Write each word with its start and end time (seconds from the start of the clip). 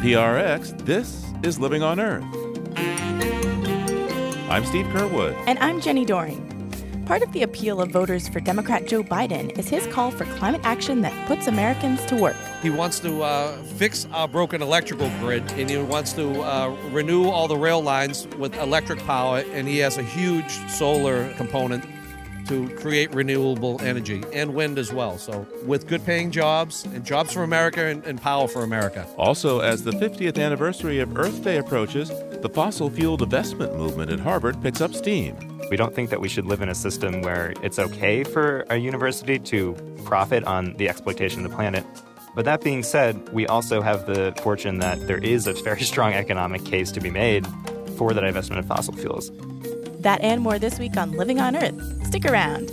PRX, 0.00 0.86
this 0.86 1.26
is 1.42 1.60
Living 1.60 1.82
on 1.82 2.00
Earth. 2.00 2.24
I'm 4.48 4.64
Steve 4.64 4.86
Curwood. 4.86 5.34
And 5.46 5.58
I'm 5.58 5.78
Jenni 5.82 6.06
Doering. 6.06 7.04
Part 7.04 7.20
of 7.20 7.30
the 7.32 7.42
appeal 7.42 7.82
of 7.82 7.90
voters 7.90 8.26
for 8.26 8.40
Democrat 8.40 8.86
Joe 8.86 9.02
Biden 9.02 9.50
is 9.58 9.68
his 9.68 9.86
call 9.88 10.10
for 10.10 10.24
climate 10.36 10.62
action 10.64 11.02
that 11.02 11.28
puts 11.28 11.48
Americans 11.48 12.02
to 12.06 12.16
work. 12.16 12.36
He 12.62 12.70
wants 12.70 12.98
to 13.00 13.22
uh, 13.22 13.62
fix 13.62 14.08
our 14.14 14.26
broken 14.26 14.62
electrical 14.62 15.10
grid, 15.20 15.42
and 15.58 15.68
he 15.68 15.76
wants 15.76 16.14
to 16.14 16.30
uh, 16.44 16.74
renew 16.92 17.28
all 17.28 17.46
the 17.46 17.58
rail 17.58 17.82
lines 17.82 18.26
with 18.38 18.56
electric 18.56 19.00
power, 19.00 19.44
and 19.52 19.68
he 19.68 19.76
has 19.80 19.98
a 19.98 20.02
huge 20.02 20.50
solar 20.70 21.30
component 21.34 21.84
to 22.50 22.68
create 22.70 23.14
renewable 23.14 23.80
energy 23.80 24.24
and 24.32 24.54
wind 24.54 24.76
as 24.76 24.92
well. 24.92 25.18
So, 25.18 25.46
with 25.64 25.86
good 25.86 26.04
paying 26.04 26.32
jobs 26.32 26.84
and 26.84 27.04
jobs 27.04 27.32
for 27.32 27.44
America 27.44 27.86
and, 27.86 28.04
and 28.04 28.20
power 28.20 28.48
for 28.48 28.64
America. 28.64 29.06
Also, 29.16 29.60
as 29.60 29.84
the 29.84 29.92
50th 29.92 30.36
anniversary 30.36 30.98
of 30.98 31.16
Earth 31.16 31.44
Day 31.44 31.58
approaches, 31.58 32.08
the 32.08 32.48
fossil 32.52 32.90
fuel 32.90 33.16
divestment 33.16 33.76
movement 33.76 34.10
at 34.10 34.18
Harvard 34.18 34.60
picks 34.62 34.80
up 34.80 34.92
steam. 34.94 35.36
We 35.70 35.76
don't 35.76 35.94
think 35.94 36.10
that 36.10 36.20
we 36.20 36.28
should 36.28 36.44
live 36.44 36.60
in 36.60 36.68
a 36.68 36.74
system 36.74 37.22
where 37.22 37.54
it's 37.62 37.78
okay 37.78 38.24
for 38.24 38.66
a 38.68 38.78
university 38.78 39.38
to 39.38 39.74
profit 40.04 40.42
on 40.42 40.74
the 40.74 40.88
exploitation 40.88 41.44
of 41.44 41.50
the 41.52 41.56
planet. 41.56 41.86
But 42.34 42.46
that 42.46 42.62
being 42.62 42.82
said, 42.82 43.32
we 43.32 43.46
also 43.46 43.80
have 43.80 44.06
the 44.06 44.34
fortune 44.42 44.80
that 44.80 45.06
there 45.06 45.18
is 45.18 45.46
a 45.46 45.52
very 45.52 45.82
strong 45.92 46.14
economic 46.14 46.64
case 46.64 46.90
to 46.92 47.00
be 47.00 47.10
made 47.10 47.46
for 47.96 48.12
the 48.12 48.20
divestment 48.20 48.58
of 48.58 48.66
fossil 48.66 48.94
fuels. 48.94 49.30
That 50.00 50.20
and 50.22 50.40
more 50.42 50.58
this 50.58 50.78
week 50.78 50.96
on 50.96 51.12
Living 51.12 51.40
on 51.40 51.56
Earth. 51.56 52.06
Stick 52.06 52.24
around. 52.24 52.70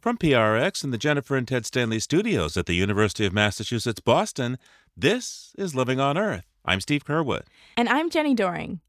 From 0.00 0.16
PRX 0.16 0.82
and 0.82 0.92
the 0.92 0.98
Jennifer 0.98 1.36
and 1.36 1.46
Ted 1.46 1.66
Stanley 1.66 2.00
studios 2.00 2.56
at 2.56 2.64
the 2.64 2.74
University 2.74 3.26
of 3.26 3.34
Massachusetts 3.34 4.00
Boston, 4.00 4.56
this 4.96 5.52
is 5.58 5.74
Living 5.74 6.00
on 6.00 6.16
Earth. 6.16 6.46
I'm 6.64 6.80
Steve 6.80 7.04
Curwood. 7.04 7.42
And 7.76 7.86
I'm 7.88 8.08
Jenni 8.08 8.34
Doering. 8.34 8.80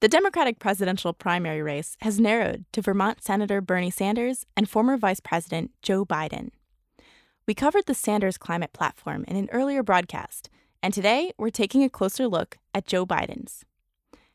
The 0.00 0.08
Democratic 0.08 0.60
presidential 0.60 1.12
primary 1.12 1.62
race 1.62 1.96
has 2.02 2.20
narrowed 2.20 2.64
to 2.72 2.80
Vermont 2.80 3.24
Senator 3.24 3.60
Bernie 3.60 3.90
Sanders 3.90 4.46
and 4.56 4.68
former 4.68 4.96
Vice 4.96 5.20
President 5.20 5.72
Joe 5.82 6.04
Biden. 6.04 6.50
We 7.48 7.54
covered 7.54 7.86
the 7.86 7.94
Sanders 7.94 8.38
climate 8.38 8.72
platform 8.72 9.24
in 9.26 9.36
an 9.36 9.48
earlier 9.52 9.82
broadcast, 9.82 10.48
and 10.82 10.92
today 10.94 11.32
we're 11.38 11.50
taking 11.50 11.82
a 11.82 11.88
closer 11.88 12.26
look 12.26 12.58
at 12.74 12.86
Joe 12.86 13.06
Biden's. 13.06 13.64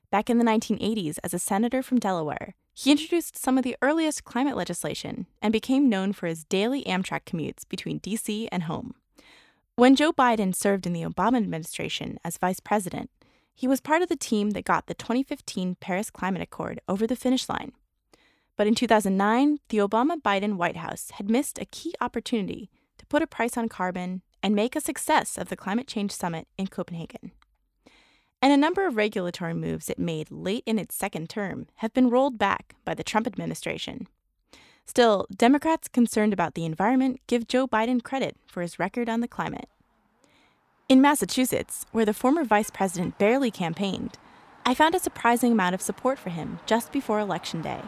Back 0.09 0.29
in 0.29 0.37
the 0.37 0.45
1980s, 0.45 1.19
as 1.23 1.33
a 1.33 1.39
senator 1.39 1.81
from 1.81 1.99
Delaware, 1.99 2.55
he 2.73 2.91
introduced 2.91 3.37
some 3.37 3.57
of 3.57 3.63
the 3.63 3.77
earliest 3.81 4.23
climate 4.23 4.57
legislation 4.57 5.27
and 5.41 5.51
became 5.51 5.89
known 5.89 6.13
for 6.13 6.27
his 6.27 6.43
daily 6.45 6.83
Amtrak 6.83 7.25
commutes 7.25 7.67
between 7.67 7.99
D.C. 7.99 8.47
and 8.51 8.63
home. 8.63 8.95
When 9.75 9.95
Joe 9.95 10.11
Biden 10.11 10.53
served 10.55 10.85
in 10.85 10.93
the 10.93 11.03
Obama 11.03 11.37
administration 11.37 12.19
as 12.23 12.37
vice 12.37 12.59
president, 12.59 13.09
he 13.53 13.67
was 13.67 13.81
part 13.81 14.01
of 14.01 14.09
the 14.09 14.15
team 14.15 14.51
that 14.51 14.65
got 14.65 14.87
the 14.87 14.93
2015 14.93 15.75
Paris 15.79 16.09
Climate 16.09 16.41
Accord 16.41 16.81
over 16.87 17.05
the 17.05 17.15
finish 17.15 17.47
line. 17.47 17.71
But 18.57 18.67
in 18.67 18.75
2009, 18.75 19.59
the 19.69 19.77
Obama 19.77 20.21
Biden 20.21 20.55
White 20.55 20.77
House 20.77 21.11
had 21.11 21.29
missed 21.29 21.59
a 21.59 21.65
key 21.65 21.93
opportunity 22.01 22.69
to 22.97 23.05
put 23.05 23.21
a 23.21 23.27
price 23.27 23.57
on 23.57 23.69
carbon 23.69 24.21
and 24.43 24.55
make 24.55 24.75
a 24.75 24.81
success 24.81 25.37
of 25.37 25.49
the 25.49 25.55
Climate 25.55 25.87
Change 25.87 26.11
Summit 26.11 26.47
in 26.57 26.67
Copenhagen. 26.67 27.31
And 28.41 28.51
a 28.51 28.57
number 28.57 28.87
of 28.87 28.95
regulatory 28.95 29.53
moves 29.53 29.89
it 29.89 29.99
made 29.99 30.31
late 30.31 30.63
in 30.65 30.79
its 30.79 30.95
second 30.95 31.29
term 31.29 31.67
have 31.75 31.93
been 31.93 32.09
rolled 32.09 32.39
back 32.39 32.75
by 32.83 32.95
the 32.95 33.03
Trump 33.03 33.27
administration. 33.27 34.07
Still, 34.85 35.27
Democrats 35.35 35.87
concerned 35.87 36.33
about 36.33 36.55
the 36.55 36.65
environment 36.65 37.19
give 37.27 37.47
Joe 37.47 37.67
Biden 37.67 38.03
credit 38.03 38.35
for 38.47 38.61
his 38.61 38.79
record 38.79 39.09
on 39.09 39.21
the 39.21 39.27
climate. 39.27 39.69
In 40.89 41.01
Massachusetts, 41.01 41.85
where 41.91 42.03
the 42.03 42.13
former 42.13 42.43
vice 42.43 42.69
president 42.69 43.17
barely 43.17 43.51
campaigned, 43.51 44.17
I 44.65 44.73
found 44.73 44.95
a 44.95 44.99
surprising 44.99 45.53
amount 45.53 45.75
of 45.75 45.81
support 45.81 46.19
for 46.19 46.29
him 46.29 46.59
just 46.65 46.91
before 46.91 47.19
Election 47.19 47.61
Day. 47.61 47.81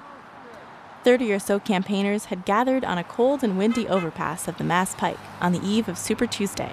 30 1.04 1.34
or 1.34 1.40
so 1.40 1.60
campaigners 1.60 2.26
had 2.26 2.46
gathered 2.46 2.86
on 2.86 2.98
a 2.98 3.04
cold 3.04 3.44
and 3.44 3.58
windy 3.58 3.88
overpass 3.88 4.48
of 4.48 4.58
the 4.58 4.64
Mass 4.64 4.96
Pike 4.96 5.20
on 5.42 5.52
the 5.52 5.62
eve 5.62 5.90
of 5.90 5.98
Super 5.98 6.26
Tuesday. 6.26 6.72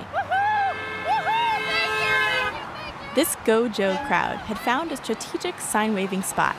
This 3.16 3.36
Go 3.44 3.68
Joe 3.68 3.98
crowd 4.06 4.36
had 4.36 4.56
found 4.56 4.92
a 4.92 4.96
strategic 4.96 5.60
sign 5.60 5.94
waving 5.94 6.22
spot, 6.22 6.54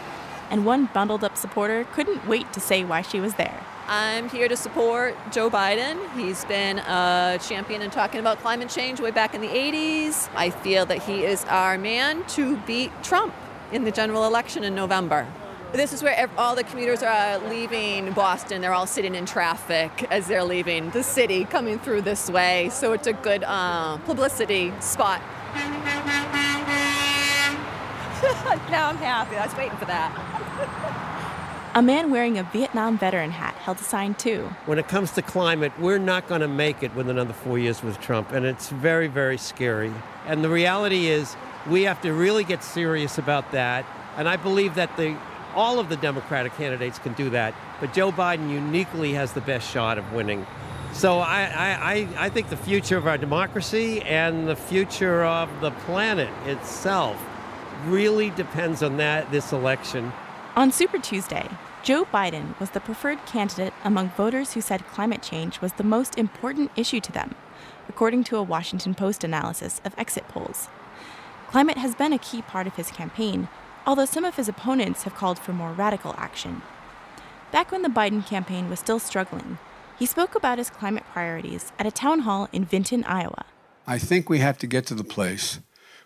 and 0.49 0.65
one 0.65 0.89
bundled 0.93 1.23
up 1.23 1.37
supporter 1.37 1.85
couldn't 1.93 2.27
wait 2.27 2.51
to 2.51 2.59
say 2.59 2.83
why 2.83 3.01
she 3.01 3.21
was 3.21 3.35
there. 3.35 3.57
I'm 3.87 4.27
here 4.29 4.49
to 4.49 4.57
support 4.57 5.15
Joe 5.31 5.49
Biden. 5.49 5.97
He's 6.13 6.43
been 6.45 6.79
a 6.79 7.39
champion 7.41 7.81
in 7.81 7.89
talking 7.89 8.19
about 8.19 8.39
climate 8.39 8.69
change 8.69 8.99
way 8.99 9.11
back 9.11 9.33
in 9.33 9.39
the 9.39 9.47
80s. 9.47 10.29
I 10.35 10.49
feel 10.49 10.85
that 10.87 11.03
he 11.03 11.23
is 11.23 11.45
our 11.45 11.77
man 11.77 12.25
to 12.29 12.57
beat 12.57 12.91
Trump 13.01 13.33
in 13.71 13.85
the 13.85 13.91
general 13.91 14.25
election 14.25 14.65
in 14.65 14.75
November. 14.75 15.25
This 15.73 15.93
is 15.93 16.03
where 16.03 16.29
all 16.37 16.53
the 16.53 16.65
commuters 16.65 17.01
are 17.01 17.37
leaving 17.47 18.11
Boston. 18.11 18.59
They're 18.61 18.73
all 18.73 18.87
sitting 18.87 19.15
in 19.15 19.25
traffic 19.25 20.05
as 20.11 20.27
they're 20.27 20.43
leaving 20.43 20.89
the 20.89 21.01
city, 21.01 21.45
coming 21.45 21.79
through 21.79 22.01
this 22.01 22.29
way. 22.29 22.67
So 22.73 22.91
it's 22.91 23.07
a 23.07 23.13
good 23.13 23.45
uh, 23.45 23.97
publicity 23.99 24.73
spot. 24.81 25.21
now 28.69 28.89
I'm 28.89 28.97
happy. 28.97 29.37
I 29.37 29.45
was 29.45 29.55
waiting 29.55 29.77
for 29.77 29.85
that. 29.85 31.07
A 31.73 31.81
man 31.81 32.11
wearing 32.11 32.37
a 32.37 32.43
Vietnam 32.43 32.97
veteran 32.97 33.31
hat 33.31 33.55
held 33.55 33.79
a 33.79 33.83
sign 33.83 34.13
too. 34.15 34.49
When 34.65 34.77
it 34.77 34.89
comes 34.89 35.11
to 35.11 35.21
climate, 35.21 35.71
we're 35.79 35.99
not 35.99 36.27
going 36.27 36.41
to 36.41 36.47
make 36.49 36.83
it 36.83 36.93
with 36.95 37.07
another 37.07 37.31
four 37.31 37.57
years 37.57 37.81
with 37.81 37.97
Trump, 38.01 38.33
and 38.33 38.45
it's 38.45 38.67
very, 38.67 39.07
very 39.07 39.37
scary. 39.37 39.93
And 40.27 40.43
the 40.43 40.49
reality 40.49 41.07
is, 41.07 41.33
we 41.69 41.83
have 41.83 42.01
to 42.01 42.11
really 42.11 42.43
get 42.43 42.61
serious 42.61 43.17
about 43.17 43.53
that. 43.53 43.85
And 44.17 44.27
I 44.27 44.35
believe 44.35 44.75
that 44.75 44.97
the 44.97 45.15
all 45.55 45.79
of 45.79 45.89
the 45.89 45.97
Democratic 45.97 46.55
candidates 46.55 46.99
can 46.99 47.13
do 47.13 47.29
that, 47.31 47.53
but 47.79 47.93
Joe 47.93 48.11
Biden 48.11 48.49
uniquely 48.49 49.13
has 49.13 49.33
the 49.33 49.41
best 49.41 49.69
shot 49.69 49.97
of 49.97 50.13
winning. 50.13 50.45
So 50.93 51.19
I, 51.19 51.43
I, 51.43 52.07
I 52.17 52.29
think 52.29 52.49
the 52.49 52.57
future 52.57 52.97
of 52.97 53.07
our 53.07 53.17
democracy 53.17 54.01
and 54.01 54.47
the 54.47 54.55
future 54.55 55.23
of 55.23 55.49
the 55.61 55.71
planet 55.71 56.29
itself 56.45 57.17
really 57.85 58.29
depends 58.31 58.83
on 58.83 58.97
that 58.97 59.31
this 59.31 59.51
election. 59.53 60.11
On 60.55 60.71
Super 60.71 60.99
Tuesday, 60.99 61.47
Joe 61.81 62.05
Biden 62.05 62.59
was 62.59 62.71
the 62.71 62.79
preferred 62.79 63.25
candidate 63.25 63.73
among 63.83 64.09
voters 64.09 64.53
who 64.53 64.61
said 64.61 64.85
climate 64.87 65.23
change 65.23 65.61
was 65.61 65.73
the 65.73 65.83
most 65.83 66.17
important 66.17 66.71
issue 66.75 66.99
to 66.99 67.11
them, 67.11 67.35
according 67.87 68.23
to 68.25 68.37
a 68.37 68.43
Washington 68.43 68.93
Post 68.93 69.23
analysis 69.23 69.81
of 69.85 69.95
exit 69.97 70.27
polls. 70.27 70.67
Climate 71.47 71.77
has 71.77 71.95
been 71.95 72.13
a 72.13 72.19
key 72.19 72.41
part 72.41 72.67
of 72.67 72.75
his 72.75 72.91
campaign, 72.91 73.47
although 73.85 74.05
some 74.05 74.25
of 74.25 74.35
his 74.35 74.47
opponents 74.47 75.03
have 75.03 75.15
called 75.15 75.39
for 75.39 75.53
more 75.53 75.71
radical 75.71 76.13
action. 76.17 76.61
Back 77.51 77.71
when 77.71 77.81
the 77.81 77.89
Biden 77.89 78.25
campaign 78.25 78.69
was 78.69 78.79
still 78.79 78.99
struggling, 78.99 79.57
he 79.99 80.05
spoke 80.05 80.35
about 80.35 80.57
his 80.57 80.69
climate 80.69 81.03
priorities 81.11 81.71
at 81.77 81.85
a 81.85 81.91
town 81.91 82.19
hall 82.21 82.47
in 82.51 82.65
Vinton, 82.65 83.03
Iowa. 83.03 83.45
I 83.85 83.97
think 83.97 84.29
we 84.29 84.39
have 84.39 84.57
to 84.59 84.67
get 84.67 84.85
to 84.87 84.95
the 84.95 85.03
place 85.03 85.59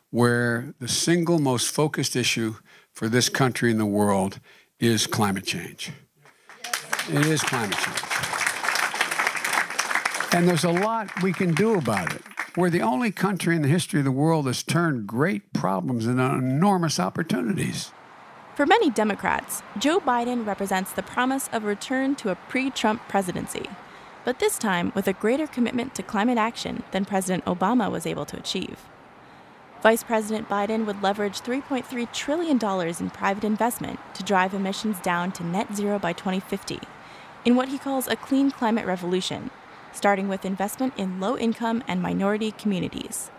where 0.10 0.74
the 0.80 0.88
single 0.88 1.40
most 1.40 1.74
focused 1.74 2.16
issue 2.16 2.56
for 2.92 3.10
this 3.10 3.30
country 3.30 3.72
and 3.72 3.80
the 3.80 3.86
world 3.86 4.40
is 4.80 5.08
climate 5.08 5.46
change. 5.46 5.92
It 7.10 7.26
is 7.26 7.42
climate 7.42 7.78
change. 7.78 8.02
And 10.34 10.48
there's 10.48 10.64
a 10.64 10.72
lot 10.72 11.22
we 11.22 11.32
can 11.32 11.54
do 11.54 11.76
about 11.76 12.14
it. 12.14 12.22
We're 12.58 12.70
the 12.70 12.82
only 12.82 13.12
country 13.12 13.54
in 13.58 13.64
the 13.64 13.68
history 13.68 14.00
of 14.00 14.06
the 14.06 14.14
world 14.14 14.46
that's 14.46 14.64
turned 14.64 15.08
great 15.08 15.52
problems 15.52 16.08
into 16.08 16.24
enormous 16.24 17.02
opportunities. 17.02 17.92
For 18.56 18.66
many 18.66 18.90
Democrats, 18.90 19.62
Joe 19.78 20.00
Biden 20.00 20.48
represents 20.48 20.94
the 20.94 21.04
promise 21.04 21.50
of 21.52 21.66
a 21.66 21.68
return 21.68 22.16
to 22.16 22.30
a 22.30 22.36
pre 22.36 22.70
Trump 22.70 23.02
presidency, 23.10 23.70
but 24.24 24.40
this 24.40 24.58
time 24.58 24.94
with 24.96 25.06
a 25.06 25.14
greater 25.14 25.48
commitment 25.48 25.94
to 25.96 26.04
climate 26.04 26.38
action 26.38 26.84
than 26.92 27.04
President 27.04 27.44
Obama 27.44 27.92
was 27.92 28.06
able 28.06 28.26
to 28.26 28.38
achieve. 28.38 28.86
Vice 29.84 30.04
President 30.04 30.48
Biden 30.48 30.86
would 30.86 31.04
leverage 31.04 31.42
$3.3 31.42 32.14
trillion 32.14 32.58
in 32.58 33.10
private 33.10 33.44
investment 33.44 34.00
to 34.14 34.24
drive 34.24 34.54
emissions 34.54 35.02
down 35.02 35.34
to 35.34 35.44
net 35.44 35.76
zero 35.76 36.00
by 36.00 36.14
2050 36.14 36.80
in 37.44 37.58
what 37.58 37.68
he 37.68 37.78
calls 37.78 38.08
a 38.08 38.16
clean 38.16 38.50
climate 38.50 38.86
revolution 38.86 39.52
starting 39.96 40.28
with 40.28 40.46
investment 40.46 40.94
in 40.98 41.20
low 41.20 41.38
income 41.38 41.84
and 41.88 42.02
minority 42.02 42.52
communities. 42.52 43.32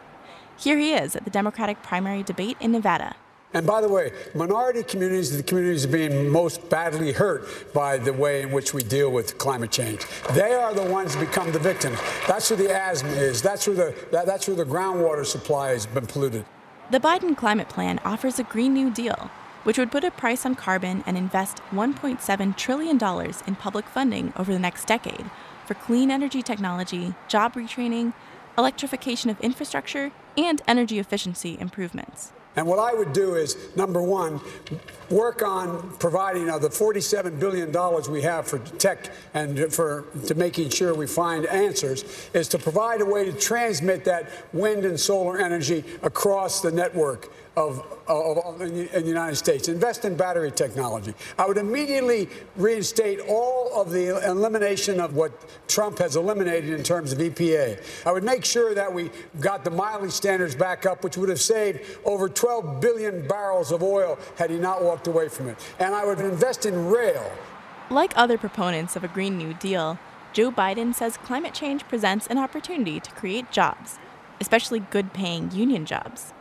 Here 0.59 0.79
he 0.79 0.95
is 0.95 1.15
at 1.15 1.25
the 1.25 1.31
Democratic 1.31 1.83
primary 1.83 2.23
debate 2.23 2.57
in 2.61 2.73
Nevada. 2.73 3.15
And 3.53 3.67
by 3.67 3.81
the 3.81 3.89
way, 3.89 4.13
minority 4.35 4.83
communities 4.83 5.33
are 5.33 5.37
the 5.37 5.43
communities 5.43 5.85
are 5.85 5.89
being 5.89 6.29
most 6.29 6.69
badly 6.69 7.13
hurt 7.13 7.73
by 7.73 7.97
the 7.97 8.13
way 8.13 8.43
in 8.43 8.53
which 8.53 8.75
we 8.75 8.83
deal 8.83 9.11
with 9.11 9.39
climate 9.39 9.71
change. 9.71 10.05
They 10.35 10.53
are 10.53 10.75
the 10.75 10.83
ones 10.83 11.15
that 11.15 11.21
become 11.21 11.53
the 11.53 11.59
victims. 11.59 11.99
That's 12.27 12.51
where 12.51 12.57
the 12.59 12.75
asthma 12.75 13.11
is. 13.11 13.41
That's 13.41 13.67
where 13.67 13.77
the, 13.77 13.95
that, 14.13 14.27
that's 14.27 14.49
where 14.49 14.57
the 14.57 14.65
groundwater 14.65 15.25
supply 15.25 15.71
has 15.71 15.87
been 15.87 16.07
polluted. 16.07 16.45
The 16.91 17.01
Biden 17.01 17.37
climate 17.37 17.69
plan 17.69 17.99
offers 18.05 18.39
a 18.39 18.45
Green 18.45 18.75
New 18.75 18.91
Deal, 18.91 19.31
which 19.65 19.79
would 19.79 19.91
put 19.91 20.05
a 20.05 20.11
price 20.11 20.45
on 20.45 20.55
carbon 20.55 21.03
and 21.07 21.17
invest 21.17 21.61
$1.7 21.73 22.57
trillion 22.57 22.99
in 23.47 23.57
public 23.57 23.87
funding 23.87 24.33
over 24.37 24.53
the 24.53 24.59
next 24.59 24.87
decade 24.87 25.31
for 25.67 25.75
clean 25.75 26.11
energy 26.11 26.43
technology, 26.43 27.15
job 27.29 27.55
retraining, 27.55 28.13
electrification 28.57 29.31
of 29.31 29.41
infrastructure, 29.41 30.13
and 30.37 30.63
energy 30.67 30.99
efficiency 30.99 31.57
improvements. 31.61 32.33
And 32.57 32.67
what 32.67 32.79
I 32.79 32.95
would 32.95 33.13
do 33.13 33.35
is, 33.35 33.55
number 33.77 34.01
one, 34.01 34.41
work 35.11 35.43
on 35.43 35.95
providing 35.99 36.49
uh, 36.49 36.59
the 36.59 36.71
$47 36.71 37.39
billion 37.39 37.71
we 38.11 38.23
have 38.23 38.49
for 38.49 38.59
tech 38.59 39.13
and 39.35 39.71
for 39.73 40.07
to 40.27 40.35
making 40.35 40.71
sure 40.71 40.95
we 40.95 41.07
find 41.07 41.45
answers, 41.47 42.31
is 42.33 42.49
to 42.49 42.59
provide 42.59 43.03
a 43.03 43.05
way 43.05 43.27
to 43.27 43.33
transmit 43.33 44.05
that 44.07 44.31
wind 44.55 44.87
and 44.87 44.99
solar 44.99 45.39
energy 45.39 45.85
across 46.03 46.63
the 46.63 46.73
network 46.73 47.31
of, 47.57 47.83
of, 48.07 48.39
of 48.39 48.61
in, 48.61 48.75
the, 48.75 48.97
in, 48.97 49.03
the, 49.03 49.09
United 49.09 49.37
States. 49.37 49.69
Invest 49.69 50.05
in 50.05 50.15
battery 50.15 50.51
technology. 50.51 51.15
I 51.39 51.47
would 51.47 51.57
immediately 51.57 52.29
reinstate 52.55 53.21
all 53.21 53.81
of 53.81 53.91
the 53.91 54.23
elimination 54.29 55.01
of 55.01 55.15
what 55.15 55.33
Trump 55.67 55.99
has 55.99 56.17
eliminated 56.17 56.69
in 56.69 56.83
terms 56.83 57.13
of 57.13 57.19
EPA. 57.19 57.83
I 58.05 58.13
would 58.13 58.25
make 58.25 58.45
sure 58.45 58.75
that 58.75 58.93
we 58.93 59.11
got 59.41 59.65
the 59.65 59.71
mileage 59.71 60.13
standards 60.13 60.55
back 60.55 60.85
up, 60.85 61.03
which 61.03 61.17
would 61.17 61.31
have 61.31 61.41
saved 61.41 61.81
over 62.05 62.29
12 62.29 62.81
billion 62.81 63.27
barrels 63.27 63.73
of 63.73 63.83
oil 63.83 64.19
had 64.37 64.51
he 64.51 64.59
not 64.59 64.85
walked 64.85 65.07
away 65.07 65.29
from 65.29 65.49
it. 65.49 65.57
And 65.79 65.95
I 65.95 66.05
would 66.05 66.21
invest 66.21 66.67
in 66.67 66.89
rail. 66.89 67.33
Like 67.89 68.13
other 68.17 68.37
proponents 68.37 68.97
of 68.97 69.05
a 69.05 69.09
Green 69.09 69.39
New 69.39 69.55
Deal, 69.55 69.99
Joe 70.35 70.51
Biden 70.51 70.95
says 70.95 71.17
climate 71.17 71.55
change 71.55 71.89
presents 71.89 72.27
an 72.27 72.37
opportunity 72.37 73.01
to 73.01 73.11
create 73.13 73.51
jobs, 73.51 73.99
especially 74.43 74.81
good 74.81 75.15
paying 75.15 75.51
union 75.53 75.87
jobs. 75.87 76.35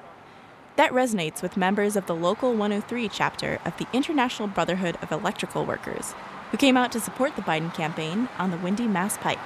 That 0.76 0.92
resonates 0.92 1.42
with 1.42 1.56
members 1.56 1.96
of 1.96 2.06
the 2.06 2.16
Local 2.16 2.52
103 2.52 3.08
chapter 3.08 3.60
of 3.64 3.78
the 3.78 3.88
International 3.94 4.50
Brotherhood 4.50 4.98
of 5.02 5.10
Electrical 5.10 5.66
Workers, 5.66 6.14
who 6.52 6.58
came 6.58 6.76
out 6.76 6.92
to 6.92 7.00
support 7.00 7.38
the 7.38 7.42
Biden 7.42 7.74
campaign 7.74 8.28
on 8.38 8.52
the 8.52 8.58
windy 8.58 8.86
Mass 8.86 9.18
Pike. 9.18 9.40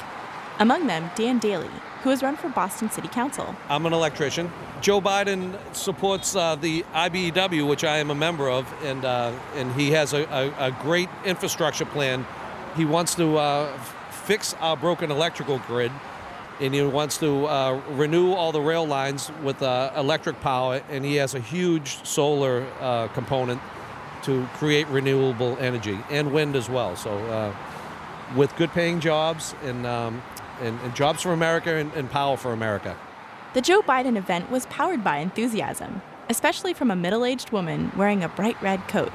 Among 0.57 0.87
them, 0.87 1.11
Dan 1.13 1.37
Daly, 1.37 1.69
who 2.01 2.09
has 2.09 2.23
run 2.23 2.35
for 2.35 2.49
Boston 2.49 2.89
City 2.89 3.07
Council. 3.07 3.55
I'm 3.69 3.85
an 3.85 3.93
electrician. 3.93 4.51
Joe 4.81 4.99
Biden 4.99 5.55
supports 5.71 6.35
uh, 6.35 6.55
the 6.55 6.81
IBEW, 6.93 7.67
which 7.67 7.83
I 7.83 7.99
am 7.99 8.09
a 8.09 8.15
member 8.15 8.49
of, 8.49 8.65
and 8.83 9.05
uh, 9.05 9.31
and 9.55 9.71
he 9.73 9.91
has 9.91 10.13
a, 10.13 10.23
a, 10.23 10.67
a, 10.69 10.71
great 10.81 11.09
infrastructure 11.25 11.85
plan. 11.85 12.25
He 12.75 12.85
wants 12.85 13.13
to 13.15 13.37
uh, 13.37 13.77
fix 14.09 14.55
our 14.55 14.75
broken 14.75 15.11
electrical 15.11 15.59
grid 15.59 15.91
and 16.59 16.73
he 16.73 16.81
wants 16.81 17.17
to 17.19 17.45
uh, 17.45 17.81
renew 17.91 18.33
all 18.33 18.51
the 18.51 18.61
rail 18.61 18.85
lines 18.85 19.31
with 19.43 19.61
uh, 19.61 19.91
electric 19.95 20.41
power, 20.41 20.81
and 20.89 21.05
he 21.05 21.15
has 21.15 21.33
a 21.33 21.39
huge 21.39 22.05
solar 22.05 22.65
uh, 22.81 23.07
component 23.09 23.61
to 24.23 24.45
create 24.55 24.87
renewable 24.87 25.57
energy 25.59 25.97
and 26.09 26.31
wind 26.31 26.55
as 26.55 26.69
well. 26.69 26.95
So, 26.95 27.11
uh, 27.11 27.53
with 28.35 28.55
good 28.57 28.71
paying 28.71 28.99
jobs 28.99 29.55
and, 29.63 29.85
um, 29.85 30.21
and, 30.61 30.79
and, 30.81 30.95
jobs 30.95 31.21
for 31.21 31.33
America 31.33 31.75
and, 31.75 31.91
and 31.93 32.11
power 32.11 32.37
for 32.37 32.53
America. 32.53 32.95
The 33.53 33.61
Joe 33.61 33.81
Biden 33.81 34.17
event 34.17 34.51
was 34.51 34.67
powered 34.67 35.03
by 35.03 35.17
enthusiasm, 35.17 36.01
especially 36.29 36.73
from 36.73 36.91
a 36.91 36.95
middle 36.95 37.25
aged 37.25 37.51
woman 37.51 37.91
wearing 37.97 38.23
a 38.23 38.29
bright 38.29 38.61
red 38.61 38.87
coat. 38.87 39.11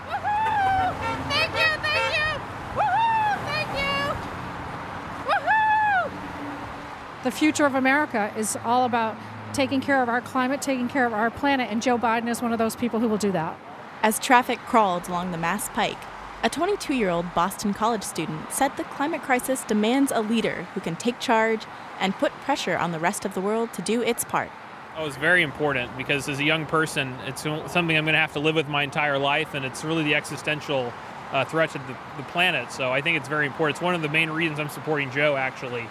The 7.25 7.31
future 7.31 7.65
of 7.65 7.75
America 7.75 8.31
is 8.37 8.56
all 8.65 8.85
about 8.85 9.17
taking 9.55 9.81
care 9.81 10.03
of 10.03 10.11
our 10.11 10.21
climate, 10.21 10.61
taking 10.61 10.88
care 10.88 11.06
of 11.06 11.15
our 11.15 11.31
planet, 11.31 11.71
and 11.71 11.81
Joe 11.81 11.97
Biden 11.97 12.29
is 12.29 12.43
one 12.43 12.53
of 12.53 12.59
those 12.59 12.76
people 12.76 13.00
who 13.00 13.09
will 13.09 13.17
do 13.17 13.32
that. 13.32 13.59
As 14.03 14.19
traffic 14.19 14.59
crawled 14.59 15.09
along 15.09 15.32
the 15.32 15.38
Mass 15.38 15.71
Pike, 15.71 15.97
a 16.43 16.50
22 16.50 16.93
year 16.93 17.09
old 17.09 17.32
Boston 17.35 17.73
College 17.73 18.03
student 18.03 18.53
said 18.53 18.76
the 18.76 18.85
climate 18.85 19.23
crisis 19.23 19.65
demands 19.65 20.12
a 20.15 20.21
leader 20.21 20.67
who 20.75 20.81
can 20.81 20.97
take 20.97 21.19
charge 21.19 21.65
and 21.99 22.15
put 22.15 22.31
pressure 22.43 22.76
on 22.76 22.93
the 22.93 22.99
rest 22.99 23.25
of 23.25 23.32
the 23.32 23.41
world 23.41 23.73
to 23.73 23.81
do 23.81 24.03
its 24.03 24.25
part. 24.25 24.50
Oh, 24.99 25.06
it's 25.06 25.17
very 25.17 25.43
important 25.43 25.97
because 25.97 26.29
as 26.29 26.38
a 26.41 26.44
young 26.44 26.67
person, 26.67 27.17
it's 27.27 27.41
something 27.43 27.97
I'm 27.97 28.05
going 28.05 28.12
to 28.12 28.19
have 28.19 28.35
to 28.35 28.38
live 28.38 28.55
with 28.55 28.69
my 28.69 28.82
entire 28.82 29.19
life, 29.19 29.55
and 29.55 29.65
it's 29.65 29.82
really 29.82 30.05
the 30.05 30.15
existential 30.15 30.93
uh, 31.32 31.47
threat 31.47 31.70
to 31.70 31.79
the, 31.79 31.97
the 32.19 32.23
planet. 32.25 32.70
So 32.70 32.93
I 32.93 33.00
think 33.00 33.17
it's 33.17 33.29
very 33.29 33.47
important. 33.47 33.77
It's 33.77 33.82
one 33.82 33.94
of 33.94 34.03
the 34.03 34.11
main 34.11 34.29
reasons 34.29 34.61
I'm 34.61 34.69
supporting 34.69 35.11
Joe, 35.11 35.37
actually 35.37 35.88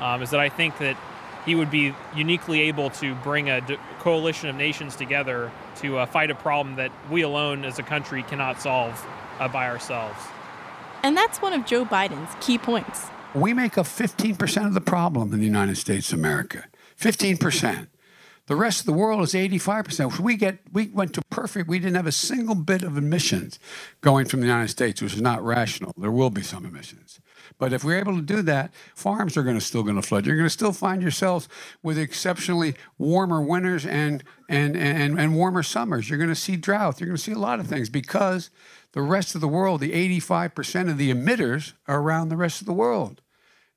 um, 0.00 0.22
is 0.22 0.30
that 0.30 0.40
I 0.40 0.48
think 0.48 0.78
that 0.78 0.96
he 1.44 1.54
would 1.54 1.70
be 1.70 1.94
uniquely 2.14 2.62
able 2.62 2.90
to 2.90 3.14
bring 3.16 3.50
a 3.50 3.60
coalition 4.00 4.48
of 4.48 4.56
nations 4.56 4.96
together 4.96 5.50
to 5.76 5.98
uh, 5.98 6.06
fight 6.06 6.30
a 6.30 6.34
problem 6.34 6.76
that 6.76 6.90
we 7.10 7.22
alone 7.22 7.64
as 7.64 7.78
a 7.78 7.82
country 7.82 8.22
cannot 8.22 8.60
solve 8.60 9.06
uh, 9.38 9.48
by 9.48 9.68
ourselves. 9.68 10.18
And 11.02 11.16
that's 11.16 11.42
one 11.42 11.52
of 11.52 11.66
Joe 11.66 11.84
Biden's 11.84 12.34
key 12.44 12.56
points. 12.56 13.06
We 13.34 13.52
make 13.52 13.76
up 13.76 13.86
15% 13.86 14.66
of 14.66 14.74
the 14.74 14.80
problem 14.80 15.32
in 15.32 15.40
the 15.40 15.44
United 15.44 15.76
States 15.76 16.12
of 16.12 16.18
America. 16.18 16.64
15%. 16.98 17.88
The 18.46 18.56
rest 18.56 18.80
of 18.80 18.86
the 18.86 18.92
world 18.92 19.22
is 19.22 19.32
85%. 19.32 20.20
We 20.20 20.36
get 20.36 20.58
we 20.72 20.88
went 20.88 21.14
to 21.14 21.22
perfect. 21.30 21.68
We 21.68 21.78
didn't 21.78 21.96
have 21.96 22.06
a 22.06 22.12
single 22.12 22.54
bit 22.54 22.82
of 22.82 22.98
emissions 22.98 23.58
going 24.02 24.26
from 24.26 24.40
the 24.40 24.46
United 24.46 24.68
States, 24.68 25.00
which 25.00 25.14
is 25.14 25.22
not 25.22 25.42
rational. 25.42 25.94
There 25.96 26.10
will 26.10 26.28
be 26.28 26.42
some 26.42 26.66
emissions. 26.66 27.20
But 27.58 27.72
if 27.72 27.84
we're 27.84 27.98
able 27.98 28.16
to 28.16 28.22
do 28.22 28.42
that, 28.42 28.74
farms 28.94 29.36
are 29.36 29.42
going 29.42 29.58
to 29.58 29.64
still 29.64 29.82
going 29.82 29.96
to 29.96 30.02
flood. 30.02 30.26
You're 30.26 30.36
going 30.36 30.46
to 30.46 30.50
still 30.50 30.72
find 30.72 31.00
yourselves 31.00 31.48
with 31.82 31.98
exceptionally 31.98 32.74
warmer 32.98 33.40
winters 33.40 33.86
and 33.86 34.24
and 34.48 34.76
and, 34.76 35.18
and 35.18 35.36
warmer 35.36 35.62
summers. 35.62 36.08
You're 36.08 36.18
going 36.18 36.30
to 36.30 36.34
see 36.34 36.56
drought. 36.56 37.00
You're 37.00 37.06
going 37.06 37.16
to 37.16 37.22
see 37.22 37.32
a 37.32 37.38
lot 37.38 37.60
of 37.60 37.66
things 37.66 37.88
because 37.88 38.50
the 38.92 39.02
rest 39.02 39.34
of 39.34 39.40
the 39.40 39.48
world, 39.48 39.80
the 39.80 39.92
85% 40.20 40.90
of 40.90 40.98
the 40.98 41.12
emitters 41.12 41.72
are 41.86 42.00
around 42.00 42.28
the 42.28 42.36
rest 42.36 42.60
of 42.60 42.66
the 42.66 42.72
world. 42.72 43.20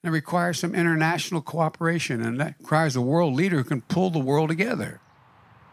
And 0.03 0.09
it 0.09 0.13
requires 0.13 0.59
some 0.59 0.75
international 0.75 1.41
cooperation, 1.41 2.21
and 2.21 2.39
that 2.39 2.55
requires 2.59 2.95
a 2.95 3.01
world 3.01 3.33
leader 3.33 3.57
who 3.57 3.63
can 3.63 3.81
pull 3.81 4.11
the 4.11 4.19
world 4.19 4.49
together. 4.49 5.01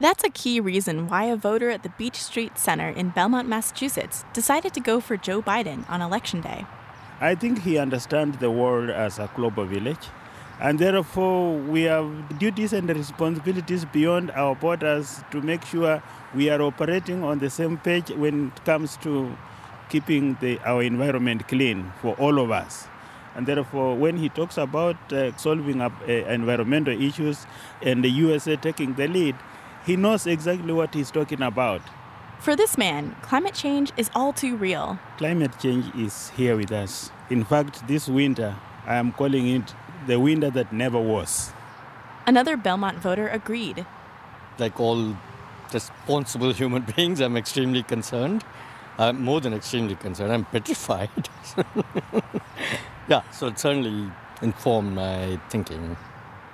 That's 0.01 0.25
a 0.25 0.31
key 0.31 0.61
reason 0.61 1.09
why 1.09 1.25
a 1.25 1.37
voter 1.37 1.71
at 1.71 1.83
the 1.83 1.93
Beech 1.99 2.17
Street 2.17 2.59
Center 2.59 2.89
in 2.89 3.11
Belmont, 3.11 3.49
Massachusetts 3.49 4.25
decided 4.33 4.75
to 4.75 4.81
go 4.81 5.01
for 5.01 5.17
Joe 5.17 5.41
Biden 5.41 5.89
on 5.91 6.03
Election 6.03 6.41
Day. 6.41 6.65
I 7.25 7.35
think 7.35 7.63
he 7.63 7.79
understands 7.79 8.37
the 8.37 8.51
world 8.51 8.91
as 8.91 9.19
a 9.19 9.31
global 9.35 9.65
village. 9.65 10.09
And 10.61 10.79
therefore, 10.79 11.57
we 11.57 11.85
have 11.85 12.39
duties 12.39 12.75
and 12.75 12.87
responsibilities 12.87 13.87
beyond 13.87 14.31
our 14.33 14.55
borders 14.55 15.25
to 15.31 15.41
make 15.41 15.65
sure 15.65 16.03
we 16.35 16.51
are 16.51 16.61
operating 16.61 17.25
on 17.25 17.39
the 17.39 17.49
same 17.49 17.79
page 17.79 18.11
when 18.11 18.49
it 18.49 18.65
comes 18.67 18.99
to 18.99 19.35
keeping 19.89 20.37
the, 20.43 20.59
our 20.67 20.83
environment 20.83 21.49
clean 21.49 21.95
for 22.03 22.15
all 22.17 22.39
of 22.39 22.51
us. 22.51 22.89
And 23.35 23.47
therefore, 23.47 23.97
when 23.97 24.19
he 24.19 24.29
talks 24.29 24.59
about 24.59 25.11
uh, 25.11 25.35
solving 25.39 25.81
up, 25.81 25.95
uh, 26.07 26.13
environmental 26.13 27.01
issues 27.03 27.47
and 27.81 28.05
the 28.05 28.11
USA 28.11 28.57
taking 28.57 28.93
the 28.95 29.09
lead, 29.09 29.35
he 29.87 29.97
knows 29.97 30.27
exactly 30.27 30.75
what 30.75 30.93
he's 30.93 31.11
talking 31.11 31.41
about. 31.41 31.81
For 32.39 32.55
this 32.55 32.77
man, 32.77 33.17
climate 33.23 33.55
change 33.55 33.93
is 33.97 34.11
all 34.15 34.33
too 34.33 34.57
real. 34.57 34.99
Climate 35.17 35.53
change 35.61 35.95
is 35.95 36.29
here 36.31 36.57
with 36.57 36.73
us. 36.73 37.11
In 37.31 37.45
fact, 37.45 37.89
this 37.89 38.09
winter, 38.09 38.57
I 38.87 38.97
am 38.97 39.13
calling 39.13 39.49
it 39.49 39.75
the 40.07 40.21
winter 40.21 40.51
that 40.51 40.73
never 40.73 41.01
was. 41.01 41.53
Another 42.27 42.57
Belmont 42.57 42.99
voter 42.99 43.29
agreed. 43.29 43.87
Like 44.59 44.79
all 44.79 45.17
responsible 45.73 46.53
human 46.53 46.83
beings, 46.97 47.21
I'm 47.21 47.37
extremely 47.37 47.83
concerned. 47.83 48.45
I'm 48.99 49.25
more 49.25 49.41
than 49.41 49.55
extremely 49.55 49.97
concerned. 49.97 50.33
I'm 50.33 50.45
petrified. 50.45 51.29
yeah, 53.09 53.23
so 53.31 53.49
it 53.49 53.59
certainly 53.59 54.13
informed 54.43 54.95
my 54.95 55.41
thinking. 55.49 55.97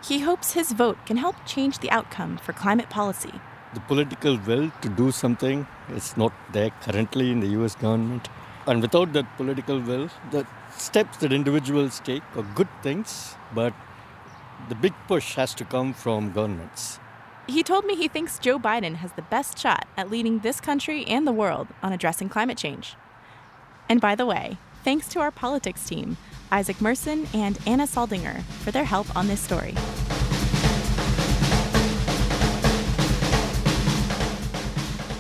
He 0.03 0.21
hopes 0.21 0.53
his 0.53 0.73
vote 0.73 1.05
can 1.05 1.19
help 1.19 1.37
change 1.45 1.81
the 1.81 1.91
outcome 1.91 2.39
for 2.39 2.53
climate 2.53 2.89
policy 2.89 3.41
the 3.75 3.81
political 3.81 4.37
will 4.47 4.71
to 4.83 4.89
do 4.89 5.11
something 5.13 5.67
is 5.95 6.17
not 6.17 6.33
there 6.53 6.71
currently 6.83 7.31
in 7.31 7.41
the 7.41 7.49
US 7.61 7.75
government. 7.75 8.29
And 8.67 8.83
without 8.83 9.13
that 9.13 9.37
political 9.37 9.81
will, 9.81 10.09
the 10.31 10.47
steps 10.77 11.19
that 11.19 11.33
individuals 11.33 12.01
take 12.01 12.23
are 12.37 12.43
good 12.55 12.69
things, 12.83 13.35
but 13.55 13.73
the 14.69 14.75
big 14.75 14.93
push 15.09 15.35
has 15.35 15.55
to 15.55 15.65
come 15.65 15.93
from 15.93 16.33
governments. 16.33 16.99
He 17.47 17.63
told 17.63 17.85
me 17.85 17.97
he 17.97 18.09
thinks 18.09 18.39
Joe 18.39 18.59
Biden 18.59 18.97
has 18.97 19.13
the 19.13 19.23
best 19.23 19.59
shot 19.59 19.87
at 19.97 20.11
leading 20.11 20.41
this 20.41 20.61
country 20.61 21.05
and 21.07 21.27
the 21.27 21.33
world 21.33 21.69
on 21.83 21.93
addressing 21.93 22.29
climate 22.29 22.59
change. 22.59 22.95
And 23.89 24.01
by 24.01 24.15
the 24.15 24.27
way, 24.27 24.59
thanks 24.85 25.09
to 25.09 25.21
our 25.21 25.31
politics 25.33 25.89
team, 25.89 26.17
Isaac 26.53 26.81
Merson 26.81 27.27
and 27.35 27.59
Anna 27.67 27.85
Saldinger, 27.85 28.43
for 28.43 28.71
their 28.71 28.85
help 28.85 29.15
on 29.17 29.27
this 29.27 29.41
story. 29.41 29.75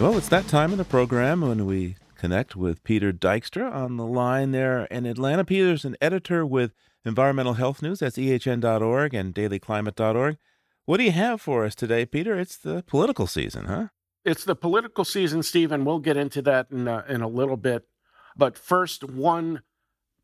Well, 0.00 0.16
it's 0.16 0.30
that 0.30 0.48
time 0.48 0.72
in 0.72 0.78
the 0.78 0.86
program 0.86 1.42
when 1.42 1.66
we 1.66 1.96
connect 2.16 2.56
with 2.56 2.82
Peter 2.84 3.12
Dykstra 3.12 3.70
on 3.70 3.98
the 3.98 4.06
line 4.06 4.50
there 4.50 4.86
in 4.86 5.04
Atlanta. 5.04 5.44
Peter's 5.44 5.84
an 5.84 5.94
editor 6.00 6.46
with 6.46 6.72
Environmental 7.04 7.52
Health 7.52 7.82
News. 7.82 7.98
That's 7.98 8.16
ehn.org 8.16 9.12
and 9.12 9.34
dailyclimate.org. 9.34 10.38
What 10.86 10.96
do 10.96 11.04
you 11.04 11.12
have 11.12 11.42
for 11.42 11.66
us 11.66 11.74
today, 11.74 12.06
Peter? 12.06 12.40
It's 12.40 12.56
the 12.56 12.82
political 12.86 13.26
season, 13.26 13.66
huh? 13.66 13.88
It's 14.24 14.42
the 14.42 14.56
political 14.56 15.04
season, 15.04 15.42
Stephen. 15.42 15.84
We'll 15.84 15.98
get 15.98 16.16
into 16.16 16.40
that 16.42 16.68
in 16.70 16.88
a, 16.88 17.04
in 17.06 17.20
a 17.20 17.28
little 17.28 17.58
bit. 17.58 17.86
But 18.34 18.56
first, 18.56 19.04
one 19.04 19.60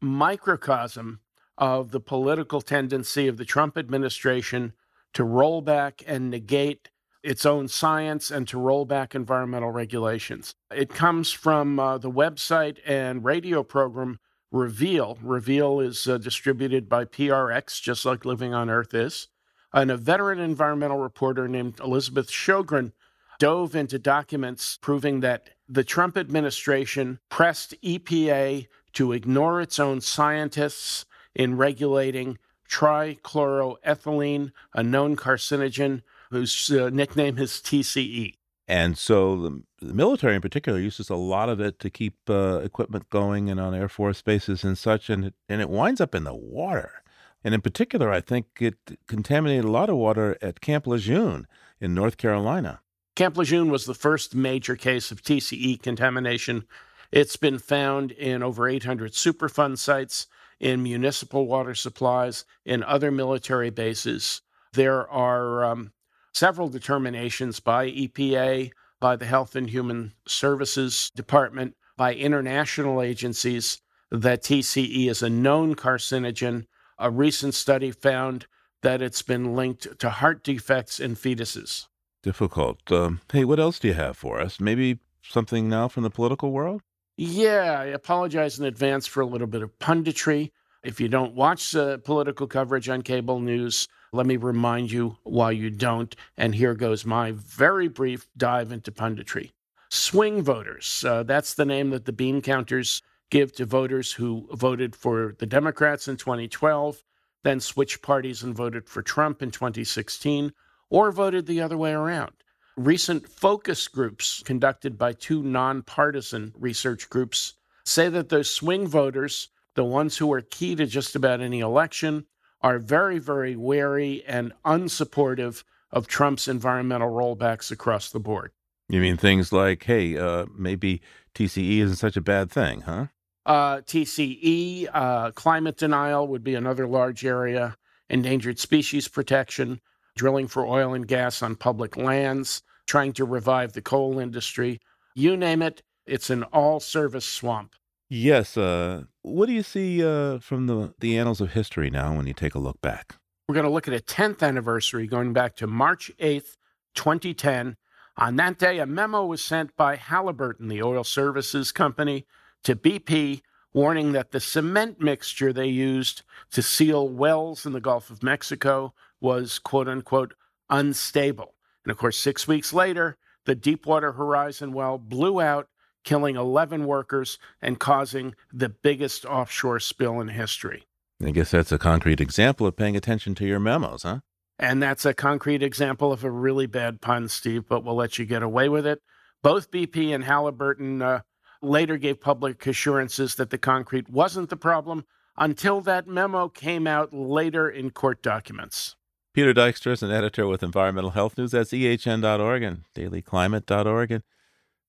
microcosm 0.01 1.21
of 1.59 1.91
the 1.91 2.01
political 2.01 2.63
tendency 2.63 3.29
of 3.29 3.37
the 3.37 3.45
Trump 3.45 3.77
administration 3.77 4.73
to 5.13 5.23
roll 5.23 5.61
back 5.61 6.03
and 6.07 6.31
negate 6.31 6.89
its 7.27 7.45
own 7.45 7.67
science 7.67 8.31
and 8.31 8.47
to 8.47 8.57
roll 8.57 8.85
back 8.85 9.15
environmental 9.15 9.73
regulations. 9.73 10.55
It 10.73 10.91
comes 10.91 11.33
from 11.33 11.81
uh, 11.81 11.99
the 11.99 12.11
website 12.11 12.79
and 12.87 13.25
radio 13.25 13.65
program 13.65 14.21
Reveal. 14.53 15.19
Reveal 15.21 15.81
is 15.81 16.07
uh, 16.07 16.19
distributed 16.19 16.89
by 16.89 17.05
PRX, 17.05 17.83
just 17.83 18.07
like 18.07 18.25
Living 18.25 18.55
on 18.55 18.71
Earth 18.71 18.95
is. 18.95 19.27
And 19.73 19.91
a 19.91 19.97
veteran 19.97 20.39
environmental 20.39 20.99
reporter 20.99 21.49
named 21.49 21.81
Elizabeth 21.81 22.31
Shogren 22.31 22.93
dove 23.41 23.75
into 23.75 23.99
documents 23.99 24.79
proving 24.81 25.19
that 25.21 25.51
the 25.69 25.83
Trump 25.83 26.17
administration 26.17 27.19
pressed 27.29 27.75
EPA 27.83 28.69
to 28.93 29.13
ignore 29.13 29.61
its 29.61 29.81
own 29.81 30.01
scientists 30.01 31.05
in 31.35 31.57
regulating 31.57 32.39
trichloroethylene, 32.71 34.53
a 34.73 34.83
known 34.83 35.17
carcinogen 35.17 36.03
whose 36.31 36.71
uh, 36.71 36.91
nickname 36.91 37.39
is 37.39 37.53
TCE. 37.53 38.35
And 38.69 38.99
so 38.99 39.37
the, 39.37 39.63
the, 39.81 39.95
military 39.95 40.35
in 40.35 40.41
particular 40.41 40.81
uses 40.81 41.09
a 41.09 41.15
lot 41.15 41.49
of 41.49 41.61
it 41.61 41.79
to 41.81 41.91
keep 41.91 42.15
uh, 42.29 42.61
equipment 42.65 43.09
going 43.11 43.49
and 43.49 43.61
on 43.61 43.75
Air 43.75 43.89
Force 43.89 44.23
bases 44.23 44.65
and 44.65 44.77
such, 44.77 45.09
and 45.09 45.27
it, 45.27 45.35
and 45.49 45.61
it 45.61 45.71
winds 45.71 46.01
up 46.01 46.15
in 46.15 46.25
the 46.25 46.35
water. 46.35 47.05
And 47.45 47.55
in 47.55 47.61
particular, 47.61 48.11
I 48.11 48.21
think 48.21 48.47
it 48.61 48.75
contaminated 49.07 49.65
a 49.65 49.71
lot 49.71 49.89
of 49.89 49.97
water 49.97 50.37
at 50.43 50.61
Camp 50.61 50.87
Lejeune 50.87 51.47
in 51.81 51.95
North 51.95 52.17
Carolina. 52.17 52.81
Camp 53.15 53.37
Lejeune 53.37 53.71
was 53.71 53.85
the 53.87 53.95
first 53.95 54.35
major 54.35 54.75
case 54.75 55.13
of 55.13 55.23
TCE 55.23 55.81
contamination. 55.81 56.65
It's 57.13 57.37
been 57.37 57.61
found 57.61 58.11
in 58.11 58.43
over 58.43 58.69
800 58.69 59.13
Superfund 59.13 59.79
sites, 59.79 60.27
in 60.59 60.83
municipal 60.83 61.47
water 61.47 61.75
supplies, 61.75 62.45
in 62.65 62.83
other 62.83 63.11
military 63.11 63.71
bases. 63.71 64.43
There 64.73 65.09
are 65.09 65.65
um, 65.65 65.93
several 66.37 66.69
determinations 66.69 67.61
by 67.61 67.91
EPA, 67.91 68.71
by 69.01 69.17
the 69.17 69.25
Health 69.25 69.57
and 69.57 69.71
Human 69.71 70.13
Services 70.29 71.11
Department, 71.17 71.75
by 71.97 72.15
international 72.15 73.01
agencies 73.01 73.81
that 74.11 74.43
TCE 74.43 75.09
is 75.09 75.23
a 75.23 75.31
known 75.31 75.75
carcinogen. 75.75 76.67
A 76.99 77.11
recent 77.11 77.55
study 77.55 77.91
found 77.91 78.47
that 78.83 79.01
it's 79.01 79.23
been 79.23 79.57
linked 79.57 79.99
to 79.99 80.11
heart 80.11 80.45
defects 80.45 81.01
in 81.01 81.17
fetuses. 81.17 81.87
Difficult. 82.23 82.81
Um, 82.93 83.21
hey, 83.33 83.45
what 83.45 83.59
else 83.59 83.79
do 83.79 83.89
you 83.89 83.95
have 83.95 84.17
for 84.17 84.39
us? 84.39 84.61
Maybe 84.61 84.99
something 85.23 85.69
now 85.69 85.89
from 85.89 86.03
the 86.03 86.11
political 86.11 86.53
world? 86.53 86.83
Yeah, 87.17 87.81
I 87.81 87.87
apologize 87.87 88.59
in 88.59 88.67
advance 88.67 89.07
for 89.07 89.23
a 89.23 89.27
little 89.27 89.47
bit 89.47 89.63
of 89.63 89.79
punditry. 89.79 90.51
If 90.87 91.01
you 91.01 91.09
don't 91.09 91.35
watch 91.35 91.75
uh, 91.75 91.97
political 91.97 92.47
coverage 92.47 92.89
on 92.89 93.03
cable 93.03 93.41
news, 93.41 93.89
let 94.13 94.25
me 94.25 94.37
remind 94.37 94.93
you 94.93 95.17
why 95.25 95.51
you 95.51 95.69
don't. 95.69 96.15
And 96.37 96.55
here 96.55 96.75
goes 96.75 97.05
my 97.05 97.33
very 97.33 97.89
brief 97.89 98.29
dive 98.37 98.71
into 98.71 98.93
punditry. 98.93 99.51
Swing 99.91 100.43
voters, 100.43 101.05
uh, 101.05 101.25
that's 101.25 101.55
the 101.55 101.65
name 101.65 101.91
that 101.91 102.05
the 102.05 102.13
bean 102.13 102.41
counters 102.41 103.03
give 103.31 103.53
to 103.55 103.65
voters 103.67 104.13
who 104.13 104.49
voted 104.53 104.95
for 104.95 105.35
the 105.41 105.47
Democrats 105.47 106.07
in 106.07 106.19
2012, 106.19 107.03
then 107.43 107.59
switched 107.59 108.01
parties 108.01 108.45
and 108.45 108.55
voted 108.55 108.89
for 108.89 109.03
Trump 109.03 109.43
in 109.43 109.51
2016, 109.51 110.53
or 110.89 111.11
voted 111.11 111.47
the 111.47 111.61
other 111.61 111.77
way 111.77 111.95
around. 111.95 112.31
Recent 112.77 113.29
focus 113.29 113.89
groups 113.89 114.41
conducted 114.45 114.97
by 114.97 115.15
two 115.15 115.43
nonpartisan 115.43 116.55
research 116.57 117.11
groups 117.11 117.55
say 117.85 118.09
that 118.09 118.29
those 118.29 118.53
swing 118.53 118.87
voters, 118.87 119.49
the 119.77 119.85
ones 119.85 120.17
who 120.17 120.33
are 120.33 120.41
key 120.41 120.75
to 120.75 120.87
just 120.87 121.15
about 121.15 121.41
any 121.41 121.61
election, 121.61 122.27
are 122.63 122.79
very, 122.79 123.19
very 123.19 123.55
wary 123.55 124.25
and 124.27 124.53
unsupportive 124.65 125.63
of 125.93 126.09
Trump's 126.09 126.49
environmental 126.49 127.11
rollbacks 127.11 127.71
across 127.71 128.11
the 128.11 128.19
board. 128.19 128.51
You 128.89 129.01
mean 129.01 129.17
things 129.17 129.53
like, 129.53 129.85
hey, 129.85 130.17
uh, 130.17 130.47
maybe 130.57 131.01
TCE 131.35 131.79
isn't 131.79 131.97
such 131.97 132.17
a 132.17 132.21
bad 132.21 132.51
thing, 132.51 132.81
huh? 132.81 133.07
Uh, 133.45 133.77
TCE, 133.79 134.89
uh, 134.93 135.31
climate 135.33 135.77
denial 135.77 136.27
would 136.27 136.43
be 136.43 136.55
another 136.55 136.87
large 136.87 137.25
area, 137.25 137.77
endangered 138.09 138.59
species 138.59 139.07
protection, 139.07 139.81
drilling 140.17 140.49
for 140.49 140.67
oil 140.67 140.95
and 140.95 141.07
gas 141.07 141.43
on 141.43 141.55
public 141.55 141.97
lands, 141.97 142.63
trying 142.87 143.13
to 143.13 143.25
revive 143.25 143.73
the 143.73 143.83
coal 143.83 144.19
industry. 144.19 144.81
You 145.15 145.37
name 145.37 145.63
it, 145.63 145.83
it's 146.07 146.31
an 146.31 146.43
all 146.45 146.81
service 146.81 147.27
swamp. 147.27 147.75
Yes. 148.09 148.57
Uh, 148.57 149.05
what 149.23 149.47
do 149.47 149.53
you 149.53 149.63
see 149.63 150.05
uh, 150.05 150.39
from 150.39 150.67
the, 150.67 150.95
the 150.99 151.19
annals 151.19 151.41
of 151.41 151.53
history 151.53 151.91
now 151.91 152.17
when 152.17 152.27
you 152.27 152.35
take 152.35 152.55
a 152.55 152.61
look 152.61 152.81
back? 152.81 153.17
We're 153.49 153.55
going 153.55 153.67
to 153.67 153.73
look 153.73 153.89
at 153.89 153.95
a 153.95 154.03
10th 154.03 154.43
anniversary 154.43 155.07
going 155.07 155.33
back 155.33 155.57
to 155.57 155.67
March 155.67 156.11
8th, 156.19 156.57
2010. 156.95 157.77
On 158.17 158.37
that 158.37 158.59
day, 158.59 158.79
a 158.79 158.87
memo 158.87 159.25
was 159.27 159.43
sent 159.43 159.77
by 159.77 159.97
Halliburton, 159.97 160.69
the 160.69 160.83
oil 160.83 161.05
services 161.05 161.71
company, 161.73 162.27
to 162.65 162.75
BP 162.75 163.43
warning 163.73 164.13
that 164.13 164.31
the 164.31 164.41
cement 164.41 165.01
mixture 165.01 165.53
they 165.53 165.67
used 165.67 166.23
to 166.51 166.63
seal 166.63 167.09
wells 167.09 167.67
in 167.67 167.73
the 167.73 167.81
Gulf 167.81 168.09
of 168.09 168.23
Mexico 168.23 168.95
was 169.21 169.59
quote 169.59 169.87
unquote 169.87 170.35
unstable. 170.71 171.55
And 171.85 171.91
of 171.91 171.99
course, 171.99 172.17
six 172.17 172.49
weeks 172.49 172.73
later, 172.73 173.19
the 173.45 173.55
Deepwater 173.55 174.13
Horizon 174.13 174.73
well 174.73 174.97
blew 174.97 175.41
out 175.41 175.69
killing 176.07 176.37
11 176.37 176.87
workers 176.87 177.39
and 177.61 177.79
causing 177.79 178.35
the 178.51 178.71
biggest 178.71 179.27
offshore 179.27 179.81
spill 179.81 180.21
in 180.21 180.29
history. 180.29 180.85
I 181.23 181.33
guess 181.33 181.51
that's 181.51 181.73
a 181.73 181.79
concrete 181.79 182.21
example 182.21 182.67
of 182.67 182.77
paying 182.77 182.97
attention 182.97 183.35
to 183.35 183.47
your 183.47 183.61
memos, 183.61 184.05
huh? 184.05 184.21
And 184.59 184.83
that's 184.83 185.05
a 185.05 185.13
concrete 185.13 185.63
example 185.63 186.13
of 186.13 186.25
a 186.25 186.31
really 186.31 186.67
bad 186.67 187.03
pun, 187.03 187.29
Steve, 187.29 187.65
but 187.69 187.85
we'll 187.85 187.95
let 187.95 188.19
you 188.19 188.25
get 188.25 188.43
away 188.43 188.71
with 188.71 188.87
it. 188.87 189.03
Both 189.43 189.71
BP 189.71 190.15
and 190.15 190.25
Halliburton 190.25 191.03
uh, 191.03 191.21
later 191.61 191.99
gave 191.99 192.21
public 192.21 192.67
assurances 192.67 193.35
that 193.35 193.51
the 193.51 193.59
concrete 193.59 194.09
wasn't 194.09 194.49
the 194.49 194.57
problem 194.57 195.05
until 195.37 195.81
that 195.83 196.07
memo 196.07 196.49
came 196.49 196.87
out 196.87 197.13
later 197.13 197.69
in 197.69 197.91
court 197.91 198.23
documents. 198.23 198.97
Peter 199.35 199.53
Dykstra 199.53 199.93
is 199.93 200.03
an 200.03 200.11
editor 200.11 200.47
with 200.47 200.63
Environmental 200.63 201.11
Health 201.11 201.37
News 201.37 201.53
at 201.53 201.67
ehn.org 201.67 202.63
and 202.63 202.85
dailyclimate.org, 202.95 204.11
and 204.11 204.23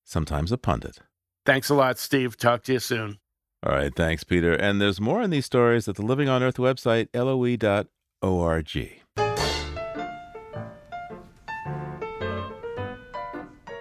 sometimes 0.08 0.52
a 0.52 0.58
pundit. 0.58 1.00
Thanks 1.46 1.70
a 1.70 1.76
lot, 1.76 2.00
Steve. 2.00 2.38
Talk 2.38 2.64
to 2.64 2.74
you 2.74 2.80
soon. 2.80 3.20
All 3.66 3.74
right. 3.74 3.94
Thanks, 3.96 4.24
Peter. 4.24 4.54
And 4.54 4.82
there's 4.82 5.02
more 5.02 5.22
in 5.22 5.30
these 5.30 5.46
stories 5.46 5.88
at 5.88 5.96
the 5.96 6.06
Living 6.06 6.30
on 6.30 6.44
Earth 6.44 6.58
website, 6.58 7.08
loe.org. 7.14 9.02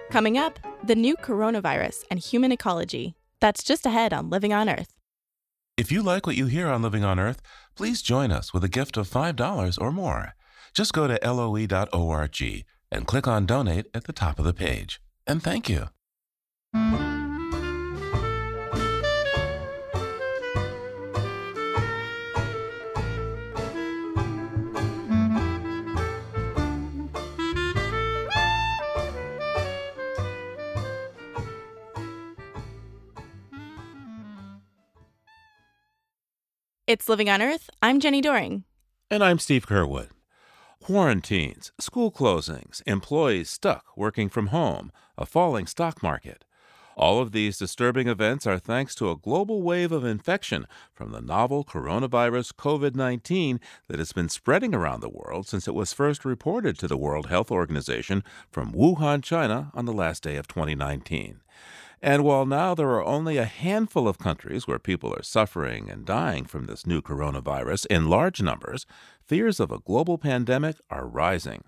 Coming 0.09 0.37
up, 0.37 0.59
the 0.83 0.95
new 0.95 1.15
coronavirus 1.17 2.03
and 2.09 2.19
human 2.19 2.51
ecology. 2.51 3.15
That's 3.39 3.63
just 3.63 3.85
ahead 3.85 4.13
on 4.13 4.29
Living 4.29 4.53
on 4.53 4.69
Earth. 4.69 4.93
If 5.77 5.91
you 5.91 6.01
like 6.01 6.25
what 6.25 6.35
you 6.35 6.47
hear 6.47 6.67
on 6.67 6.81
Living 6.81 7.03
on 7.03 7.19
Earth, 7.19 7.41
please 7.75 8.01
join 8.01 8.31
us 8.31 8.51
with 8.51 8.63
a 8.63 8.69
gift 8.69 8.97
of 8.97 9.07
$5 9.07 9.79
or 9.79 9.91
more. 9.91 10.33
Just 10.73 10.93
go 10.93 11.07
to 11.07 11.19
loe.org 11.23 12.65
and 12.91 13.07
click 13.07 13.27
on 13.27 13.45
Donate 13.45 13.87
at 13.93 14.05
the 14.05 14.13
top 14.13 14.39
of 14.39 14.45
the 14.45 14.53
page. 14.53 14.99
And 15.27 15.43
thank 15.43 15.69
you. 15.69 15.89
It's 36.87 37.09
Living 37.09 37.29
on 37.29 37.41
Earth. 37.41 37.69
I'm 37.81 37.99
Jenni 37.99 38.21
Doering. 38.21 38.63
And 39.11 39.21
I'm 39.21 39.39
Steve 39.39 39.67
Curwood. 39.67 40.07
Quarantines, 40.81 41.73
school 41.81 42.13
closings, 42.13 42.81
employees 42.87 43.49
stuck 43.49 43.83
working 43.97 44.29
from 44.29 44.47
home, 44.47 44.93
a 45.17 45.25
falling 45.25 45.67
stock 45.67 46.01
market. 46.01 46.45
All 46.97 47.21
of 47.21 47.31
these 47.31 47.59
disturbing 47.59 48.07
events 48.07 48.47
are 48.47 48.57
thanks 48.57 48.95
to 48.95 49.11
a 49.11 49.15
global 49.15 49.61
wave 49.61 49.91
of 49.91 50.03
infection 50.03 50.65
from 50.95 51.11
the 51.11 51.21
novel 51.21 51.63
coronavirus 51.63 52.53
COVID 52.53 52.95
19 52.95 53.59
that 53.87 53.99
has 53.99 54.13
been 54.13 54.29
spreading 54.29 54.73
around 54.73 55.01
the 55.01 55.09
world 55.09 55.47
since 55.47 55.67
it 55.67 55.75
was 55.75 55.93
first 55.93 56.25
reported 56.25 56.79
to 56.79 56.87
the 56.87 56.97
World 56.97 57.27
Health 57.27 57.51
Organization 57.51 58.23
from 58.49 58.73
Wuhan, 58.73 59.23
China 59.23 59.69
on 59.75 59.85
the 59.85 59.93
last 59.93 60.23
day 60.23 60.37
of 60.37 60.47
2019. 60.47 61.41
And 62.01 62.23
while 62.23 62.47
now 62.47 62.73
there 62.73 62.89
are 62.89 63.05
only 63.05 63.37
a 63.37 63.45
handful 63.45 64.07
of 64.07 64.17
countries 64.17 64.65
where 64.65 64.79
people 64.79 65.13
are 65.13 65.23
suffering 65.23 65.91
and 65.91 66.03
dying 66.03 66.45
from 66.45 66.65
this 66.65 66.87
new 66.87 67.03
coronavirus 67.03 67.85
in 67.91 68.09
large 68.09 68.41
numbers, 68.41 68.87
fears 69.23 69.59
of 69.59 69.71
a 69.71 69.79
global 69.79 70.17
pandemic 70.17 70.77
are 70.89 71.05
rising. 71.05 71.63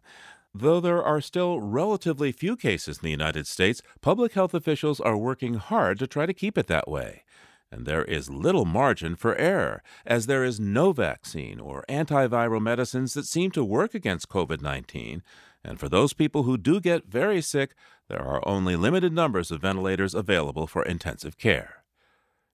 Though 0.54 0.80
there 0.80 1.04
are 1.04 1.22
still 1.22 1.60
relatively 1.62 2.32
few 2.32 2.58
cases 2.58 2.98
in 2.98 3.04
the 3.04 3.12
United 3.12 3.46
States, 3.46 3.82
public 4.02 4.34
health 4.34 4.54
officials 4.54 5.00
are 5.00 5.16
working 5.16 5.56
hard 5.56 6.00
to 6.00 6.08
try 6.08 6.26
to 6.26 6.34
keep 6.34 6.58
it 6.58 6.68
that 6.68 6.88
way. 6.88 7.24
And 7.72 7.86
there 7.86 8.04
is 8.04 8.32
little 8.32 8.66
margin 8.66 9.16
for 9.16 9.36
error, 9.36 9.84
as 10.08 10.26
there 10.26 10.44
is 10.44 10.60
no 10.60 10.92
vaccine 10.92 11.60
or 11.60 11.86
antiviral 11.88 12.62
medicines 12.62 13.14
that 13.14 13.28
seem 13.28 13.52
to 13.52 13.64
work 13.64 13.94
against 13.94 14.30
COVID 14.30 14.60
19. 14.60 15.22
And 15.64 15.80
for 15.80 15.88
those 15.88 16.14
people 16.14 16.44
who 16.44 16.58
do 16.58 16.80
get 16.80 17.06
very 17.06 17.42
sick, 17.42 17.76
there 18.08 18.22
are 18.22 18.48
only 18.48 18.76
limited 18.76 19.14
numbers 19.14 19.52
of 19.52 19.62
ventilators 19.62 20.16
available 20.16 20.66
for 20.66 20.84
intensive 20.84 21.38
care. 21.38 21.84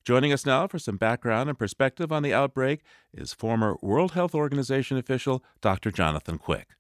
Joining 0.03 0.33
us 0.33 0.45
now 0.45 0.67
for 0.67 0.79
some 0.79 0.97
background 0.97 1.49
and 1.49 1.57
perspective 1.57 2.11
on 2.11 2.23
the 2.23 2.33
outbreak 2.33 2.81
is 3.13 3.33
former 3.33 3.77
World 3.81 4.11
Health 4.11 4.35
Organization 4.35 4.97
official 4.97 5.43
Dr. 5.61 5.91
Jonathan 5.91 6.37
Quick. 6.37 6.75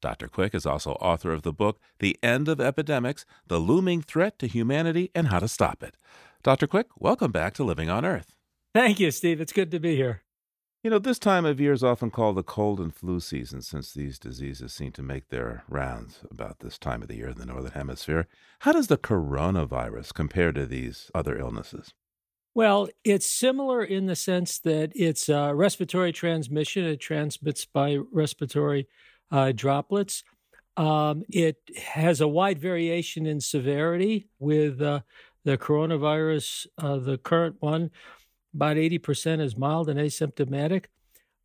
Dr. 0.00 0.28
Quick 0.28 0.54
is 0.54 0.66
also 0.66 0.92
author 0.92 1.32
of 1.32 1.42
the 1.42 1.52
book 1.52 1.78
The 1.98 2.18
End 2.22 2.48
of 2.48 2.60
Epidemics 2.60 3.24
The 3.46 3.58
Looming 3.58 4.02
Threat 4.02 4.38
to 4.40 4.46
Humanity 4.46 5.10
and 5.14 5.28
How 5.28 5.38
to 5.38 5.48
Stop 5.48 5.82
It. 5.82 5.96
Dr. 6.42 6.66
Quick, 6.66 6.88
welcome 6.98 7.32
back 7.32 7.54
to 7.54 7.64
Living 7.64 7.88
on 7.88 8.04
Earth. 8.04 8.36
Thank 8.74 9.00
you, 9.00 9.10
Steve. 9.10 9.40
It's 9.40 9.52
good 9.52 9.70
to 9.70 9.80
be 9.80 9.96
here. 9.96 10.22
You 10.82 10.90
know, 10.90 10.98
this 10.98 11.18
time 11.18 11.44
of 11.44 11.60
year 11.60 11.72
is 11.72 11.82
often 11.82 12.10
called 12.10 12.36
the 12.36 12.44
cold 12.44 12.78
and 12.78 12.94
flu 12.94 13.18
season 13.18 13.60
since 13.62 13.92
these 13.92 14.18
diseases 14.18 14.72
seem 14.72 14.92
to 14.92 15.02
make 15.02 15.30
their 15.30 15.64
rounds 15.68 16.20
about 16.30 16.60
this 16.60 16.78
time 16.78 17.02
of 17.02 17.08
the 17.08 17.16
year 17.16 17.30
in 17.30 17.38
the 17.38 17.46
Northern 17.46 17.72
Hemisphere. 17.72 18.28
How 18.60 18.72
does 18.72 18.86
the 18.86 18.96
coronavirus 18.96 20.14
compare 20.14 20.52
to 20.52 20.64
these 20.64 21.10
other 21.14 21.36
illnesses? 21.36 21.92
Well, 22.54 22.88
it's 23.04 23.26
similar 23.26 23.82
in 23.82 24.06
the 24.06 24.14
sense 24.14 24.58
that 24.60 24.92
it's 24.94 25.28
a 25.28 25.54
respiratory 25.54 26.12
transmission. 26.12 26.84
It 26.84 27.00
transmits 27.00 27.64
by 27.64 27.98
respiratory 28.12 28.86
uh, 29.30 29.52
droplets. 29.52 30.24
Um, 30.76 31.24
it 31.30 31.56
has 31.76 32.20
a 32.20 32.28
wide 32.28 32.58
variation 32.58 33.26
in 33.26 33.40
severity 33.40 34.28
with 34.38 34.82
uh, 34.82 35.00
the 35.44 35.56
coronavirus, 35.56 36.66
uh, 36.78 36.98
the 36.98 37.18
current 37.18 37.56
one, 37.60 37.90
about 38.54 38.76
80% 38.76 39.40
is 39.40 39.56
mild 39.56 39.88
and 39.88 39.98
asymptomatic, 39.98 40.86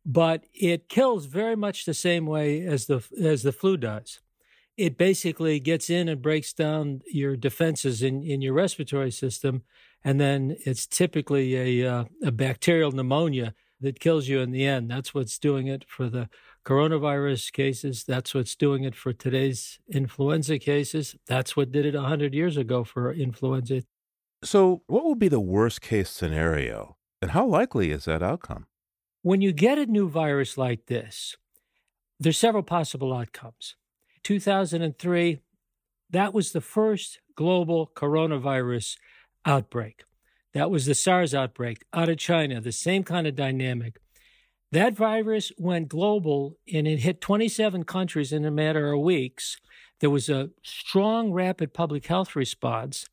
but 0.04 0.44
it 0.54 0.88
kills 0.88 1.26
very 1.26 1.56
much 1.56 1.84
the 1.84 1.94
same 1.94 2.26
way 2.26 2.62
as 2.62 2.86
the 2.86 3.06
as 3.22 3.42
the 3.42 3.52
flu 3.52 3.76
does. 3.76 4.20
It 4.76 4.96
basically 4.96 5.60
gets 5.60 5.90
in 5.90 6.08
and 6.08 6.22
breaks 6.22 6.52
down 6.52 7.02
your 7.06 7.36
defenses 7.36 8.02
in, 8.02 8.22
in 8.22 8.40
your 8.40 8.54
respiratory 8.54 9.10
system, 9.10 9.62
and 10.02 10.18
then 10.18 10.56
it's 10.64 10.86
typically 10.86 11.82
a, 11.82 11.88
uh, 11.88 12.04
a 12.24 12.32
bacterial 12.32 12.90
pneumonia 12.90 13.54
that 13.82 14.00
kills 14.00 14.28
you 14.28 14.40
in 14.40 14.50
the 14.50 14.64
end. 14.64 14.90
That's 14.90 15.12
what's 15.12 15.38
doing 15.38 15.66
it 15.66 15.84
for 15.86 16.08
the 16.08 16.30
coronavirus 16.64 17.52
cases. 17.52 18.04
That's 18.04 18.34
what's 18.34 18.54
doing 18.54 18.84
it 18.84 18.94
for 18.94 19.12
today's 19.12 19.78
influenza 19.88 20.58
cases. 20.58 21.16
That's 21.26 21.56
what 21.56 21.72
did 21.72 21.86
it 21.86 21.94
100 21.94 22.34
years 22.34 22.56
ago 22.56 22.84
for 22.84 23.12
influenza. 23.12 23.82
So, 24.44 24.82
what 24.86 25.04
will 25.04 25.14
be 25.14 25.28
the 25.28 25.40
worst 25.40 25.80
case 25.80 26.10
scenario, 26.10 26.96
and 27.20 27.30
how 27.30 27.46
likely 27.46 27.92
is 27.92 28.06
that 28.06 28.22
outcome? 28.22 28.66
When 29.22 29.40
you 29.40 29.52
get 29.52 29.78
a 29.78 29.86
new 29.86 30.08
virus 30.08 30.58
like 30.58 30.86
this, 30.86 31.36
there's 32.18 32.38
several 32.38 32.64
possible 32.64 33.14
outcomes. 33.14 33.76
2003, 34.24 35.40
that 36.10 36.34
was 36.34 36.52
the 36.52 36.60
first 36.60 37.20
global 37.36 37.90
coronavirus 37.94 38.96
outbreak. 39.46 40.04
That 40.54 40.70
was 40.70 40.86
the 40.86 40.94
SARS 40.94 41.34
outbreak 41.34 41.84
out 41.94 42.08
of 42.08 42.18
China, 42.18 42.60
the 42.60 42.72
same 42.72 43.04
kind 43.04 43.26
of 43.26 43.36
dynamic. 43.36 43.96
That 44.72 44.94
virus 44.94 45.52
went 45.58 45.88
global 45.88 46.56
and 46.72 46.88
it 46.88 47.00
hit 47.00 47.20
27 47.20 47.84
countries 47.84 48.32
in 48.32 48.46
a 48.46 48.50
matter 48.50 48.92
of 48.92 49.00
weeks. 49.00 49.58
There 50.00 50.10
was 50.10 50.30
a 50.30 50.50
strong, 50.62 51.30
rapid 51.30 51.74
public 51.74 52.06
health 52.06 52.34
response, 52.34 53.06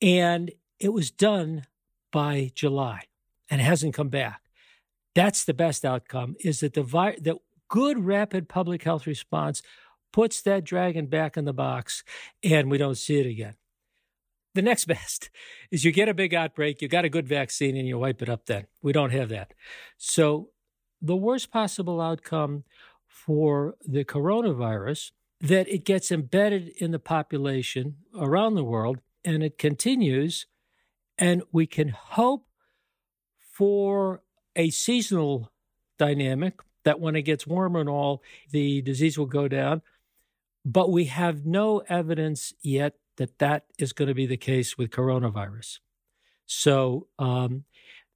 and 0.00 0.52
it 0.78 0.92
was 0.92 1.10
done 1.10 1.66
by 2.12 2.52
July 2.54 3.02
and 3.50 3.60
hasn't 3.60 3.94
come 3.94 4.08
back. 4.08 4.40
That's 5.16 5.44
the 5.44 5.52
best 5.52 5.84
outcome 5.84 6.36
is 6.40 6.60
that 6.60 6.74
the, 6.74 6.82
vi- 6.82 7.18
good, 7.68 8.04
rapid 8.04 8.48
public 8.48 8.84
health 8.84 9.06
response 9.06 9.62
puts 10.12 10.42
that 10.42 10.62
dragon 10.62 11.06
back 11.06 11.36
in 11.36 11.44
the 11.44 11.52
box 11.52 12.04
and 12.42 12.70
we 12.70 12.78
don't 12.78 12.96
see 12.96 13.18
it 13.18 13.26
again. 13.26 13.54
The 14.54 14.62
next 14.62 14.84
best 14.86 15.28
is 15.72 15.84
you 15.84 15.90
get 15.90 16.08
a 16.08 16.14
big 16.14 16.34
outbreak, 16.34 16.80
you 16.80 16.88
got 16.88 17.04
a 17.04 17.08
good 17.08 17.26
vaccine, 17.26 17.76
and 17.76 17.88
you 17.88 17.98
wipe 17.98 18.22
it 18.22 18.28
up 18.28 18.46
then. 18.46 18.66
We 18.80 18.92
don't 18.92 19.10
have 19.10 19.28
that. 19.30 19.54
So, 19.98 20.50
the 21.04 21.16
worst 21.16 21.50
possible 21.50 22.00
outcome 22.00 22.64
for 23.06 23.74
the 23.86 24.04
coronavirus 24.04 25.12
that 25.40 25.68
it 25.68 25.84
gets 25.84 26.10
embedded 26.10 26.68
in 26.78 26.90
the 26.90 26.98
population 26.98 27.96
around 28.18 28.54
the 28.54 28.64
world 28.64 28.98
and 29.24 29.42
it 29.42 29.58
continues 29.58 30.46
and 31.18 31.42
we 31.52 31.66
can 31.66 31.88
hope 31.90 32.46
for 33.52 34.22
a 34.56 34.70
seasonal 34.70 35.52
dynamic 35.98 36.54
that 36.84 37.00
when 37.00 37.14
it 37.14 37.22
gets 37.22 37.46
warmer 37.46 37.80
and 37.80 37.88
all 37.88 38.22
the 38.50 38.82
disease 38.82 39.18
will 39.18 39.26
go 39.26 39.46
down 39.46 39.82
but 40.64 40.90
we 40.90 41.04
have 41.04 41.44
no 41.44 41.82
evidence 41.88 42.54
yet 42.62 42.94
that 43.16 43.38
that 43.38 43.64
is 43.78 43.92
going 43.92 44.08
to 44.08 44.14
be 44.14 44.26
the 44.26 44.36
case 44.36 44.76
with 44.78 44.90
coronavirus. 44.90 45.78
So 46.46 47.08
um, 47.18 47.64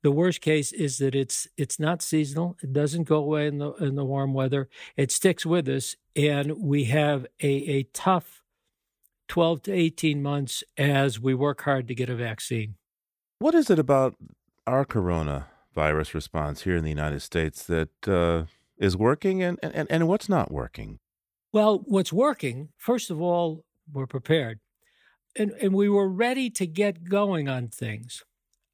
the 0.02 0.10
worst 0.10 0.40
case 0.40 0.72
is 0.72 0.98
that 0.98 1.14
it's 1.14 1.48
it's 1.56 1.78
not 1.78 2.02
seasonal. 2.02 2.56
It 2.62 2.72
doesn't 2.72 3.04
go 3.04 3.16
away 3.16 3.46
in 3.46 3.58
the 3.58 3.72
in 3.74 3.94
the 3.94 4.04
warm 4.04 4.34
weather. 4.34 4.68
It 4.96 5.10
sticks 5.10 5.44
with 5.44 5.68
us, 5.68 5.96
and 6.14 6.52
we 6.58 6.84
have 6.84 7.26
a 7.42 7.48
a 7.48 7.82
tough 7.92 8.42
twelve 9.26 9.62
to 9.62 9.72
eighteen 9.72 10.22
months 10.22 10.62
as 10.76 11.20
we 11.20 11.34
work 11.34 11.62
hard 11.62 11.88
to 11.88 11.94
get 11.94 12.08
a 12.08 12.16
vaccine. 12.16 12.74
What 13.40 13.54
is 13.54 13.70
it 13.70 13.78
about 13.78 14.14
our 14.66 14.84
coronavirus 14.84 16.14
response 16.14 16.62
here 16.62 16.76
in 16.76 16.84
the 16.84 16.90
United 16.90 17.20
States 17.20 17.64
that 17.64 18.08
uh, 18.08 18.44
is 18.78 18.96
working, 18.96 19.42
and, 19.42 19.58
and 19.62 19.86
and 19.90 20.08
what's 20.08 20.28
not 20.28 20.50
working? 20.50 20.98
Well, 21.52 21.82
what's 21.86 22.12
working, 22.12 22.68
first 22.76 23.10
of 23.10 23.22
all, 23.22 23.64
we're 23.90 24.06
prepared 24.06 24.60
and, 25.38 25.52
and 25.52 25.72
we 25.72 25.88
were 25.88 26.08
ready 26.08 26.50
to 26.50 26.66
get 26.66 27.08
going 27.08 27.48
on 27.48 27.68
things. 27.68 28.24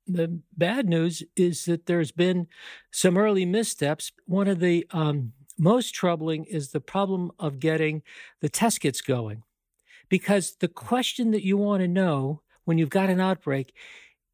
The 0.06 0.40
bad 0.56 0.88
news 0.88 1.22
is 1.36 1.64
that 1.64 1.86
there's 1.86 2.12
been 2.12 2.46
some 2.90 3.16
early 3.16 3.46
missteps. 3.46 4.12
One 4.26 4.48
of 4.48 4.60
the 4.60 4.86
um, 4.90 5.32
most 5.58 5.94
troubling 5.94 6.44
is 6.44 6.70
the 6.70 6.80
problem 6.80 7.32
of 7.38 7.58
getting 7.58 8.02
the 8.40 8.48
test 8.48 8.80
kits 8.80 9.00
going. 9.00 9.42
Because 10.08 10.56
the 10.56 10.68
question 10.68 11.30
that 11.30 11.44
you 11.44 11.56
want 11.56 11.80
to 11.82 11.88
know 11.88 12.42
when 12.64 12.78
you've 12.78 12.90
got 12.90 13.10
an 13.10 13.20
outbreak 13.20 13.74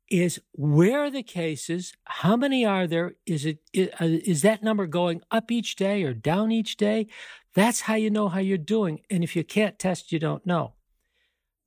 is 0.09 0.41
where 0.53 1.05
are 1.05 1.11
the 1.11 1.23
cases? 1.23 1.93
How 2.05 2.37
many 2.37 2.65
are 2.65 2.89
there? 2.89 3.15
Is 3.27 3.47
it 3.47 3.59
uh, 3.77 4.05
is 4.05 4.43
that 4.43 4.65
number 4.65 4.87
going 4.87 5.23
up 5.31 5.53
each 5.53 5.77
day 5.77 6.03
or 6.03 6.13
down 6.13 6.51
each 6.51 6.77
day? 6.77 7.07
That's 7.55 7.83
how 7.83 7.95
you 7.95 8.11
know 8.11 8.29
how 8.29 8.41
you're 8.41 8.59
doing. 8.59 9.03
And 9.09 9.23
if 9.23 9.37
you 9.37 9.45
can't 9.45 9.79
test, 9.79 10.11
you 10.11 10.19
don't 10.19 10.45
know 10.45 10.75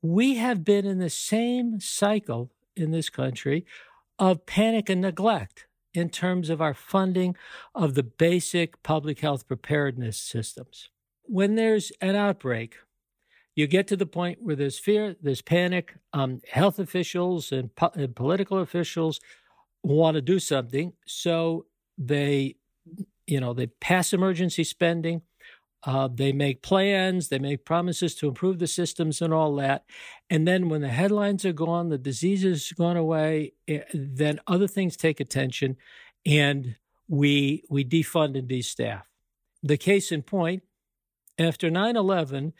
we 0.03 0.35
have 0.35 0.65
been 0.65 0.85
in 0.85 0.99
the 0.99 1.09
same 1.09 1.79
cycle 1.79 2.51
in 2.75 2.91
this 2.91 3.09
country 3.09 3.65
of 4.31 4.45
panic 4.45 4.89
and 4.89 5.01
neglect 5.01 5.67
in 5.93 6.09
terms 6.09 6.49
of 6.49 6.62
our 6.62 6.73
funding 6.73 7.36
of 7.75 7.93
the 7.93 8.03
basic 8.03 8.81
public 8.81 9.19
health 9.19 9.45
preparedness 9.47 10.17
systems. 10.17 10.89
When 11.23 11.55
there's 11.55 11.91
an 11.99 12.15
outbreak, 12.15 12.77
you 13.53 13.67
get 13.67 13.86
to 13.88 13.97
the 13.97 14.05
point 14.05 14.39
where 14.41 14.55
there's 14.55 14.79
fear, 14.79 15.17
there's 15.21 15.41
panic. 15.41 15.95
Um, 16.13 16.41
health 16.49 16.79
officials 16.79 17.51
and, 17.51 17.75
po- 17.75 17.91
and 17.95 18.15
political 18.15 18.59
officials 18.59 19.19
want 19.83 20.15
to 20.15 20.21
do 20.21 20.39
something, 20.39 20.93
so 21.05 21.65
they, 21.97 22.55
you 23.27 23.41
know, 23.41 23.53
they 23.53 23.67
pass 23.67 24.13
emergency 24.13 24.63
spending. 24.63 25.21
Uh, 25.85 26.07
they 26.11 26.31
make 26.31 26.61
plans, 26.61 27.27
they 27.27 27.39
make 27.39 27.65
promises 27.65 28.15
to 28.15 28.27
improve 28.29 28.59
the 28.59 28.67
systems 28.67 29.21
and 29.21 29.33
all 29.33 29.55
that. 29.55 29.83
And 30.29 30.47
then 30.47 30.69
when 30.69 30.81
the 30.81 30.87
headlines 30.87 31.43
are 31.45 31.53
gone, 31.53 31.89
the 31.89 31.97
disease 31.97 32.43
has 32.43 32.71
gone 32.71 32.95
away, 32.95 33.53
eh, 33.67 33.81
then 33.93 34.39
other 34.47 34.67
things 34.67 34.95
take 34.95 35.19
attention 35.19 35.75
and 36.25 36.77
we, 37.09 37.63
we 37.69 37.83
defund 37.83 38.37
and 38.37 38.47
destaff. 38.47 39.03
The 39.61 39.77
case 39.77 40.11
in 40.11 40.21
point, 40.21 40.63
after 41.37 41.69
9 41.69 41.97
11, 41.97 42.53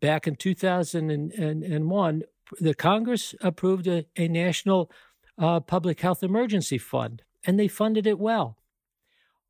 back 0.00 0.26
in 0.26 0.36
2001, 0.36 2.22
the 2.60 2.74
Congress 2.74 3.34
approved 3.40 3.86
a, 3.86 4.04
a 4.16 4.28
national 4.28 4.90
uh, 5.38 5.60
public 5.60 6.00
health 6.00 6.22
emergency 6.22 6.78
fund, 6.78 7.22
and 7.44 7.58
they 7.58 7.68
funded 7.68 8.06
it 8.06 8.18
well. 8.18 8.55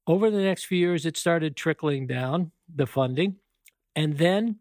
Over 0.06 0.30
the 0.30 0.42
next 0.42 0.64
few 0.66 0.78
years, 0.78 1.04
it 1.04 1.16
started 1.16 1.56
trickling 1.56 2.06
down 2.06 2.52
the 2.72 2.86
funding. 2.86 3.36
And 3.94 4.18
then 4.18 4.60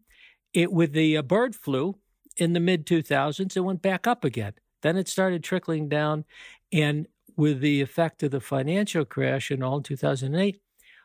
it 0.54 0.72
with 0.72 0.94
the 0.94 1.18
uh, 1.18 1.22
bird 1.22 1.56
flu 1.56 1.98
in 2.38 2.54
the 2.54 2.60
mid 2.60 2.86
2000s, 2.86 3.56
it 3.56 3.60
went 3.62 3.82
back 3.82 4.08
up 4.08 4.24
again. 4.24 4.54
Then 4.82 4.98
it 4.98 5.08
started 5.08 5.44
trickling 5.44 5.88
down. 5.90 6.26
And 6.72 7.08
with 7.38 7.60
the 7.60 7.82
effect 7.82 8.24
of 8.24 8.32
the 8.32 8.40
financial 8.40 9.06
crash 9.06 9.52
in 9.52 9.62
all 9.62 9.82
2008, 9.82 10.60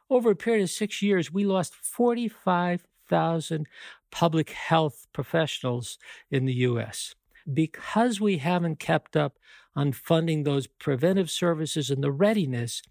over 0.09 0.31
a 0.31 0.37
period 0.37 0.63
of 0.65 0.71
six 0.71 1.03
years, 1.03 1.33
we 1.33 1.45
lost 1.45 1.75
45,000 1.75 3.67
public 4.11 4.51
health 4.51 5.07
professionals 5.13 5.99
in 6.31 6.47
the 6.47 6.55
U.S. 6.55 7.15
because 7.53 8.21
we 8.21 8.39
haven't 8.39 8.81
kept 8.81 9.17
up 9.17 9.39
on 9.77 9.93
funding 9.93 10.43
those 10.43 10.67
preventive 10.67 11.31
services 11.31 11.91
and 11.91 12.03
the 12.03 12.11
readiness, 12.11 12.83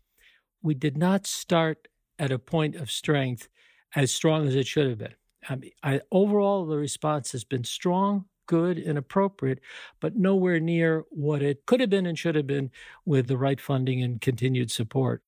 we 0.62 0.74
did 0.74 0.98
not 0.98 1.26
start 1.26 1.88
at 2.18 2.32
a 2.32 2.40
point 2.40 2.76
of 2.76 2.92
strength 2.92 3.48
as 3.96 4.14
strong 4.14 4.48
as 4.48 4.56
it 4.56 4.68
should 4.68 4.88
have 4.88 4.98
been. 4.98 5.16
I 5.48 5.56
mean, 5.56 5.72
I, 5.84 6.02
overall, 6.12 6.66
the 6.66 6.78
response 6.78 7.32
has 7.32 7.44
been 7.44 7.64
strong, 7.64 8.26
good, 8.46 8.78
and 8.78 8.98
appropriate, 8.98 9.60
but 10.00 10.16
nowhere 10.16 10.60
near 10.60 11.06
what 11.10 11.42
it 11.42 11.66
could 11.66 11.80
have 11.80 11.90
been 11.90 12.06
and 12.06 12.20
should 12.20 12.36
have 12.36 12.48
been 12.48 12.72
with 13.06 13.28
the 13.28 13.38
right 13.38 13.60
funding 13.60 14.04
and 14.04 14.20
continued 14.20 14.70
support. 14.70 15.24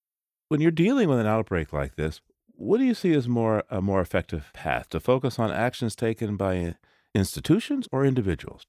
When 0.50 0.60
you're 0.60 0.72
dealing 0.72 1.08
with 1.08 1.20
an 1.20 1.28
outbreak 1.28 1.72
like 1.72 1.96
this, 1.96 2.20
what 2.54 2.78
do 2.78 2.84
you 2.84 2.94
see 2.94 3.14
as 3.14 3.28
more 3.28 3.64
a 3.70 3.82
more 3.82 4.02
effective 4.02 4.52
path 4.54 4.90
to 4.90 5.00
focus 5.00 5.40
on 5.40 5.52
actions 5.52 5.96
taken 5.96 6.36
by 6.36 6.76
institutions 7.16 7.88
or 7.92 8.06
individuals? 8.06 8.66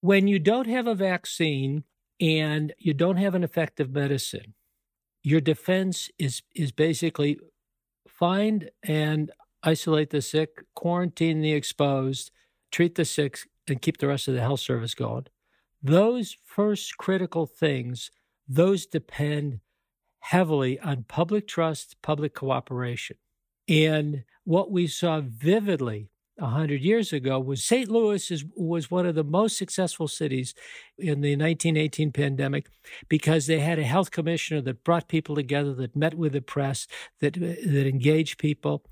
When 0.00 0.26
you 0.26 0.38
don't 0.38 0.66
have 0.66 0.86
a 0.86 0.94
vaccine 0.94 1.84
and 2.20 2.74
you 2.78 2.92
don't 2.94 3.16
have 3.16 3.34
an 3.34 3.44
effective 3.44 3.90
medicine, 3.92 4.54
your 5.22 5.40
defense 5.40 6.10
is 6.18 6.42
is 6.54 6.72
basically 6.72 7.38
find 8.08 8.70
and 8.82 9.30
isolate 9.62 10.10
the 10.10 10.22
sick, 10.22 10.64
quarantine 10.74 11.40
the 11.40 11.52
exposed, 11.52 12.30
treat 12.70 12.94
the 12.94 13.04
sick, 13.04 13.38
and 13.68 13.82
keep 13.82 13.98
the 13.98 14.08
rest 14.08 14.28
of 14.28 14.34
the 14.34 14.40
health 14.40 14.60
service 14.60 14.94
going. 14.94 15.26
Those 15.82 16.36
first 16.44 16.96
critical 16.98 17.46
things, 17.46 18.10
those 18.48 18.86
depend 18.86 19.60
heavily 20.20 20.78
on 20.80 21.04
public 21.08 21.46
trust, 21.46 21.96
public 22.02 22.34
cooperation. 22.34 23.16
And 23.68 24.24
what 24.44 24.70
we 24.70 24.86
saw 24.86 25.20
vividly 25.20 26.09
100 26.40 26.80
years 26.80 27.12
ago 27.12 27.38
was 27.38 27.64
St. 27.64 27.88
Louis 27.88 28.30
is, 28.30 28.44
was 28.54 28.90
one 28.90 29.06
of 29.06 29.14
the 29.14 29.24
most 29.24 29.56
successful 29.56 30.08
cities 30.08 30.54
in 30.98 31.20
the 31.20 31.36
1918 31.36 32.12
pandemic 32.12 32.68
because 33.08 33.46
they 33.46 33.60
had 33.60 33.78
a 33.78 33.84
health 33.84 34.10
commissioner 34.10 34.60
that 34.62 34.84
brought 34.84 35.08
people 35.08 35.34
together, 35.34 35.74
that 35.74 35.96
met 35.96 36.14
with 36.14 36.32
the 36.32 36.40
press, 36.40 36.86
that, 37.20 37.34
that 37.34 37.86
engaged 37.86 38.38
people. 38.38 38.84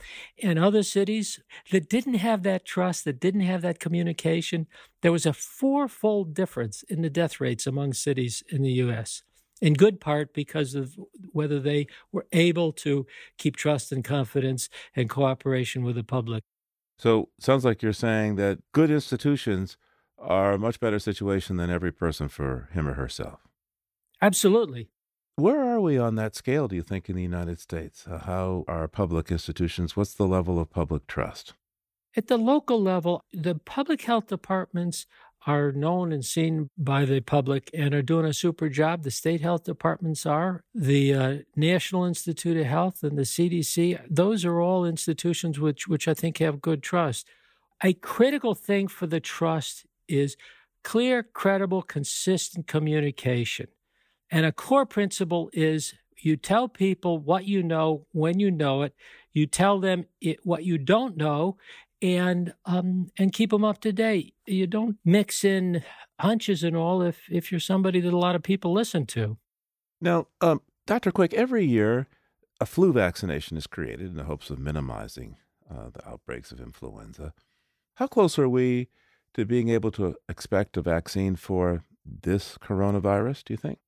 And 0.43 0.59
other 0.59 0.83
cities 0.83 1.41
that 1.71 1.89
didn't 1.89 2.15
have 2.15 2.43
that 2.43 2.65
trust, 2.65 3.05
that 3.05 3.21
didn't 3.21 3.43
have 3.43 3.63
that 3.63 3.81
communication, 3.81 4.67
there 5.03 5.13
was 5.13 5.27
a 5.27 5.33
fourfold 5.33 6.35
difference 6.35 6.83
in 6.85 7.03
the 7.03 7.11
death 7.11 7.41
rates 7.41 7.67
among 7.67 7.95
cities 7.95 8.43
in 8.49 8.63
the 8.63 8.73
U.S 8.73 9.23
in 9.61 9.75
good 9.75 10.01
part 10.01 10.33
because 10.33 10.75
of 10.75 10.97
whether 11.33 11.59
they 11.59 11.87
were 12.13 12.27
able 12.33 12.73
to 12.73 13.07
keep 13.39 13.57
trust 13.57 13.93
and 13.93 14.05
confidence 14.05 14.69
and 14.95 15.11
cooperation 15.11 15.83
with 15.83 15.97
the 15.97 16.05
public. 16.05 16.45
So, 16.99 17.29
sounds 17.39 17.65
like 17.65 17.83
you're 17.83 17.93
saying 17.93 18.37
that 18.37 18.59
good 18.73 18.91
institutions 18.91 19.77
are 20.19 20.53
a 20.53 20.59
much 20.59 20.81
better 20.81 20.99
situation 20.99 21.57
than 21.57 21.71
every 21.71 21.93
person 21.93 22.29
for 22.29 22.69
him 22.73 22.89
or 22.89 22.95
herself. 22.95 23.41
Absolutely. 24.21 24.89
Where 25.37 25.63
are 25.63 25.81
we 25.81 25.97
on 25.97 26.17
that 26.17 26.35
scale, 26.35 26.67
do 26.67 26.75
you 26.75 26.83
think, 26.83 27.09
in 27.09 27.15
the 27.15 27.23
United 27.23 27.61
States? 27.61 28.05
Uh, 28.09 28.19
how 28.19 28.65
are 28.67 28.89
public 28.89 29.31
institutions? 29.31 29.97
What's 29.97 30.15
the 30.15 30.27
level 30.27 30.59
of 30.59 30.71
public 30.71 31.07
trust? 31.07 31.55
At 32.17 32.27
the 32.27 32.37
local 32.37 32.83
level, 32.83 33.23
the 33.33 33.55
public 33.55 34.03
health 34.03 34.27
departments 34.27 35.07
are 35.47 35.73
known 35.73 36.13
and 36.13 36.25
seen 36.25 36.71
by 36.77 37.05
the 37.05 37.21
public 37.21 37.71
and 37.73 37.95
are 37.95 38.03
doing 38.03 38.27
a 38.27 38.35
super 38.35 38.69
job. 38.69 39.03
The 39.03 39.11
state 39.11 39.41
health 39.41 39.65
departments 39.65 40.27
are, 40.27 40.63
the 40.75 41.15
uh, 41.15 41.37
National 41.57 42.05
Institute 42.05 42.57
of 42.57 42.67
Health 42.67 43.03
and 43.03 43.17
the 43.17 43.23
CDC, 43.23 44.01
those 44.11 44.45
are 44.45 44.61
all 44.61 44.85
institutions 44.85 45.59
which, 45.59 45.89
which 45.89 46.09
I 46.09 46.15
think 46.15 46.39
have 46.39 46.61
good 46.61 46.83
trust. 46.83 47.27
A 47.83 47.93
critical 47.93 48.55
thing 48.55 48.89
for 48.89 49.07
the 49.07 49.21
trust 49.21 49.87
is 50.09 50.37
clear, 50.83 51.23
credible, 51.23 51.83
consistent 51.83 52.67
communication. 52.67 53.69
And 54.31 54.45
a 54.45 54.53
core 54.53 54.87
principle 54.87 55.51
is 55.53 55.95
you 56.17 56.37
tell 56.37 56.69
people 56.69 57.19
what 57.19 57.45
you 57.45 57.63
know 57.63 58.07
when 58.13 58.41
you 58.41 58.51
know 58.51 58.83
it. 58.83 58.95
You 59.33 59.47
tell 59.47 59.79
them 59.79 60.07
it, 60.21 60.45
what 60.45 60.65
you 60.65 60.79
don't 60.79 61.17
know, 61.17 61.57
and 62.01 62.55
um, 62.65 63.11
and 63.19 63.33
keep 63.33 63.51
them 63.51 63.65
up 63.65 63.81
to 63.83 63.93
date. 63.93 64.35
You 64.47 64.67
don't 64.67 64.97
mix 65.05 65.45
in 65.45 65.83
hunches 66.21 66.63
and 66.63 66.77
all 66.77 67.03
if 67.03 67.23
if 67.31 67.51
you're 67.51 67.61
somebody 67.61 68.01
that 68.01 68.13
a 68.13 68.19
lot 68.19 68.35
of 68.35 68.43
people 68.43 68.73
listen 68.73 69.07
to. 69.07 69.39
Now, 70.01 70.29
um, 70.41 70.61
Dr. 70.87 71.11
Quick, 71.11 71.35
every 71.35 71.65
year 71.65 72.07
a 72.61 72.67
flu 72.67 72.93
vaccination 72.93 73.57
is 73.57 73.67
created 73.67 74.11
in 74.11 74.17
the 74.17 74.25
hopes 74.25 74.51
of 74.51 74.59
minimizing 74.59 75.37
uh, 75.71 75.91
the 75.93 76.07
outbreaks 76.09 76.51
of 76.51 76.61
influenza. 76.61 77.33
How 77.95 78.07
close 78.07 78.39
are 78.39 78.49
we 78.49 78.89
to 79.35 79.45
being 79.45 79.69
able 79.69 79.91
to 79.93 80.17
expect 80.29 80.77
a 80.77 80.83
vaccine 80.83 81.37
for 81.37 81.85
this 82.05 82.59
coronavirus? 82.59 83.45
Do 83.45 83.53
you 83.53 83.59
think? 83.59 83.79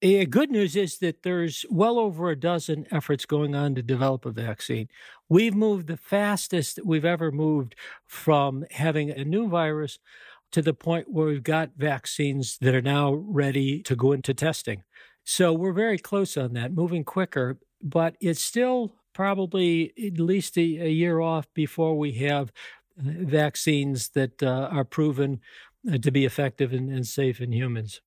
The 0.00 0.24
good 0.24 0.50
news 0.50 0.76
is 0.76 0.96
that 0.98 1.24
there's 1.24 1.66
well 1.68 1.98
over 1.98 2.30
a 2.30 2.38
dozen 2.38 2.86
efforts 2.90 3.26
going 3.26 3.54
on 3.54 3.74
to 3.74 3.82
develop 3.82 4.24
a 4.24 4.30
vaccine. 4.30 4.88
We've 5.28 5.54
moved 5.54 5.88
the 5.88 5.98
fastest 5.98 6.80
we've 6.82 7.04
ever 7.04 7.30
moved 7.30 7.74
from 8.06 8.64
having 8.70 9.10
a 9.10 9.24
new 9.26 9.46
virus 9.46 9.98
to 10.52 10.62
the 10.62 10.72
point 10.72 11.10
where 11.10 11.26
we've 11.26 11.42
got 11.42 11.72
vaccines 11.76 12.56
that 12.62 12.74
are 12.74 12.80
now 12.80 13.12
ready 13.12 13.82
to 13.82 13.94
go 13.94 14.12
into 14.12 14.32
testing. 14.32 14.84
So 15.24 15.52
we're 15.52 15.74
very 15.74 15.98
close 15.98 16.34
on 16.38 16.54
that, 16.54 16.72
moving 16.72 17.04
quicker, 17.04 17.58
but 17.82 18.16
it's 18.22 18.40
still 18.40 18.94
probably 19.12 19.92
at 20.02 20.18
least 20.18 20.56
a, 20.56 20.62
a 20.62 20.90
year 20.90 21.20
off 21.20 21.46
before 21.52 21.98
we 21.98 22.12
have 22.12 22.52
uh, 22.98 23.02
vaccines 23.20 24.08
that 24.10 24.42
uh, 24.42 24.68
are 24.72 24.84
proven 24.84 25.40
uh, 25.92 25.98
to 25.98 26.10
be 26.10 26.24
effective 26.24 26.72
and, 26.72 26.90
and 26.90 27.06
safe 27.06 27.38
in 27.38 27.52
humans. 27.52 28.00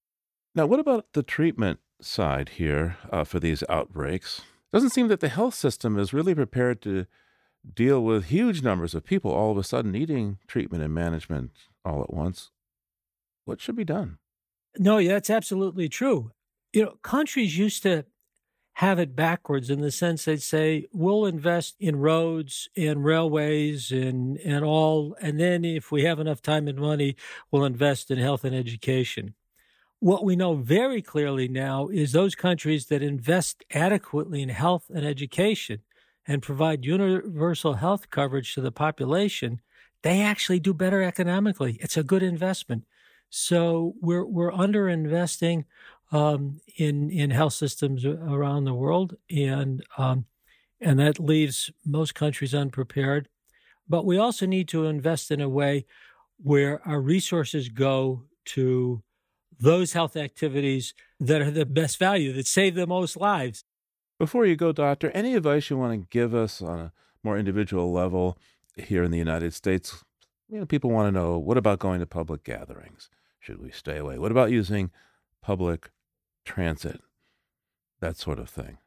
Now, 0.55 0.65
what 0.65 0.79
about 0.79 1.05
the 1.13 1.23
treatment 1.23 1.79
side 2.05 2.49
here 2.49 2.97
uh, 3.11 3.23
for 3.23 3.39
these 3.39 3.63
outbreaks? 3.69 4.41
Doesn't 4.71 4.89
seem 4.89 5.07
that 5.09 5.19
the 5.19 5.29
health 5.29 5.53
system 5.53 5.99
is 5.99 6.13
really 6.13 6.33
prepared 6.33 6.81
to 6.81 7.05
deal 7.73 8.03
with 8.03 8.25
huge 8.25 8.61
numbers 8.61 8.93
of 8.93 9.05
people 9.05 9.31
all 9.31 9.51
of 9.51 9.57
a 9.57 9.63
sudden 9.63 9.91
needing 9.91 10.37
treatment 10.47 10.83
and 10.83 10.93
management 10.93 11.51
all 11.85 12.01
at 12.01 12.13
once. 12.13 12.51
What 13.45 13.61
should 13.61 13.75
be 13.75 13.85
done? 13.85 14.17
No, 14.77 15.01
that's 15.03 15.29
absolutely 15.29 15.89
true. 15.89 16.31
You 16.71 16.83
know, 16.83 16.97
countries 17.03 17.57
used 17.57 17.83
to 17.83 18.05
have 18.77 18.97
it 18.97 19.15
backwards 19.15 19.69
in 19.69 19.81
the 19.81 19.91
sense 19.91 20.25
they'd 20.25 20.41
say, 20.41 20.87
we'll 20.91 21.25
invest 21.25 21.75
in 21.79 21.97
roads 21.97 22.67
and 22.75 23.05
railways 23.05 23.91
and, 23.91 24.37
and 24.39 24.65
all, 24.65 25.15
and 25.21 25.39
then 25.39 25.63
if 25.63 25.91
we 25.91 26.03
have 26.03 26.19
enough 26.19 26.41
time 26.41 26.67
and 26.67 26.79
money, 26.79 27.15
we'll 27.51 27.65
invest 27.65 28.09
in 28.09 28.17
health 28.17 28.43
and 28.43 28.55
education. 28.55 29.35
What 30.03 30.25
we 30.25 30.35
know 30.35 30.55
very 30.55 31.01
clearly 31.01 31.47
now 31.47 31.87
is 31.87 32.11
those 32.11 32.35
countries 32.35 32.87
that 32.87 33.01
invest 33.01 33.63
adequately 33.71 34.41
in 34.41 34.49
health 34.49 34.91
and 34.93 35.05
education 35.05 35.79
and 36.27 36.41
provide 36.41 36.83
universal 36.83 37.75
health 37.75 38.09
coverage 38.09 38.53
to 38.55 38.59
the 38.59 38.69
population, 38.69 39.61
they 40.01 40.19
actually 40.19 40.59
do 40.59 40.73
better 40.73 41.01
economically. 41.01 41.77
It's 41.79 41.95
a 41.95 42.03
good 42.03 42.21
investment. 42.21 42.83
So 43.29 43.93
we're 44.01 44.25
we're 44.25 44.51
under 44.51 44.89
investing 44.89 45.63
um, 46.11 46.59
in 46.75 47.09
in 47.09 47.29
health 47.29 47.53
systems 47.53 48.05
around 48.05 48.65
the 48.65 48.73
world, 48.73 49.15
and 49.31 49.85
um, 49.97 50.25
and 50.81 50.99
that 50.99 51.17
leaves 51.17 51.71
most 51.85 52.13
countries 52.13 52.53
unprepared. 52.53 53.29
But 53.87 54.05
we 54.05 54.17
also 54.17 54.45
need 54.47 54.67
to 54.67 54.85
invest 54.85 55.31
in 55.31 55.39
a 55.39 55.47
way 55.47 55.85
where 56.35 56.85
our 56.85 56.99
resources 56.99 57.69
go 57.69 58.25
to 58.47 59.01
those 59.59 59.93
health 59.93 60.15
activities 60.15 60.93
that 61.19 61.41
are 61.41 61.51
the 61.51 61.65
best 61.65 61.97
value, 61.97 62.33
that 62.33 62.47
save 62.47 62.75
the 62.75 62.87
most 62.87 63.17
lives. 63.17 63.63
Before 64.19 64.45
you 64.45 64.55
go, 64.55 64.71
Doctor, 64.71 65.11
any 65.11 65.35
advice 65.35 65.69
you 65.69 65.77
want 65.77 65.93
to 65.93 66.07
give 66.09 66.33
us 66.33 66.61
on 66.61 66.79
a 66.79 66.91
more 67.23 67.37
individual 67.37 67.91
level 67.91 68.37
here 68.75 69.03
in 69.03 69.11
the 69.11 69.17
United 69.17 69.53
States? 69.53 70.03
You 70.49 70.59
know, 70.59 70.65
people 70.65 70.91
want 70.91 71.07
to 71.07 71.19
know 71.19 71.37
what 71.37 71.57
about 71.57 71.79
going 71.79 71.99
to 71.99 72.05
public 72.05 72.43
gatherings? 72.43 73.09
Should 73.39 73.61
we 73.61 73.71
stay 73.71 73.97
away? 73.97 74.17
What 74.17 74.31
about 74.31 74.51
using 74.51 74.91
public 75.41 75.89
transit? 76.45 77.01
That 77.99 78.17
sort 78.17 78.39
of 78.39 78.49
thing. 78.49 78.77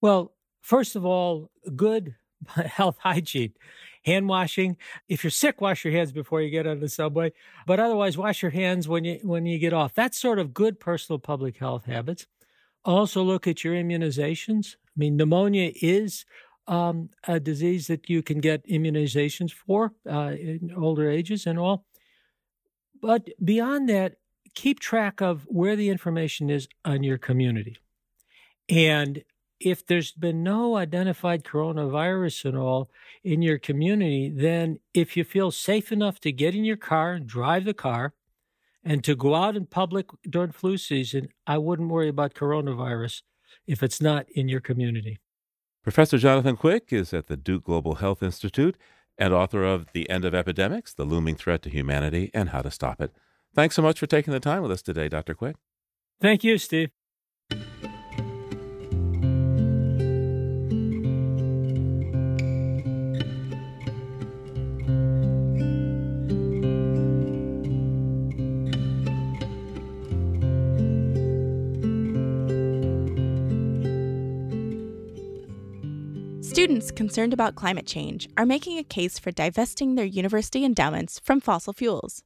Well, 0.00 0.32
first 0.60 0.96
of 0.96 1.04
all, 1.04 1.50
good 1.76 2.16
health 2.48 2.96
hygiene 3.00 3.54
hand 4.04 4.28
washing. 4.28 4.76
If 5.08 5.24
you're 5.24 5.30
sick, 5.30 5.60
wash 5.60 5.84
your 5.84 5.92
hands 5.92 6.12
before 6.12 6.40
you 6.42 6.50
get 6.50 6.66
on 6.66 6.80
the 6.80 6.88
subway. 6.88 7.32
But 7.66 7.80
otherwise, 7.80 8.16
wash 8.16 8.42
your 8.42 8.50
hands 8.50 8.88
when 8.88 9.04
you 9.04 9.18
when 9.22 9.46
you 9.46 9.58
get 9.58 9.72
off. 9.72 9.94
That's 9.94 10.18
sort 10.18 10.38
of 10.38 10.54
good 10.54 10.80
personal 10.80 11.18
public 11.18 11.58
health 11.58 11.86
habits. 11.86 12.26
Also, 12.84 13.22
look 13.22 13.46
at 13.46 13.64
your 13.64 13.74
immunizations. 13.74 14.76
I 14.76 14.96
mean, 14.96 15.16
pneumonia 15.16 15.72
is 15.80 16.24
um, 16.66 17.10
a 17.26 17.40
disease 17.40 17.86
that 17.88 18.08
you 18.08 18.22
can 18.22 18.40
get 18.40 18.66
immunizations 18.66 19.52
for 19.52 19.92
uh, 20.08 20.32
in 20.38 20.72
older 20.76 21.10
ages 21.10 21.46
and 21.46 21.58
all. 21.58 21.84
But 23.00 23.28
beyond 23.42 23.88
that, 23.88 24.16
keep 24.54 24.80
track 24.80 25.20
of 25.20 25.44
where 25.48 25.76
the 25.76 25.88
information 25.88 26.50
is 26.50 26.68
on 26.84 27.02
your 27.02 27.18
community. 27.18 27.76
And 28.68 29.24
if 29.64 29.86
there's 29.86 30.12
been 30.12 30.42
no 30.42 30.76
identified 30.76 31.42
coronavirus 31.42 32.46
at 32.46 32.54
all 32.54 32.90
in 33.24 33.42
your 33.42 33.58
community, 33.58 34.30
then 34.30 34.78
if 34.92 35.16
you 35.16 35.24
feel 35.24 35.50
safe 35.50 35.90
enough 35.90 36.20
to 36.20 36.30
get 36.32 36.54
in 36.54 36.64
your 36.64 36.76
car 36.76 37.14
and 37.14 37.26
drive 37.26 37.64
the 37.64 37.74
car 37.74 38.12
And 38.86 39.02
to 39.04 39.16
go 39.16 39.34
out 39.34 39.56
in 39.56 39.64
public 39.66 40.10
during 40.28 40.52
flu 40.52 40.76
season, 40.76 41.28
I 41.46 41.56
wouldn't 41.56 41.88
worry 41.88 42.08
about 42.08 42.34
coronavirus 42.34 43.22
if 43.66 43.82
it's 43.82 44.00
not 44.02 44.26
in 44.34 44.48
your 44.48 44.60
community. 44.60 45.20
Professor 45.82 46.18
Jonathan 46.18 46.56
Quick 46.56 46.92
is 46.92 47.14
at 47.14 47.26
the 47.26 47.36
Duke 47.36 47.64
Global 47.64 47.94
Health 47.96 48.22
Institute 48.22 48.76
and 49.16 49.32
author 49.32 49.64
of 49.64 49.86
The 49.94 50.08
End 50.10 50.24
of 50.26 50.34
Epidemics, 50.34 50.92
The 50.92 51.04
Looming 51.04 51.36
Threat 51.36 51.62
to 51.62 51.70
Humanity, 51.70 52.30
and 52.34 52.50
How 52.50 52.60
to 52.60 52.70
Stop 52.70 53.00
It. 53.00 53.12
Thanks 53.54 53.74
so 53.74 53.82
much 53.82 53.98
for 53.98 54.06
taking 54.06 54.32
the 54.32 54.40
time 54.40 54.60
with 54.62 54.70
us 54.70 54.82
today, 54.82 55.08
Dr. 55.08 55.34
Quick. 55.34 55.56
Thank 56.20 56.44
you, 56.44 56.58
Steve. 56.58 56.90
Concerned 76.92 77.32
about 77.32 77.54
climate 77.54 77.86
change 77.86 78.28
are 78.36 78.46
making 78.46 78.78
a 78.78 78.84
case 78.84 79.18
for 79.18 79.30
divesting 79.30 79.94
their 79.94 80.04
university 80.04 80.64
endowments 80.64 81.18
from 81.18 81.40
fossil 81.40 81.72
fuels. 81.72 82.22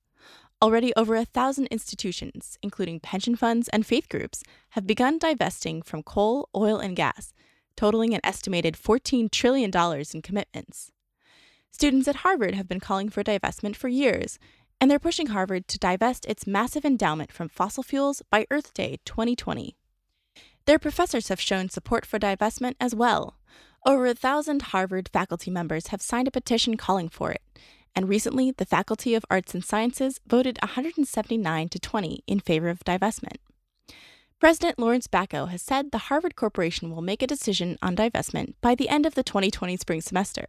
Already 0.61 0.93
over 0.97 1.17
a 1.17 1.25
thousand 1.25 1.67
institutions, 1.69 2.59
including 2.63 3.01
pension 3.01 3.37
funds 3.37 3.69
and 3.69 3.87
faith 3.87 4.09
groups, 4.09 4.43
have 4.71 4.87
begun 4.87 5.19
divesting 5.19 5.83
from 5.83 6.03
coal, 6.03 6.49
oil, 6.55 6.79
and 6.79 6.97
gas, 6.97 7.33
totaling 7.77 8.15
an 8.15 8.21
estimated 8.25 8.75
$14 8.75 9.31
trillion 9.31 9.71
in 10.13 10.23
commitments. 10.23 10.93
Students 11.71 12.09
at 12.09 12.17
Harvard 12.17 12.55
have 12.55 12.69
been 12.69 12.81
calling 12.81 13.09
for 13.09 13.23
divestment 13.23 13.77
for 13.77 13.89
years, 13.89 14.39
and 14.81 14.91
they're 14.91 14.99
pushing 14.99 15.29
Harvard 15.29 15.69
to 15.69 15.79
divest 15.79 16.27
its 16.27 16.47
massive 16.47 16.85
endowment 16.85 17.33
from 17.33 17.49
fossil 17.49 17.83
fuels 17.83 18.23
by 18.31 18.47
Earth 18.51 18.75
Day 18.75 18.99
2020. 19.05 19.77
Their 20.67 20.79
professors 20.79 21.29
have 21.29 21.41
shown 21.41 21.69
support 21.69 22.05
for 22.05 22.19
divestment 22.19 22.75
as 22.81 22.95
well. 22.95 23.39
Over 23.87 24.07
a 24.07 24.15
thousand 24.15 24.63
Harvard 24.63 25.09
faculty 25.13 25.51
members 25.51 25.89
have 25.89 26.03
signed 26.03 26.29
a 26.29 26.33
petition 26.33 26.77
calling 26.77 27.09
for 27.09 27.31
it, 27.31 27.43
and 27.95 28.09
recently 28.09 28.51
the 28.51 28.67
Faculty 28.67 29.15
of 29.15 29.25
Arts 29.31 29.55
and 29.55 29.65
Sciences 29.65 30.21
voted 30.27 30.59
179 30.63 31.69
to 31.69 31.79
20 31.79 32.23
in 32.27 32.41
favor 32.41 32.69
of 32.69 32.81
divestment. 32.81 33.37
President 34.41 34.79
Lawrence 34.79 35.07
Bacow 35.07 35.49
has 35.49 35.63
said 35.63 35.91
the 35.91 35.99
Harvard 35.99 36.37
Corporation 36.37 36.91
will 36.91 37.03
make 37.03 37.23
a 37.23 37.27
decision 37.27 37.79
on 37.81 37.97
divestment 37.97 38.55
by 38.61 38.75
the 38.75 38.89
end 38.89 39.07
of 39.07 39.15
the 39.15 39.23
2020 39.23 39.77
spring 39.77 40.01
semester. 40.01 40.47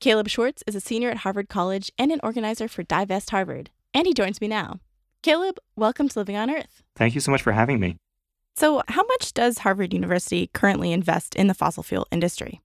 Caleb 0.00 0.28
Schwartz 0.28 0.62
is 0.66 0.74
a 0.74 0.80
senior 0.80 1.10
at 1.10 1.18
Harvard 1.18 1.48
College 1.48 1.90
and 1.98 2.12
an 2.12 2.20
organizer 2.22 2.68
for 2.68 2.82
Divest 2.82 3.30
Harvard, 3.30 3.70
and 3.92 4.06
he 4.06 4.14
joins 4.14 4.40
me 4.40 4.48
now. 4.48 4.80
Caleb, 5.22 5.58
welcome 5.76 6.08
to 6.08 6.18
Living 6.18 6.36
on 6.36 6.50
Earth. 6.50 6.82
Thank 6.94 7.14
you 7.14 7.20
so 7.20 7.30
much 7.30 7.42
for 7.42 7.52
having 7.52 7.80
me. 7.80 7.96
So, 8.56 8.82
how 8.86 9.02
much 9.04 9.34
does 9.34 9.58
Harvard 9.58 9.92
University 9.92 10.48
currently 10.52 10.92
invest 10.92 11.34
in 11.34 11.48
the 11.48 11.54
fossil 11.54 11.82
fuel 11.82 12.06
industry? 12.12 12.60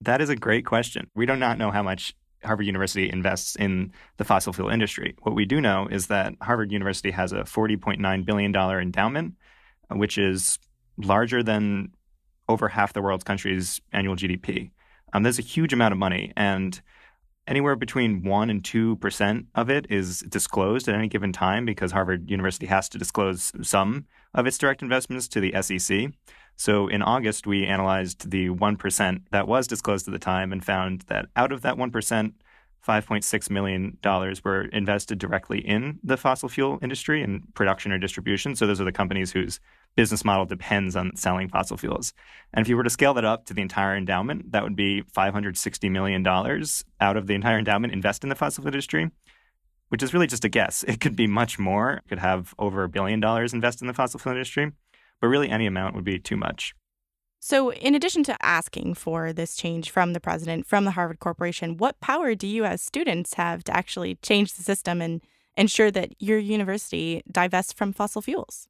That 0.00 0.20
is 0.20 0.28
a 0.28 0.36
great 0.36 0.66
question. 0.66 1.08
We 1.14 1.24
do 1.24 1.36
not 1.36 1.56
know 1.56 1.70
how 1.70 1.82
much 1.82 2.14
Harvard 2.44 2.66
University 2.66 3.08
invests 3.10 3.56
in 3.56 3.92
the 4.18 4.24
fossil 4.24 4.52
fuel 4.52 4.68
industry. 4.68 5.14
What 5.22 5.34
we 5.34 5.46
do 5.46 5.60
know 5.60 5.86
is 5.86 6.08
that 6.08 6.34
Harvard 6.42 6.70
University 6.70 7.12
has 7.12 7.32
a 7.32 7.44
$40.9 7.44 8.24
billion 8.26 8.54
endowment, 8.54 9.34
uh, 9.90 9.96
which 9.96 10.18
is 10.18 10.58
larger 10.98 11.42
than 11.42 11.92
over 12.48 12.68
half 12.68 12.92
the 12.92 13.00
world's 13.00 13.24
countries' 13.24 13.80
annual 13.92 14.16
GDP. 14.16 14.70
Um, 15.14 15.22
that's 15.22 15.38
a 15.38 15.42
huge 15.42 15.72
amount 15.72 15.92
of 15.92 15.98
money. 15.98 16.32
And 16.36 16.80
anywhere 17.46 17.76
between 17.76 18.22
1 18.22 18.50
and 18.50 18.62
2% 18.62 19.46
of 19.54 19.70
it 19.70 19.86
is 19.90 20.20
disclosed 20.20 20.88
at 20.88 20.94
any 20.94 21.08
given 21.08 21.32
time 21.32 21.64
because 21.64 21.92
Harvard 21.92 22.30
University 22.30 22.66
has 22.66 22.88
to 22.90 22.98
disclose 22.98 23.52
some 23.62 24.06
of 24.34 24.46
its 24.46 24.58
direct 24.58 24.82
investments 24.82 25.28
to 25.28 25.40
the 25.40 25.54
SEC. 25.60 26.12
So 26.56 26.86
in 26.86 27.02
August, 27.02 27.46
we 27.46 27.66
analyzed 27.66 28.30
the 28.30 28.50
1% 28.50 29.22
that 29.30 29.48
was 29.48 29.66
disclosed 29.66 30.06
at 30.06 30.12
the 30.12 30.18
time 30.18 30.52
and 30.52 30.64
found 30.64 31.02
that 31.08 31.26
out 31.34 31.52
of 31.52 31.62
that 31.62 31.76
1%, 31.76 32.32
$5.6 32.86 33.50
million 33.50 33.96
were 34.44 34.62
invested 34.66 35.18
directly 35.18 35.60
in 35.60 36.00
the 36.02 36.16
fossil 36.16 36.48
fuel 36.48 36.78
industry 36.82 37.22
in 37.22 37.42
production 37.54 37.92
or 37.92 37.98
distribution. 37.98 38.56
So 38.56 38.66
those 38.66 38.80
are 38.80 38.84
the 38.84 38.92
companies 38.92 39.32
whose 39.32 39.60
business 39.94 40.24
model 40.24 40.46
depends 40.46 40.96
on 40.96 41.14
selling 41.14 41.48
fossil 41.48 41.76
fuels. 41.76 42.12
And 42.52 42.64
if 42.64 42.68
you 42.68 42.76
were 42.76 42.82
to 42.82 42.90
scale 42.90 43.14
that 43.14 43.24
up 43.24 43.46
to 43.46 43.54
the 43.54 43.62
entire 43.62 43.96
endowment, 43.96 44.52
that 44.52 44.64
would 44.64 44.74
be 44.74 45.02
$560 45.16 45.90
million 45.90 46.26
out 46.26 47.16
of 47.16 47.26
the 47.26 47.34
entire 47.34 47.58
endowment 47.58 47.92
invest 47.92 48.24
in 48.24 48.30
the 48.30 48.34
fossil 48.34 48.62
fuel 48.62 48.74
industry, 48.74 49.10
which 49.90 50.02
is 50.02 50.12
really 50.12 50.26
just 50.26 50.44
a 50.44 50.48
guess. 50.48 50.82
It 50.88 51.00
could 51.00 51.14
be 51.14 51.26
much 51.26 51.58
more. 51.58 51.94
It 51.94 52.08
could 52.08 52.18
have 52.18 52.54
over 52.58 52.82
a 52.82 52.88
billion 52.88 53.20
dollars 53.20 53.52
invested 53.52 53.84
in 53.84 53.88
the 53.88 53.94
fossil 53.94 54.18
fuel 54.18 54.34
industry, 54.34 54.72
but 55.20 55.28
really 55.28 55.50
any 55.50 55.66
amount 55.66 55.94
would 55.94 56.04
be 56.04 56.18
too 56.18 56.36
much. 56.36 56.74
So, 57.44 57.72
in 57.72 57.96
addition 57.96 58.22
to 58.24 58.46
asking 58.46 58.94
for 58.94 59.32
this 59.32 59.56
change 59.56 59.90
from 59.90 60.12
the 60.12 60.20
president, 60.20 60.64
from 60.64 60.84
the 60.84 60.92
Harvard 60.92 61.18
Corporation, 61.18 61.76
what 61.76 62.00
power 62.00 62.36
do 62.36 62.46
you 62.46 62.64
as 62.64 62.80
students 62.80 63.34
have 63.34 63.64
to 63.64 63.76
actually 63.76 64.14
change 64.22 64.54
the 64.54 64.62
system 64.62 65.02
and 65.02 65.20
ensure 65.56 65.90
that 65.90 66.14
your 66.20 66.38
university 66.38 67.20
divests 67.28 67.72
from 67.72 67.92
fossil 67.92 68.22
fuels? 68.22 68.68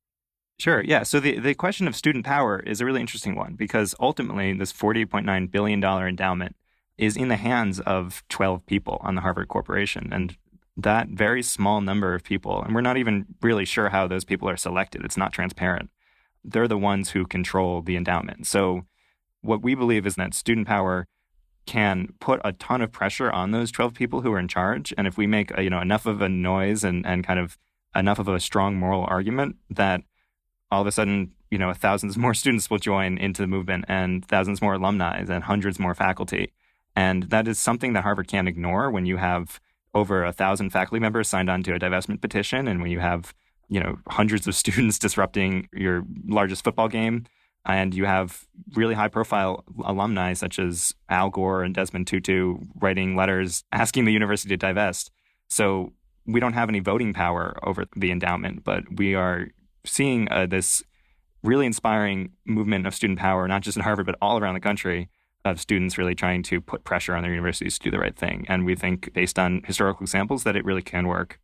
Sure. 0.58 0.82
Yeah. 0.82 1.02
So 1.02 1.20
the, 1.20 1.38
the 1.38 1.52
question 1.52 1.86
of 1.86 1.94
student 1.94 2.24
power 2.24 2.60
is 2.60 2.80
a 2.80 2.86
really 2.86 3.02
interesting 3.02 3.34
one 3.34 3.56
because 3.56 3.94
ultimately, 4.00 4.54
this 4.54 4.72
$40.9 4.72 5.50
billion 5.50 5.84
endowment 5.84 6.56
is 6.96 7.14
in 7.14 7.28
the 7.28 7.36
hands 7.36 7.78
of 7.80 8.24
12 8.30 8.64
people 8.64 8.96
on 9.02 9.16
the 9.16 9.20
Harvard 9.20 9.48
Corporation. 9.48 10.08
And 10.10 10.34
that 10.78 11.08
very 11.08 11.42
small 11.42 11.82
number 11.82 12.14
of 12.14 12.24
people, 12.24 12.62
and 12.62 12.74
we're 12.74 12.80
not 12.80 12.96
even 12.96 13.26
really 13.42 13.66
sure 13.66 13.90
how 13.90 14.06
those 14.06 14.24
people 14.24 14.48
are 14.48 14.56
selected, 14.56 15.04
it's 15.04 15.18
not 15.18 15.34
transparent 15.34 15.90
they're 16.44 16.68
the 16.68 16.78
ones 16.78 17.10
who 17.10 17.26
control 17.26 17.82
the 17.82 17.96
endowment. 17.96 18.46
So 18.46 18.86
what 19.40 19.62
we 19.62 19.74
believe 19.74 20.06
is 20.06 20.16
that 20.16 20.34
student 20.34 20.66
power 20.66 21.06
can 21.66 22.08
put 22.20 22.40
a 22.44 22.52
ton 22.52 22.82
of 22.82 22.90
pressure 22.90 23.30
on 23.30 23.50
those 23.50 23.70
12 23.70 23.94
people 23.94 24.22
who 24.22 24.32
are 24.32 24.38
in 24.38 24.48
charge. 24.48 24.92
And 24.98 25.06
if 25.06 25.16
we 25.16 25.26
make 25.26 25.56
a, 25.56 25.62
you 25.62 25.70
know 25.70 25.80
enough 25.80 26.06
of 26.06 26.20
a 26.20 26.28
noise 26.28 26.84
and, 26.84 27.06
and 27.06 27.24
kind 27.24 27.38
of 27.38 27.58
enough 27.94 28.18
of 28.18 28.28
a 28.28 28.40
strong 28.40 28.76
moral 28.76 29.04
argument 29.08 29.56
that 29.70 30.02
all 30.70 30.80
of 30.80 30.86
a 30.86 30.92
sudden, 30.92 31.32
you 31.50 31.58
know, 31.58 31.72
thousands 31.72 32.16
more 32.16 32.34
students 32.42 32.70
will 32.70 32.78
join 32.78 33.18
into 33.18 33.42
the 33.42 33.46
movement 33.46 33.84
and 33.88 34.24
thousands 34.26 34.62
more 34.62 34.74
alumni 34.74 35.18
and 35.18 35.44
hundreds 35.44 35.78
more 35.78 35.94
faculty. 35.94 36.52
And 36.96 37.24
that 37.24 37.48
is 37.48 37.58
something 37.58 37.92
that 37.92 38.02
Harvard 38.02 38.28
can't 38.28 38.48
ignore 38.48 38.90
when 38.90 39.06
you 39.06 39.16
have 39.18 39.60
over 39.94 40.24
a 40.24 40.32
thousand 40.32 40.70
faculty 40.70 41.00
members 41.00 41.28
signed 41.28 41.50
on 41.50 41.62
to 41.62 41.74
a 41.74 41.78
divestment 41.78 42.20
petition 42.20 42.66
and 42.66 42.80
when 42.80 42.90
you 42.90 43.00
have 43.00 43.34
you 43.72 43.80
know 43.80 43.96
hundreds 44.08 44.46
of 44.46 44.54
students 44.62 44.98
disrupting 44.98 45.68
your 45.72 46.04
largest 46.26 46.62
football 46.62 46.88
game 46.88 47.24
and 47.64 47.94
you 47.94 48.04
have 48.04 48.44
really 48.74 48.94
high 48.94 49.08
profile 49.08 49.64
alumni 49.84 50.32
such 50.32 50.58
as 50.58 50.94
Al 51.08 51.30
Gore 51.30 51.62
and 51.62 51.74
Desmond 51.74 52.06
Tutu 52.06 52.58
writing 52.80 53.16
letters 53.16 53.64
asking 53.72 54.04
the 54.04 54.12
university 54.12 54.50
to 54.50 54.56
divest. 54.56 55.10
So 55.48 55.92
we 56.26 56.40
don't 56.40 56.54
have 56.54 56.68
any 56.68 56.80
voting 56.80 57.12
power 57.12 57.56
over 57.62 57.84
the 57.96 58.10
endowment, 58.10 58.64
but 58.64 58.84
we 58.96 59.14
are 59.14 59.48
seeing 59.84 60.30
uh, 60.30 60.46
this 60.46 60.82
really 61.42 61.66
inspiring 61.66 62.32
movement 62.44 62.86
of 62.86 62.94
student 62.94 63.18
power, 63.18 63.46
not 63.48 63.62
just 63.62 63.76
in 63.76 63.82
Harvard, 63.82 64.06
but 64.06 64.16
all 64.20 64.38
around 64.38 64.54
the 64.54 64.60
country, 64.60 65.08
of 65.44 65.60
students 65.60 65.98
really 65.98 66.14
trying 66.14 66.42
to 66.44 66.60
put 66.60 66.84
pressure 66.84 67.16
on 67.16 67.22
their 67.22 67.32
universities 67.32 67.78
to 67.78 67.84
do 67.84 67.90
the 67.90 67.98
right 67.98 68.16
thing. 68.16 68.46
And 68.48 68.64
we 68.64 68.76
think, 68.76 69.12
based 69.12 69.38
on 69.38 69.62
historical 69.64 70.04
examples, 70.04 70.44
that 70.44 70.54
it 70.54 70.64
really 70.64 70.82
can 70.82 71.08
work. 71.08 71.40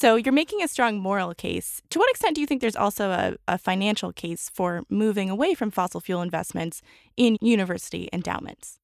So 0.00 0.14
you're 0.14 0.32
making 0.32 0.62
a 0.62 0.68
strong 0.68 1.00
moral 1.00 1.34
case. 1.34 1.82
To 1.90 1.98
what 1.98 2.08
extent 2.10 2.36
do 2.36 2.40
you 2.40 2.46
think 2.46 2.60
there's 2.60 2.76
also 2.76 3.10
a, 3.10 3.34
a 3.48 3.58
financial 3.58 4.12
case 4.12 4.48
for 4.54 4.82
moving 4.88 5.28
away 5.28 5.54
from 5.54 5.72
fossil 5.72 6.00
fuel 6.00 6.22
investments 6.22 6.82
in 7.16 7.36
university 7.40 8.08
endowments? 8.12 8.78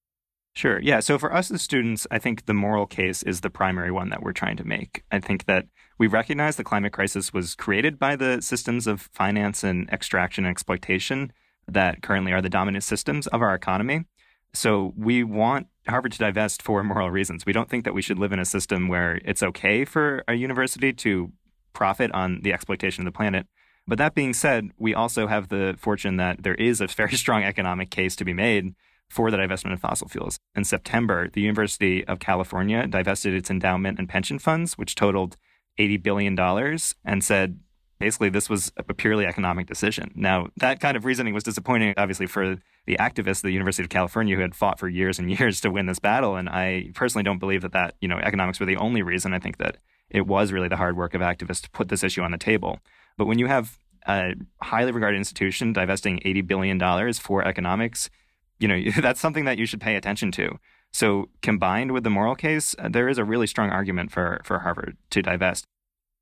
Sure. 0.56 0.80
Yeah. 0.80 0.98
So 0.98 1.16
for 1.16 1.32
us 1.32 1.52
as 1.52 1.62
students, 1.62 2.04
I 2.10 2.18
think 2.18 2.46
the 2.46 2.54
moral 2.54 2.86
case 2.86 3.22
is 3.22 3.42
the 3.42 3.50
primary 3.50 3.92
one 3.92 4.08
that 4.08 4.24
we're 4.24 4.32
trying 4.32 4.56
to 4.56 4.64
make. 4.64 5.04
I 5.12 5.20
think 5.20 5.46
that 5.46 5.66
we 5.98 6.08
recognize 6.08 6.56
the 6.56 6.64
climate 6.64 6.92
crisis 6.92 7.32
was 7.32 7.54
created 7.54 7.96
by 7.96 8.16
the 8.16 8.42
systems 8.42 8.88
of 8.88 9.02
finance 9.12 9.62
and 9.62 9.88
extraction 9.90 10.44
and 10.44 10.50
exploitation 10.50 11.32
that 11.68 12.02
currently 12.02 12.32
are 12.32 12.42
the 12.42 12.50
dominant 12.50 12.82
systems 12.82 13.28
of 13.28 13.40
our 13.40 13.54
economy. 13.54 14.04
So 14.54 14.94
we 14.96 15.24
want 15.24 15.66
Harvard 15.88 16.12
to 16.12 16.18
divest 16.18 16.62
for 16.62 16.82
moral 16.82 17.10
reasons. 17.10 17.44
We 17.44 17.52
don't 17.52 17.68
think 17.68 17.84
that 17.84 17.92
we 17.92 18.02
should 18.02 18.18
live 18.18 18.32
in 18.32 18.38
a 18.38 18.44
system 18.44 18.88
where 18.88 19.20
it's 19.24 19.42
okay 19.42 19.84
for 19.84 20.24
a 20.28 20.34
university 20.34 20.92
to 20.92 21.32
profit 21.72 22.10
on 22.12 22.40
the 22.42 22.52
exploitation 22.52 23.06
of 23.06 23.12
the 23.12 23.16
planet. 23.16 23.46
But 23.86 23.98
that 23.98 24.14
being 24.14 24.32
said, 24.32 24.70
we 24.78 24.94
also 24.94 25.26
have 25.26 25.48
the 25.48 25.74
fortune 25.78 26.16
that 26.16 26.42
there 26.42 26.54
is 26.54 26.80
a 26.80 26.86
very 26.86 27.16
strong 27.16 27.42
economic 27.42 27.90
case 27.90 28.16
to 28.16 28.24
be 28.24 28.32
made 28.32 28.74
for 29.10 29.30
the 29.30 29.36
divestment 29.36 29.74
of 29.74 29.80
fossil 29.80 30.08
fuels. 30.08 30.38
In 30.54 30.64
September, 30.64 31.28
the 31.28 31.42
University 31.42 32.06
of 32.06 32.18
California 32.18 32.86
divested 32.86 33.34
its 33.34 33.50
endowment 33.50 33.98
and 33.98 34.08
pension 34.08 34.38
funds, 34.38 34.78
which 34.78 34.94
totaled 34.94 35.36
$80 35.78 36.02
billion, 36.02 36.78
and 37.04 37.22
said 37.22 37.60
basically 37.98 38.28
this 38.28 38.48
was 38.48 38.72
a 38.76 38.94
purely 38.94 39.26
economic 39.26 39.66
decision. 39.66 40.12
Now, 40.14 40.48
that 40.56 40.80
kind 40.80 40.96
of 40.96 41.04
reasoning 41.04 41.34
was 41.34 41.42
disappointing, 41.42 41.94
obviously, 41.96 42.26
for 42.26 42.56
the 42.86 42.96
activists 42.96 43.38
at 43.38 43.44
the 43.44 43.52
University 43.52 43.82
of 43.82 43.88
California 43.88 44.36
who 44.36 44.42
had 44.42 44.54
fought 44.54 44.78
for 44.78 44.88
years 44.88 45.18
and 45.18 45.30
years 45.38 45.60
to 45.60 45.70
win 45.70 45.86
this 45.86 45.98
battle. 45.98 46.36
And 46.36 46.48
I 46.48 46.90
personally 46.94 47.22
don't 47.22 47.38
believe 47.38 47.62
that 47.62 47.72
that, 47.72 47.94
you 48.00 48.08
know, 48.08 48.18
economics 48.18 48.60
were 48.60 48.66
the 48.66 48.76
only 48.76 49.02
reason. 49.02 49.32
I 49.32 49.38
think 49.38 49.58
that 49.58 49.78
it 50.10 50.26
was 50.26 50.52
really 50.52 50.68
the 50.68 50.76
hard 50.76 50.96
work 50.96 51.14
of 51.14 51.20
activists 51.20 51.62
to 51.62 51.70
put 51.70 51.88
this 51.88 52.04
issue 52.04 52.22
on 52.22 52.30
the 52.30 52.38
table. 52.38 52.78
But 53.16 53.26
when 53.26 53.38
you 53.38 53.46
have 53.46 53.78
a 54.06 54.34
highly 54.62 54.92
regarded 54.92 55.16
institution 55.16 55.72
divesting 55.72 56.20
$80 56.20 56.46
billion 56.46 57.12
for 57.14 57.46
economics, 57.46 58.10
you 58.58 58.68
know, 58.68 58.80
that's 59.00 59.20
something 59.20 59.44
that 59.44 59.58
you 59.58 59.66
should 59.66 59.80
pay 59.80 59.96
attention 59.96 60.30
to. 60.32 60.58
So 60.92 61.28
combined 61.42 61.90
with 61.92 62.04
the 62.04 62.10
moral 62.10 62.36
case, 62.36 62.74
uh, 62.78 62.88
there 62.88 63.08
is 63.08 63.18
a 63.18 63.24
really 63.24 63.48
strong 63.48 63.70
argument 63.70 64.12
for, 64.12 64.40
for 64.44 64.60
Harvard 64.60 64.96
to 65.10 65.22
divest. 65.22 65.64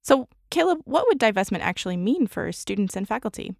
So, 0.02 0.28
Caleb, 0.52 0.80
what 0.84 1.06
would 1.08 1.18
divestment 1.18 1.60
actually 1.60 1.96
mean 1.96 2.26
for 2.26 2.52
students 2.52 2.94
and 2.94 3.08
faculty? 3.08 3.54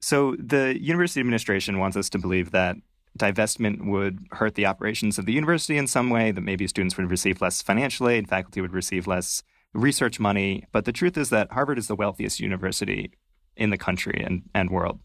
So 0.00 0.36
the 0.38 0.78
university 0.78 1.20
administration 1.20 1.78
wants 1.78 1.96
us 1.96 2.10
to 2.10 2.18
believe 2.18 2.50
that 2.50 2.76
divestment 3.18 3.88
would 3.88 4.26
hurt 4.32 4.54
the 4.54 4.66
operations 4.66 5.18
of 5.18 5.24
the 5.24 5.32
university 5.32 5.78
in 5.78 5.86
some 5.86 6.10
way, 6.10 6.30
that 6.30 6.42
maybe 6.42 6.68
students 6.68 6.98
would 6.98 7.10
receive 7.10 7.40
less 7.40 7.62
financial 7.62 8.10
aid, 8.10 8.28
faculty 8.28 8.60
would 8.60 8.74
receive 8.74 9.06
less 9.06 9.42
research 9.72 10.20
money. 10.20 10.64
But 10.70 10.84
the 10.84 10.92
truth 10.92 11.16
is 11.16 11.30
that 11.30 11.52
Harvard 11.52 11.78
is 11.78 11.88
the 11.88 11.96
wealthiest 11.96 12.40
university 12.40 13.10
in 13.56 13.70
the 13.70 13.78
country 13.78 14.22
and, 14.24 14.42
and 14.54 14.70
world. 14.70 15.00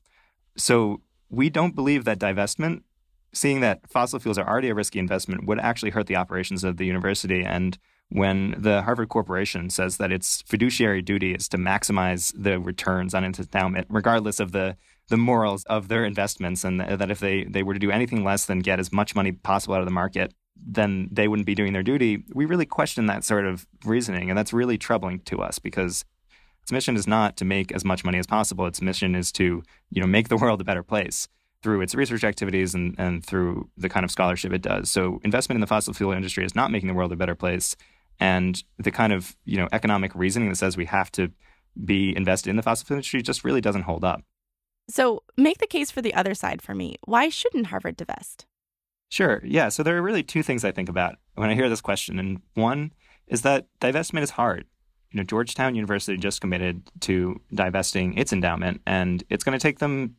So 0.57 1.01
we 1.29 1.49
don't 1.49 1.73
believe 1.73 2.03
that 2.03 2.19
divestment, 2.19 2.81
seeing 3.33 3.62
that 3.62 3.89
fossil 3.89 4.19
fuels 4.19 4.38
are 4.38 4.47
already 4.47 4.69
a 4.69 4.75
risky 4.75 4.99
investment, 4.99 5.47
would 5.47 5.59
actually 5.59 5.91
hurt 5.91 6.07
the 6.07 6.17
operations 6.17 6.65
of 6.65 6.75
the 6.75 6.86
university. 6.86 7.45
And 7.45 7.77
when 8.13 8.54
the 8.60 8.84
Harvard 8.84 9.10
Corporation 9.10 9.71
says 9.71 9.97
that 9.97 10.12
its 10.12 10.43
fiduciary 10.45 11.02
duty 11.02 11.34
is 11.34 11.47
to 11.49 11.58
maximize 11.58 12.32
the 12.38 12.60
returns 12.60 13.15
on 13.15 13.23
its 13.23 13.39
endowment, 13.39 13.88
regardless 13.89 14.39
of 14.39 14.52
the 14.52 14.78
the 15.10 15.17
morals 15.17 15.63
of 15.65 15.88
their 15.88 16.06
investments, 16.06 16.63
and 16.63 16.80
that 16.80 17.12
if 17.12 17.19
they, 17.19 17.43
they 17.43 17.62
were 17.62 17.73
to 17.73 17.80
do 17.80 17.91
anything 17.91 18.23
less 18.23 18.45
than 18.45 18.60
get 18.60 18.80
as 18.80 18.93
much 18.93 19.15
money 19.15 19.32
possible 19.32 19.76
out 19.76 19.82
of 19.82 19.86
the 19.86 19.91
market, 19.91 20.34
then 20.56 21.10
they 21.12 21.28
wouldn't 21.28 21.45
be 21.45 21.56
doing 21.56 21.73
their 21.73 21.84
duty. 21.84 22.23
We 22.34 22.45
really 22.45 22.65
question 22.65 23.08
that 23.08 23.23
sort 23.23 23.45
of 23.45 23.67
reasoning, 23.84 24.30
and 24.30 24.38
that's 24.38 24.54
really 24.54 24.78
troubling 24.78 25.19
to 25.21 25.41
us 25.41 25.60
because 25.60 26.06
its 26.62 26.71
mission 26.71 26.95
is 26.95 27.08
not 27.08 27.36
to 27.38 27.45
make 27.45 27.71
as 27.71 27.84
much 27.84 28.06
money 28.06 28.19
as 28.19 28.28
possible. 28.28 28.67
Its 28.67 28.82
mission 28.82 29.15
is 29.15 29.32
to 29.34 29.63
you 29.89 30.02
know 30.02 30.08
make 30.08 30.30
the 30.30 30.38
world 30.38 30.62
a 30.62 30.63
better 30.63 30.84
place 30.84 31.28
through 31.63 31.82
its 31.82 31.95
research 31.95 32.23
activities 32.23 32.76
and, 32.76 32.93
and 32.99 33.26
through 33.26 33.69
the 33.76 33.89
kind 33.89 34.04
of 34.04 34.12
scholarship 34.12 34.54
it 34.54 34.62
does. 34.62 34.91
So 34.91 35.19
investment 35.23 35.58
in 35.58 35.62
the 35.62 35.67
fossil 35.67 35.93
fuel 35.93 36.12
industry 36.12 36.45
is 36.45 36.56
not 36.56 36.69
making 36.69 36.89
the 36.89 36.93
world 36.93 37.12
a 37.12 37.15
better 37.15 37.36
place. 37.36 37.76
And 38.19 38.63
the 38.78 38.91
kind 38.91 39.13
of 39.13 39.36
you 39.45 39.58
know 39.58 39.67
economic 39.71 40.13
reasoning 40.15 40.49
that 40.49 40.56
says 40.56 40.78
we 40.78 40.86
have 40.86 41.12
to 41.13 41.32
be 41.86 42.15
invested 42.15 42.49
in 42.49 42.56
the 42.56 42.63
fossil 42.63 42.86
fuel 42.86 42.97
industry 42.97 43.21
just 43.21 43.43
really 43.43 43.62
doesn't 43.62 43.84
hold 43.84 44.04
up. 44.04 44.21
So, 44.89 45.23
make 45.38 45.60
the 45.60 45.67
case 45.67 45.91
for 45.91 46.02
the 46.02 46.13
other 46.13 46.34
side 46.34 46.62
for 46.62 46.76
me. 46.76 46.97
Why 47.06 47.30
shouldn't 47.30 47.67
Harvard 47.67 47.97
divest? 47.97 48.45
Sure. 49.10 49.41
Yeah. 49.43 49.69
So, 49.69 49.82
there 49.82 49.97
are 49.97 50.02
really 50.02 50.23
two 50.23 50.43
things 50.43 50.65
I 50.65 50.71
think 50.71 50.89
about 50.89 51.15
when 51.36 51.49
I 51.49 51.56
hear 51.56 51.69
this 51.69 51.82
question. 51.82 52.19
And 52.19 52.41
one 52.54 52.91
is 53.28 53.43
that 53.43 53.67
divestment 53.80 54.23
is 54.23 54.32
hard. 54.32 54.65
You 55.12 55.19
know, 55.19 55.23
Georgetown 55.23 55.76
University 55.76 56.17
just 56.17 56.41
committed 56.41 56.82
to 57.02 57.39
divesting 57.54 58.17
its 58.17 58.34
endowment, 58.34 58.82
and 58.86 59.23
it's 59.30 59.43
going 59.43 59.58
to 59.58 59.62
take 59.62 59.80
them 59.80 60.15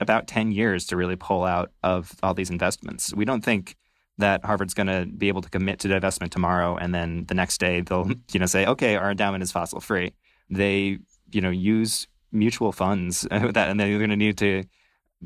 about 0.00 0.28
10 0.28 0.52
years 0.52 0.86
to 0.86 0.96
really 0.96 1.16
pull 1.16 1.44
out 1.44 1.72
of 1.82 2.14
all 2.22 2.34
these 2.34 2.50
investments. 2.50 3.12
We 3.14 3.24
don't 3.24 3.44
think 3.44 3.76
that 4.18 4.44
Harvard's 4.44 4.74
going 4.74 4.86
to 4.86 5.06
be 5.06 5.28
able 5.28 5.42
to 5.42 5.50
commit 5.50 5.78
to 5.80 5.88
divestment 5.88 6.30
tomorrow 6.30 6.76
and 6.76 6.94
then 6.94 7.26
the 7.26 7.34
next 7.34 7.58
day 7.58 7.80
they'll, 7.80 8.10
you 8.32 8.40
know, 8.40 8.46
say, 8.46 8.66
"Okay, 8.66 8.96
our 8.96 9.10
endowment 9.10 9.42
is 9.42 9.52
fossil 9.52 9.80
free." 9.80 10.12
They, 10.50 10.98
you 11.32 11.40
know, 11.40 11.50
use 11.50 12.06
mutual 12.32 12.72
funds 12.72 13.22
that, 13.30 13.56
and 13.56 13.78
they're 13.80 13.98
going 13.98 14.10
to 14.10 14.16
need 14.16 14.38
to 14.38 14.64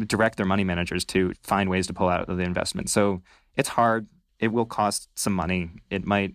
direct 0.07 0.37
their 0.37 0.47
money 0.47 0.65
managers 0.65 1.05
to 1.05 1.33
find 1.43 1.69
ways 1.69 1.87
to 1.89 1.93
pull 1.93 2.09
out 2.09 2.29
of 2.29 2.37
the 2.37 2.45
investment. 2.45 2.89
So 2.91 3.23
it's 3.57 3.71
hard. 3.71 4.07
It 4.39 4.49
will 4.49 4.65
cost 4.65 5.09
some 5.15 5.35
money. 5.35 5.71
It 5.91 6.07
might 6.07 6.35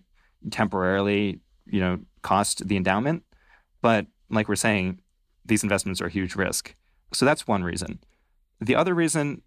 temporarily, 0.50 1.40
you 1.64 1.80
know, 1.80 1.98
cost 2.22 2.66
the 2.68 2.76
endowment, 2.76 3.24
but 3.80 4.06
like 4.30 4.48
we're 4.48 4.56
saying, 4.56 5.00
these 5.44 5.62
investments 5.62 6.00
are 6.00 6.06
a 6.06 6.10
huge 6.10 6.34
risk. 6.34 6.74
So 7.12 7.24
that's 7.24 7.46
one 7.46 7.62
reason. 7.62 8.00
The 8.60 8.74
other 8.74 8.94
reason 8.94 9.42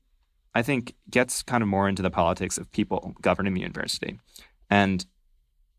I 0.56 0.62
think 0.62 0.96
gets 1.10 1.44
kind 1.44 1.62
of 1.62 1.70
more 1.70 1.88
into 1.88 2.02
the 2.02 2.10
politics 2.10 2.58
of 2.58 2.72
people 2.72 3.14
governing 3.22 3.54
the 3.54 3.62
university. 3.62 4.20
And 4.70 5.06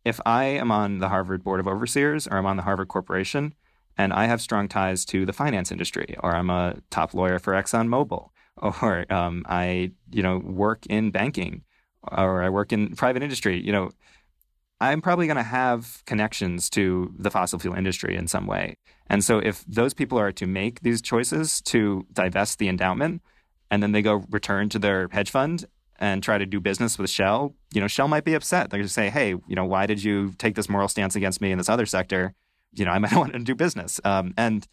if 0.05 0.21
I 0.25 0.45
am 0.45 0.71
on 0.71 0.99
the 0.99 1.09
Harvard 1.09 1.45
Board 1.45 1.61
of 1.61 1.67
Overseers 1.67 2.27
or 2.27 2.39
I'm 2.39 2.47
on 2.47 2.57
the 2.57 2.63
Harvard 2.63 2.89
Corporation, 2.89 3.55
and 3.99 4.13
I 4.13 4.27
have 4.27 4.41
strong 4.41 4.69
ties 4.69 5.05
to 5.07 5.27
the 5.27 5.33
finance 5.33 5.71
industry, 5.71 6.17
or 6.21 6.35
I'm 6.35 6.49
a 6.49 6.77
top 6.91 7.13
lawyer 7.13 7.39
for 7.39 7.53
ExxonMobil, 7.53 8.31
or 8.83 9.13
um, 9.13 9.45
I, 9.49 9.93
you 10.11 10.23
know, 10.23 10.39
work 10.39 10.87
in 10.87 11.11
banking, 11.11 11.65
or 12.11 12.43
I 12.43 12.49
work 12.49 12.73
in 12.73 12.95
private 12.95 13.23
industry. 13.23 13.61
You 13.61 13.73
know, 13.73 13.91
I'm 14.81 15.03
probably 15.03 15.27
going 15.27 15.37
to 15.37 15.43
have 15.43 16.03
connections 16.07 16.71
to 16.71 17.13
the 17.19 17.31
fossil 17.31 17.59
fuel 17.59 17.75
industry 17.75 18.17
in 18.17 18.27
some 18.27 18.47
way. 18.47 18.77
And 19.09 19.23
so, 19.23 19.39
if 19.39 19.65
those 19.67 19.93
people 19.93 20.19
are 20.19 20.33
to 20.33 20.47
make 20.47 20.81
these 20.81 21.03
choices 21.03 21.61
to 21.63 22.07
divest 22.13 22.59
the 22.59 22.69
endowment, 22.69 23.23
and 23.71 23.83
then 23.83 23.93
they 23.93 24.03
go 24.03 24.25
return 24.31 24.69
to 24.71 24.79
their 24.79 25.09
hedge 25.13 25.31
fund 25.31 25.67
and 25.99 26.23
try 26.23 26.39
to 26.39 26.47
do 26.47 26.61
business 26.61 26.99
with 26.99 27.11
Shell, 27.11 27.55
you 27.75 27.81
know, 27.81 27.87
Shell 27.87 28.09
might 28.09 28.25
be 28.25 28.35
upset. 28.35 28.71
They're 28.71 28.79
going 28.79 28.89
to 28.89 28.93
say, 28.93 29.11
"Hey, 29.11 29.31
you 29.31 29.55
know, 29.55 29.67
why 29.67 29.87
did 29.87 30.03
you 30.03 30.35
take 30.39 30.55
this 30.55 30.69
moral 30.69 30.89
stance 30.89 31.15
against 31.15 31.41
me 31.41 31.53
in 31.53 31.59
this 31.59 31.69
other 31.69 31.87
sector?" 31.87 32.35
you 32.73 32.85
know, 32.85 32.91
I 32.91 32.99
might 32.99 33.13
want 33.17 33.33
to 33.33 33.39
do 33.39 33.55
business. 33.55 34.01
Um, 34.05 34.35
and 34.37 34.67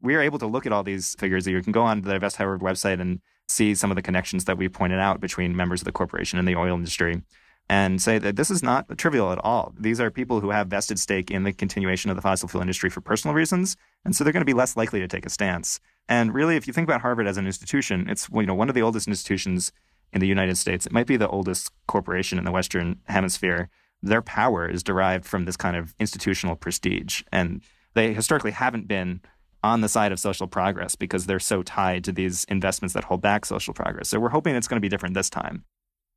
we 0.00 0.14
are 0.14 0.20
able 0.20 0.38
to 0.38 0.46
look 0.46 0.66
at 0.66 0.72
all 0.72 0.82
these 0.82 1.14
figures. 1.16 1.46
You 1.46 1.62
can 1.62 1.72
go 1.72 1.82
on 1.82 2.02
the 2.02 2.18
Divest 2.18 2.36
Harvard 2.36 2.60
website 2.60 3.00
and 3.00 3.20
see 3.48 3.74
some 3.74 3.90
of 3.90 3.96
the 3.96 4.02
connections 4.02 4.44
that 4.44 4.58
we 4.58 4.68
pointed 4.68 4.98
out 4.98 5.20
between 5.20 5.56
members 5.56 5.80
of 5.80 5.86
the 5.86 5.92
corporation 5.92 6.38
and 6.38 6.46
the 6.46 6.56
oil 6.56 6.74
industry 6.74 7.22
and 7.70 8.00
say 8.00 8.18
that 8.18 8.36
this 8.36 8.50
is 8.50 8.62
not 8.62 8.96
trivial 8.96 9.32
at 9.32 9.38
all. 9.44 9.74
These 9.78 10.00
are 10.00 10.10
people 10.10 10.40
who 10.40 10.50
have 10.50 10.68
vested 10.68 10.98
stake 10.98 11.30
in 11.30 11.44
the 11.44 11.52
continuation 11.52 12.10
of 12.10 12.16
the 12.16 12.22
fossil 12.22 12.48
fuel 12.48 12.62
industry 12.62 12.88
for 12.88 13.02
personal 13.02 13.34
reasons, 13.34 13.76
and 14.04 14.16
so 14.16 14.24
they're 14.24 14.32
going 14.32 14.40
to 14.40 14.46
be 14.46 14.54
less 14.54 14.74
likely 14.76 15.00
to 15.00 15.08
take 15.08 15.26
a 15.26 15.30
stance. 15.30 15.78
And 16.08 16.32
really, 16.32 16.56
if 16.56 16.66
you 16.66 16.72
think 16.72 16.88
about 16.88 17.02
Harvard 17.02 17.26
as 17.26 17.36
an 17.36 17.46
institution, 17.46 18.08
it's 18.08 18.28
you 18.32 18.46
know 18.46 18.54
one 18.54 18.68
of 18.68 18.74
the 18.74 18.82
oldest 18.82 19.08
institutions 19.08 19.72
in 20.12 20.20
the 20.20 20.26
United 20.26 20.56
States. 20.56 20.86
It 20.86 20.92
might 20.92 21.06
be 21.06 21.16
the 21.16 21.28
oldest 21.28 21.70
corporation 21.86 22.38
in 22.38 22.44
the 22.44 22.52
Western 22.52 23.00
Hemisphere 23.04 23.68
their 24.02 24.22
power 24.22 24.68
is 24.68 24.82
derived 24.82 25.24
from 25.24 25.44
this 25.44 25.56
kind 25.56 25.76
of 25.76 25.94
institutional 25.98 26.56
prestige. 26.56 27.22
And 27.32 27.62
they 27.94 28.14
historically 28.14 28.52
haven't 28.52 28.86
been 28.86 29.20
on 29.64 29.80
the 29.80 29.88
side 29.88 30.12
of 30.12 30.20
social 30.20 30.46
progress 30.46 30.94
because 30.94 31.26
they're 31.26 31.40
so 31.40 31.62
tied 31.62 32.04
to 32.04 32.12
these 32.12 32.44
investments 32.44 32.94
that 32.94 33.04
hold 33.04 33.20
back 33.20 33.44
social 33.44 33.74
progress. 33.74 34.08
So 34.08 34.20
we're 34.20 34.28
hoping 34.28 34.54
it's 34.54 34.68
going 34.68 34.76
to 34.76 34.80
be 34.80 34.88
different 34.88 35.14
this 35.14 35.30
time. 35.30 35.64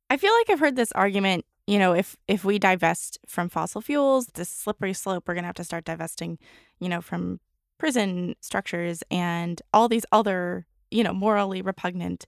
I 0.08 0.16
feel 0.16 0.32
like 0.32 0.50
I've 0.50 0.60
heard 0.60 0.76
this 0.76 0.92
argument, 0.92 1.44
you 1.66 1.78
know, 1.78 1.92
if 1.92 2.16
if 2.28 2.44
we 2.44 2.58
divest 2.58 3.18
from 3.26 3.48
fossil 3.48 3.80
fuels, 3.80 4.26
this 4.34 4.48
slippery 4.48 4.92
slope, 4.92 5.24
we're 5.26 5.34
going 5.34 5.44
to 5.44 5.48
have 5.48 5.56
to 5.56 5.64
start 5.64 5.84
divesting, 5.84 6.38
you 6.78 6.88
know, 6.88 7.00
from 7.00 7.40
prison 7.82 8.36
structures 8.40 9.02
and 9.10 9.60
all 9.72 9.88
these 9.88 10.06
other, 10.12 10.64
you 10.92 11.02
know, 11.02 11.12
morally 11.12 11.60
repugnant 11.60 12.26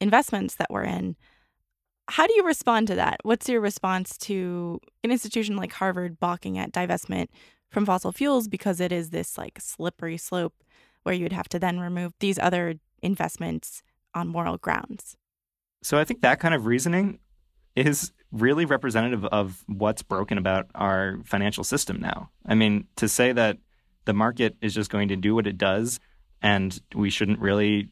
investments 0.00 0.56
that 0.56 0.66
we're 0.68 0.82
in. 0.82 1.14
How 2.08 2.26
do 2.26 2.34
you 2.34 2.44
respond 2.44 2.88
to 2.88 2.96
that? 2.96 3.20
What's 3.22 3.48
your 3.48 3.60
response 3.60 4.18
to 4.18 4.80
an 5.04 5.12
institution 5.12 5.54
like 5.54 5.72
Harvard 5.74 6.18
balking 6.18 6.58
at 6.58 6.72
divestment 6.72 7.28
from 7.70 7.86
fossil 7.86 8.10
fuels 8.10 8.48
because 8.48 8.80
it 8.80 8.90
is 8.90 9.10
this 9.10 9.38
like 9.38 9.60
slippery 9.60 10.16
slope 10.16 10.54
where 11.04 11.14
you'd 11.14 11.32
have 11.32 11.48
to 11.50 11.60
then 11.60 11.78
remove 11.78 12.12
these 12.18 12.40
other 12.40 12.74
investments 13.00 13.84
on 14.12 14.26
moral 14.26 14.56
grounds? 14.56 15.16
So 15.84 15.98
I 15.98 16.02
think 16.02 16.22
that 16.22 16.40
kind 16.40 16.52
of 16.52 16.66
reasoning 16.66 17.20
is 17.76 18.10
really 18.32 18.64
representative 18.64 19.24
of 19.26 19.62
what's 19.68 20.02
broken 20.02 20.36
about 20.36 20.66
our 20.74 21.20
financial 21.24 21.62
system 21.62 22.00
now. 22.00 22.28
I 22.44 22.56
mean, 22.56 22.88
to 22.96 23.06
say 23.06 23.30
that 23.30 23.58
the 24.06 24.14
market 24.14 24.56
is 24.60 24.74
just 24.74 24.90
going 24.90 25.08
to 25.08 25.16
do 25.16 25.34
what 25.34 25.46
it 25.46 25.58
does 25.58 26.00
and 26.42 26.80
we 26.94 27.10
shouldn't 27.10 27.38
really 27.38 27.90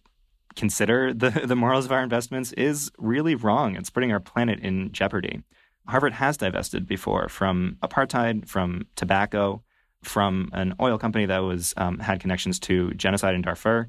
consider 0.57 1.12
the, 1.12 1.31
the 1.44 1.57
morals 1.57 1.85
of 1.85 1.92
our 1.92 2.03
investments 2.03 2.53
is 2.53 2.90
really 2.98 3.35
wrong. 3.35 3.77
It's 3.77 3.90
putting 3.90 4.12
our 4.12 4.20
planet 4.20 4.61
in 4.61 4.92
jeopardy. 4.92 5.42
Harvard 5.87 6.14
has 6.14 6.37
divested 6.37 6.87
before 6.87 7.29
from 7.29 7.77
apartheid, 7.83 8.48
from 8.48 8.87
tobacco, 8.96 9.62
from 10.03 10.50
an 10.53 10.74
oil 10.81 10.98
company 10.98 11.27
that 11.27 11.38
was 11.38 11.74
um, 11.77 11.98
had 11.98 12.20
connections 12.20 12.59
to 12.61 12.92
genocide 12.94 13.35
in 13.35 13.42
Darfur. 13.42 13.88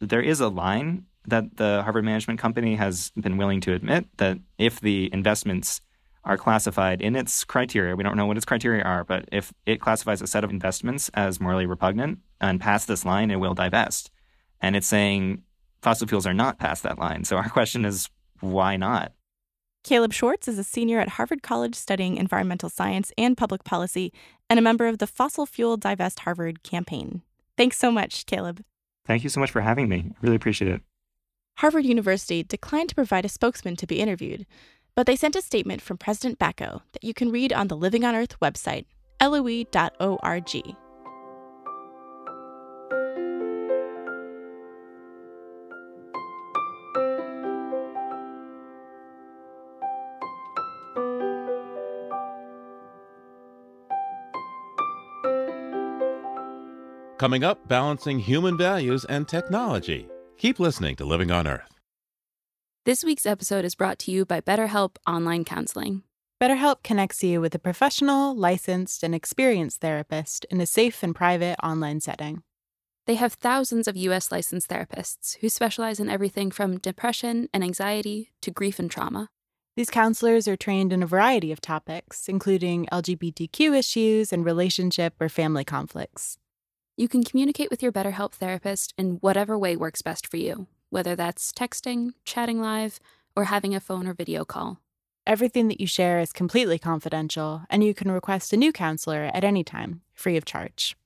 There 0.00 0.22
is 0.22 0.40
a 0.40 0.48
line 0.48 1.06
that 1.26 1.56
the 1.56 1.82
Harvard 1.82 2.04
Management 2.04 2.38
Company 2.38 2.76
has 2.76 3.10
been 3.12 3.36
willing 3.36 3.60
to 3.62 3.72
admit 3.72 4.06
that 4.18 4.38
if 4.58 4.80
the 4.80 5.10
investments 5.12 5.80
are 6.24 6.36
classified 6.36 7.02
in 7.02 7.16
its 7.16 7.44
criteria, 7.44 7.96
we 7.96 8.02
don't 8.02 8.16
know 8.16 8.26
what 8.26 8.36
its 8.36 8.46
criteria 8.46 8.82
are, 8.82 9.04
but 9.04 9.28
if 9.30 9.52
it 9.66 9.80
classifies 9.80 10.22
a 10.22 10.26
set 10.26 10.44
of 10.44 10.50
investments 10.50 11.10
as 11.14 11.40
morally 11.40 11.66
repugnant 11.66 12.18
and 12.40 12.60
past 12.60 12.88
this 12.88 13.04
line, 13.04 13.30
it 13.30 13.36
will 13.36 13.54
divest. 13.54 14.10
And 14.60 14.74
it's 14.74 14.86
saying 14.86 15.42
fossil 15.82 16.06
fuels 16.06 16.26
are 16.26 16.34
not 16.34 16.58
past 16.58 16.82
that 16.82 16.98
line. 16.98 17.24
So 17.24 17.36
our 17.36 17.48
question 17.48 17.84
is 17.84 18.08
why 18.40 18.76
not? 18.76 19.12
Caleb 19.82 20.14
Schwartz 20.14 20.48
is 20.48 20.58
a 20.58 20.64
senior 20.64 20.98
at 20.98 21.10
Harvard 21.10 21.42
College 21.42 21.74
studying 21.74 22.16
environmental 22.16 22.70
science 22.70 23.12
and 23.18 23.36
public 23.36 23.64
policy 23.64 24.14
and 24.48 24.58
a 24.58 24.62
member 24.62 24.86
of 24.86 24.96
the 24.96 25.06
Fossil 25.06 25.44
Fuel 25.44 25.76
Divest 25.76 26.20
Harvard 26.20 26.62
campaign. 26.62 27.20
Thanks 27.58 27.76
so 27.76 27.90
much, 27.90 28.24
Caleb. 28.24 28.64
Thank 29.06 29.24
you 29.24 29.28
so 29.28 29.40
much 29.40 29.50
for 29.50 29.60
having 29.60 29.90
me. 29.90 30.06
I 30.10 30.14
really 30.22 30.36
appreciate 30.36 30.70
it. 30.70 30.80
Harvard 31.58 31.84
University 31.84 32.42
declined 32.42 32.88
to 32.88 32.94
provide 32.94 33.26
a 33.26 33.28
spokesman 33.28 33.76
to 33.76 33.86
be 33.86 34.00
interviewed, 34.00 34.46
but 34.94 35.06
they 35.06 35.16
sent 35.16 35.36
a 35.36 35.42
statement 35.42 35.82
from 35.82 35.98
President 35.98 36.38
Bacow 36.38 36.82
that 36.92 37.04
you 37.04 37.14
can 37.14 37.30
read 37.30 37.52
on 37.52 37.68
the 37.68 37.76
Living 37.76 38.04
on 38.04 38.14
Earth 38.14 38.38
website 38.40 38.86
loe.org. 39.20 40.76
Coming 57.16 57.44
up, 57.44 57.68
balancing 57.68 58.18
human 58.18 58.58
values 58.58 59.06
and 59.06 59.26
technology. 59.26 60.08
Keep 60.36 60.60
listening 60.60 60.96
to 60.96 61.04
Living 61.04 61.30
on 61.30 61.46
Earth. 61.46 61.73
This 62.86 63.02
week's 63.02 63.24
episode 63.24 63.64
is 63.64 63.74
brought 63.74 63.98
to 64.00 64.10
you 64.10 64.26
by 64.26 64.42
BetterHelp 64.42 64.96
Online 65.06 65.42
Counseling. 65.42 66.02
BetterHelp 66.38 66.82
connects 66.82 67.24
you 67.24 67.40
with 67.40 67.54
a 67.54 67.58
professional, 67.58 68.36
licensed, 68.36 69.02
and 69.02 69.14
experienced 69.14 69.80
therapist 69.80 70.44
in 70.50 70.60
a 70.60 70.66
safe 70.66 71.02
and 71.02 71.14
private 71.14 71.56
online 71.62 72.00
setting. 72.00 72.42
They 73.06 73.14
have 73.14 73.32
thousands 73.32 73.88
of 73.88 73.96
U.S. 73.96 74.30
licensed 74.30 74.68
therapists 74.68 75.38
who 75.38 75.48
specialize 75.48 75.98
in 75.98 76.10
everything 76.10 76.50
from 76.50 76.76
depression 76.76 77.48
and 77.54 77.64
anxiety 77.64 78.32
to 78.42 78.50
grief 78.50 78.78
and 78.78 78.90
trauma. 78.90 79.30
These 79.76 79.88
counselors 79.88 80.46
are 80.46 80.54
trained 80.54 80.92
in 80.92 81.02
a 81.02 81.06
variety 81.06 81.52
of 81.52 81.62
topics, 81.62 82.28
including 82.28 82.84
LGBTQ 82.92 83.78
issues 83.78 84.30
and 84.30 84.44
relationship 84.44 85.14
or 85.22 85.30
family 85.30 85.64
conflicts. 85.64 86.36
You 86.98 87.08
can 87.08 87.24
communicate 87.24 87.70
with 87.70 87.82
your 87.82 87.92
BetterHelp 87.92 88.34
therapist 88.34 88.92
in 88.98 89.12
whatever 89.22 89.58
way 89.58 89.74
works 89.74 90.02
best 90.02 90.26
for 90.26 90.36
you, 90.36 90.66
whether 90.94 91.16
that's 91.16 91.52
texting, 91.52 92.12
chatting 92.24 92.60
live, 92.60 93.00
or 93.34 93.46
having 93.46 93.74
a 93.74 93.80
phone 93.80 94.06
or 94.06 94.14
video 94.14 94.44
call. 94.44 94.78
Everything 95.26 95.66
that 95.66 95.80
you 95.80 95.88
share 95.88 96.20
is 96.20 96.32
completely 96.32 96.78
confidential, 96.78 97.62
and 97.68 97.82
you 97.82 97.92
can 97.92 98.12
request 98.12 98.52
a 98.52 98.56
new 98.56 98.70
counselor 98.70 99.24
at 99.34 99.42
any 99.42 99.64
time, 99.64 100.02
free 100.12 100.36
of 100.36 100.44
charge. 100.44 100.96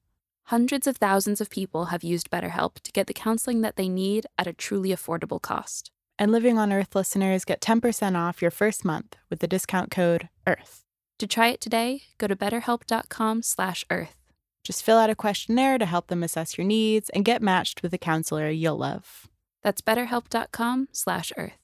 Hundreds 0.48 0.86
of 0.86 0.98
thousands 0.98 1.40
of 1.40 1.48
people 1.48 1.86
have 1.86 2.04
used 2.04 2.30
BetterHelp 2.30 2.80
to 2.82 2.92
get 2.92 3.06
the 3.06 3.14
counseling 3.14 3.62
that 3.62 3.76
they 3.76 3.88
need 3.88 4.26
at 4.36 4.46
a 4.46 4.52
truly 4.52 4.90
affordable 4.90 5.40
cost. 5.40 5.90
And 6.18 6.30
Living 6.30 6.58
on 6.58 6.70
Earth 6.70 6.94
listeners 6.94 7.46
get 7.46 7.62
10% 7.62 8.14
off 8.14 8.42
your 8.42 8.50
first 8.50 8.84
month 8.84 9.16
with 9.30 9.38
the 9.38 9.48
discount 9.48 9.90
code 9.90 10.28
EARTH. 10.46 10.84
To 11.18 11.26
try 11.26 11.48
it 11.48 11.62
today, 11.62 12.02
go 12.18 12.26
to 12.26 12.36
betterhelp.com/earth. 12.36 14.16
Just 14.64 14.82
fill 14.82 14.98
out 14.98 15.10
a 15.10 15.14
questionnaire 15.14 15.78
to 15.78 15.86
help 15.86 16.08
them 16.08 16.22
assess 16.22 16.58
your 16.58 16.66
needs 16.66 17.08
and 17.10 17.24
get 17.24 17.40
matched 17.40 17.82
with 17.82 17.94
a 17.94 17.98
counselor 17.98 18.50
you'll 18.50 18.76
love. 18.76 19.28
That's 19.68 19.82
betterhelp.com 19.82 20.88
slash 20.92 21.30
earth. 21.36 21.58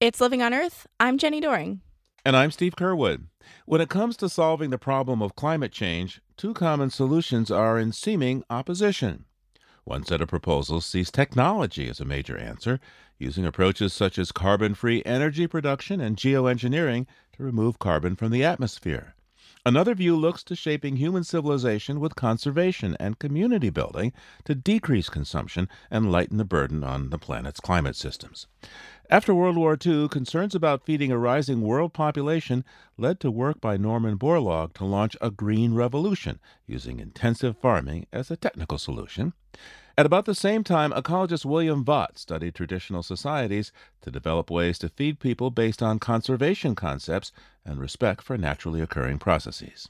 It's 0.00 0.20
Living 0.20 0.42
on 0.42 0.52
Earth. 0.52 0.88
I'm 0.98 1.16
Jenni 1.16 1.40
Doering. 1.40 1.80
And 2.24 2.36
I'm 2.36 2.50
Steve 2.50 2.74
Curwood. 2.74 3.26
When 3.66 3.80
it 3.80 3.88
comes 3.88 4.16
to 4.16 4.28
solving 4.28 4.70
the 4.70 4.78
problem 4.78 5.22
of 5.22 5.36
climate 5.36 5.70
change, 5.70 6.20
two 6.36 6.52
common 6.54 6.90
solutions 6.90 7.52
are 7.52 7.78
in 7.78 7.92
seeming 7.92 8.42
opposition. 8.50 9.26
One 9.84 10.04
set 10.04 10.20
of 10.20 10.28
proposals 10.28 10.84
sees 10.84 11.12
technology 11.12 11.88
as 11.88 12.00
a 12.00 12.04
major 12.04 12.36
answer, 12.36 12.80
using 13.16 13.46
approaches 13.46 13.92
such 13.92 14.18
as 14.18 14.32
carbon 14.32 14.74
free 14.74 15.04
energy 15.06 15.46
production 15.46 16.00
and 16.00 16.16
geoengineering 16.16 17.06
to 17.36 17.44
remove 17.44 17.78
carbon 17.78 18.16
from 18.16 18.32
the 18.32 18.42
atmosphere. 18.42 19.14
Another 19.64 19.94
view 19.94 20.16
looks 20.16 20.42
to 20.44 20.56
shaping 20.56 20.96
human 20.96 21.22
civilization 21.22 22.00
with 22.00 22.16
conservation 22.16 22.96
and 22.98 23.20
community 23.20 23.70
building 23.70 24.12
to 24.44 24.56
decrease 24.56 25.08
consumption 25.08 25.68
and 25.88 26.10
lighten 26.10 26.36
the 26.36 26.44
burden 26.44 26.82
on 26.82 27.10
the 27.10 27.18
planet's 27.18 27.60
climate 27.60 27.94
systems. 27.94 28.48
After 29.08 29.32
World 29.32 29.56
War 29.56 29.78
II, 29.84 30.08
concerns 30.08 30.56
about 30.56 30.84
feeding 30.84 31.12
a 31.12 31.18
rising 31.18 31.60
world 31.60 31.92
population 31.92 32.64
led 32.98 33.20
to 33.20 33.30
work 33.30 33.60
by 33.60 33.76
Norman 33.76 34.18
Borlaug 34.18 34.72
to 34.74 34.84
launch 34.84 35.16
a 35.20 35.30
green 35.30 35.74
revolution 35.74 36.40
using 36.66 36.98
intensive 36.98 37.56
farming 37.56 38.06
as 38.12 38.32
a 38.32 38.36
technical 38.36 38.78
solution. 38.78 39.32
At 39.96 40.06
about 40.06 40.24
the 40.24 40.34
same 40.34 40.64
time, 40.64 40.90
ecologist 40.92 41.44
William 41.44 41.84
Vogt 41.84 42.18
studied 42.18 42.54
traditional 42.54 43.02
societies 43.02 43.72
to 44.00 44.10
develop 44.10 44.50
ways 44.50 44.78
to 44.78 44.88
feed 44.88 45.20
people 45.20 45.50
based 45.50 45.82
on 45.82 45.98
conservation 45.98 46.74
concepts 46.74 47.30
and 47.64 47.78
respect 47.78 48.22
for 48.22 48.38
naturally 48.38 48.80
occurring 48.80 49.18
processes. 49.18 49.88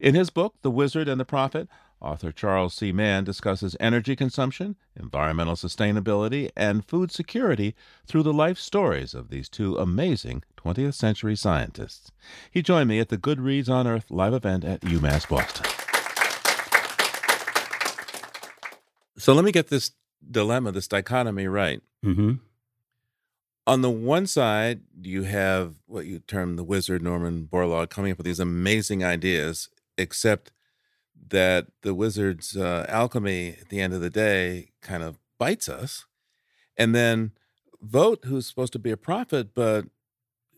In 0.00 0.14
his 0.14 0.30
book, 0.30 0.54
The 0.62 0.72
Wizard 0.72 1.08
and 1.08 1.20
the 1.20 1.24
Prophet, 1.24 1.68
author 2.00 2.32
Charles 2.32 2.74
C. 2.74 2.90
Mann 2.90 3.22
discusses 3.22 3.76
energy 3.78 4.16
consumption, 4.16 4.74
environmental 4.96 5.54
sustainability, 5.54 6.50
and 6.56 6.84
food 6.84 7.12
security 7.12 7.76
through 8.06 8.24
the 8.24 8.32
life 8.32 8.58
stories 8.58 9.14
of 9.14 9.30
these 9.30 9.48
two 9.48 9.76
amazing 9.76 10.42
20th 10.58 10.94
century 10.94 11.36
scientists. 11.36 12.10
He 12.50 12.60
joined 12.60 12.88
me 12.88 12.98
at 12.98 13.08
the 13.08 13.16
Good 13.16 13.40
Reads 13.40 13.68
on 13.68 13.86
Earth 13.86 14.10
live 14.10 14.34
event 14.34 14.64
at 14.64 14.80
UMass 14.80 15.28
Boston. 15.28 15.93
So 19.16 19.32
let 19.32 19.44
me 19.44 19.52
get 19.52 19.68
this 19.68 19.92
dilemma, 20.30 20.72
this 20.72 20.88
dichotomy 20.88 21.46
right. 21.46 21.80
Mm-hmm. 22.04 22.34
On 23.66 23.80
the 23.80 23.90
one 23.90 24.26
side, 24.26 24.80
you 25.00 25.22
have 25.22 25.74
what 25.86 26.06
you 26.06 26.18
term 26.18 26.56
the 26.56 26.64
wizard 26.64 27.02
Norman 27.02 27.48
Borlaug 27.50 27.88
coming 27.88 28.12
up 28.12 28.18
with 28.18 28.26
these 28.26 28.40
amazing 28.40 29.02
ideas, 29.02 29.70
except 29.96 30.52
that 31.28 31.68
the 31.82 31.94
wizard's 31.94 32.56
uh, 32.56 32.84
alchemy 32.88 33.56
at 33.60 33.70
the 33.70 33.80
end 33.80 33.94
of 33.94 34.00
the 34.00 34.10
day 34.10 34.72
kind 34.82 35.02
of 35.02 35.18
bites 35.38 35.68
us. 35.68 36.04
And 36.76 36.94
then 36.94 37.32
Vogt, 37.80 38.26
who's 38.26 38.46
supposed 38.46 38.72
to 38.74 38.78
be 38.78 38.90
a 38.90 38.96
prophet, 38.96 39.54
but 39.54 39.86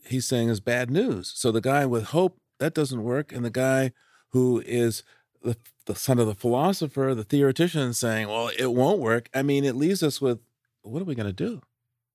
he's 0.04 0.26
saying 0.26 0.48
is 0.48 0.60
bad 0.60 0.90
news. 0.90 1.32
So 1.34 1.52
the 1.52 1.60
guy 1.60 1.86
with 1.86 2.06
hope, 2.06 2.38
that 2.58 2.74
doesn't 2.74 3.04
work. 3.04 3.32
And 3.32 3.44
the 3.44 3.50
guy 3.50 3.92
who 4.30 4.62
is 4.66 5.02
the, 5.46 5.56
the 5.86 5.94
son 5.94 6.18
of 6.18 6.26
the 6.26 6.34
philosopher, 6.34 7.14
the 7.14 7.24
theoretician, 7.24 7.94
saying, 7.94 8.28
well, 8.28 8.50
it 8.58 8.72
won't 8.72 8.98
work. 8.98 9.28
I 9.32 9.42
mean, 9.42 9.64
it 9.64 9.76
leaves 9.76 10.02
us 10.02 10.20
with 10.20 10.40
what 10.82 11.00
are 11.00 11.06
we 11.06 11.14
going 11.14 11.26
to 11.26 11.32
do? 11.32 11.62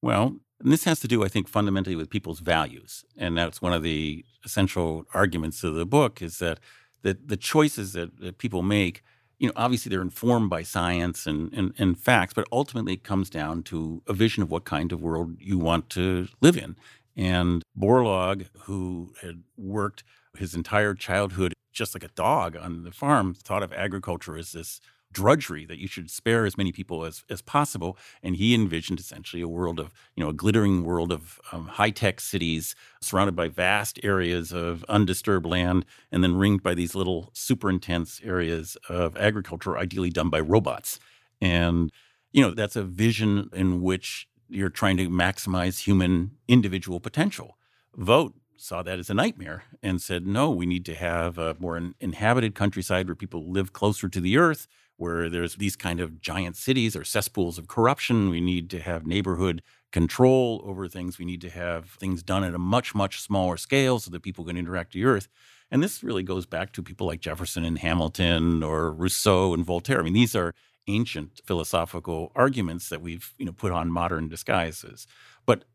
Well, 0.02 0.38
and 0.60 0.72
this 0.72 0.84
has 0.84 1.00
to 1.00 1.08
do, 1.08 1.24
I 1.24 1.28
think, 1.28 1.48
fundamentally 1.48 1.96
with 1.96 2.10
people's 2.10 2.40
values. 2.40 3.04
And 3.18 3.38
that's 3.38 3.62
one 3.62 3.74
of 3.74 3.84
the 3.84 4.24
essential 4.46 5.06
arguments 5.14 5.64
of 5.64 5.74
the 5.74 5.86
book 5.86 6.22
is 6.22 6.40
that 6.40 6.60
the, 7.02 7.18
the 7.26 7.38
choices 7.38 7.94
that, 7.94 8.20
that 8.20 8.38
people 8.38 8.62
make, 8.62 9.04
you 9.40 9.48
know, 9.48 9.54
obviously 9.56 9.90
they're 9.90 10.02
informed 10.02 10.50
by 10.50 10.62
science 10.62 11.26
and, 11.26 11.52
and, 11.54 11.74
and 11.78 11.98
facts, 11.98 12.34
but 12.34 12.48
ultimately 12.52 12.94
it 12.94 13.04
comes 13.04 13.30
down 13.30 13.64
to 13.64 14.04
a 14.08 14.14
vision 14.14 14.44
of 14.44 14.52
what 14.52 14.66
kind 14.66 14.92
of 14.92 15.02
world 15.02 15.38
you 15.40 15.58
want 15.58 15.90
to 15.92 16.28
live 16.42 16.58
in. 16.58 16.76
And 17.16 17.64
Borlaug, 17.78 18.48
who 18.64 19.14
had 19.22 19.44
worked 19.58 20.04
his 20.38 20.54
entire 20.54 20.94
childhood 20.94 21.54
just 21.72 21.96
like 21.96 22.04
a 22.04 22.10
dog 22.10 22.58
on 22.58 22.84
the 22.84 22.92
farm, 22.92 23.34
thought 23.34 23.64
of 23.64 23.74
agriculture 23.74 24.38
as 24.38 24.52
this 24.52 24.82
drudgery 25.14 25.66
that 25.66 25.78
you 25.78 25.88
should 25.88 26.10
spare 26.10 26.46
as 26.46 26.58
many 26.58 26.72
people 26.72 27.04
as, 27.04 27.24
as 27.30 27.42
possible. 27.42 27.98
And 28.24 28.36
he 28.38 28.54
envisioned 28.54 29.00
essentially 29.00 29.42
a 29.42 29.48
world 29.48 29.80
of, 29.80 29.94
you 30.16 30.24
know, 30.24 30.30
a 30.30 30.34
glittering 30.34 30.84
world 30.84 31.12
of 31.12 31.40
um, 31.52 31.68
high 31.68 31.90
tech 31.90 32.22
cities 32.22 32.76
surrounded 33.02 33.36
by 33.36 33.50
vast 33.50 34.00
areas 34.04 34.54
of 34.54 34.86
undisturbed 34.86 35.46
land 35.46 35.86
and 36.12 36.24
then 36.24 36.36
ringed 36.36 36.64
by 36.64 36.74
these 36.74 36.96
little 36.96 37.30
super 37.34 37.70
intense 37.70 38.22
areas 38.24 38.78
of 38.88 39.18
agriculture, 39.18 39.78
ideally 39.78 40.10
done 40.10 40.30
by 40.30 40.40
robots. 40.40 41.00
And, 41.42 41.92
you 42.32 42.42
know, 42.42 42.52
that's 42.52 42.76
a 42.76 42.84
vision 42.84 43.50
in 43.54 43.82
which 43.82 44.28
you're 44.48 44.70
trying 44.70 44.98
to 44.98 45.10
maximize 45.10 45.80
human 45.80 46.32
individual 46.48 47.00
potential. 47.00 47.58
Vogt 47.96 48.36
saw 48.62 48.84
that 48.84 49.00
as 49.00 49.10
a 49.10 49.14
nightmare 49.14 49.64
and 49.82 50.02
said, 50.02 50.28
no, 50.28 50.52
we 50.52 50.66
need 50.66 50.86
to 50.86 50.96
have 50.96 51.38
a 51.38 51.56
more 51.60 51.82
inhabited 52.00 52.54
countryside 52.54 53.08
where 53.08 53.16
people 53.16 53.52
live 53.52 53.74
closer 53.74 54.08
to 54.08 54.22
the 54.22 54.38
earth, 54.38 54.68
where 54.98 55.30
there's 55.30 55.56
these 55.56 55.76
kind 55.76 56.00
of 56.00 56.22
giant 56.22 56.56
cities 56.56 56.96
or 56.96 57.04
cesspools 57.04 57.58
of 57.58 57.68
corruption. 57.68 58.30
We 58.30 58.40
need 58.40 58.70
to 58.70 58.80
have 58.80 59.08
neighborhood 59.08 59.64
control 59.92 60.62
over 60.64 60.88
things. 60.88 61.18
We 61.18 61.26
need 61.26 61.42
to 61.42 61.50
have 61.50 61.90
things 61.92 62.22
done 62.22 62.44
at 62.44 62.54
a 62.54 62.60
much, 62.60 62.94
much 62.94 63.20
smaller 63.20 63.58
scale 63.58 64.00
so 64.00 64.12
that 64.12 64.22
people 64.22 64.46
can 64.46 64.58
interact 64.58 64.90
with 64.90 65.02
the 65.02 65.06
earth. 65.06 65.28
And 65.72 65.82
this 65.82 66.04
really 66.04 66.24
goes 66.24 66.46
back 66.46 66.72
to 66.74 66.84
people 66.84 67.08
like 67.08 67.22
Jefferson 67.22 67.66
and 67.66 67.80
Hamilton 67.80 68.62
or 68.62 68.92
Rousseau 68.92 69.54
and 69.54 69.66
Voltaire. 69.66 70.00
I 70.00 70.04
mean, 70.04 70.14
these 70.14 70.36
are 70.36 70.54
ancient 70.88 71.42
philosophical 71.46 72.32
arguments 72.36 72.90
that 72.90 73.02
we've 73.02 73.34
you 73.38 73.46
know 73.46 73.52
put 73.52 73.72
on 73.72 73.92
modern 73.92 74.28
disguises. 74.28 75.08
But 75.46 75.66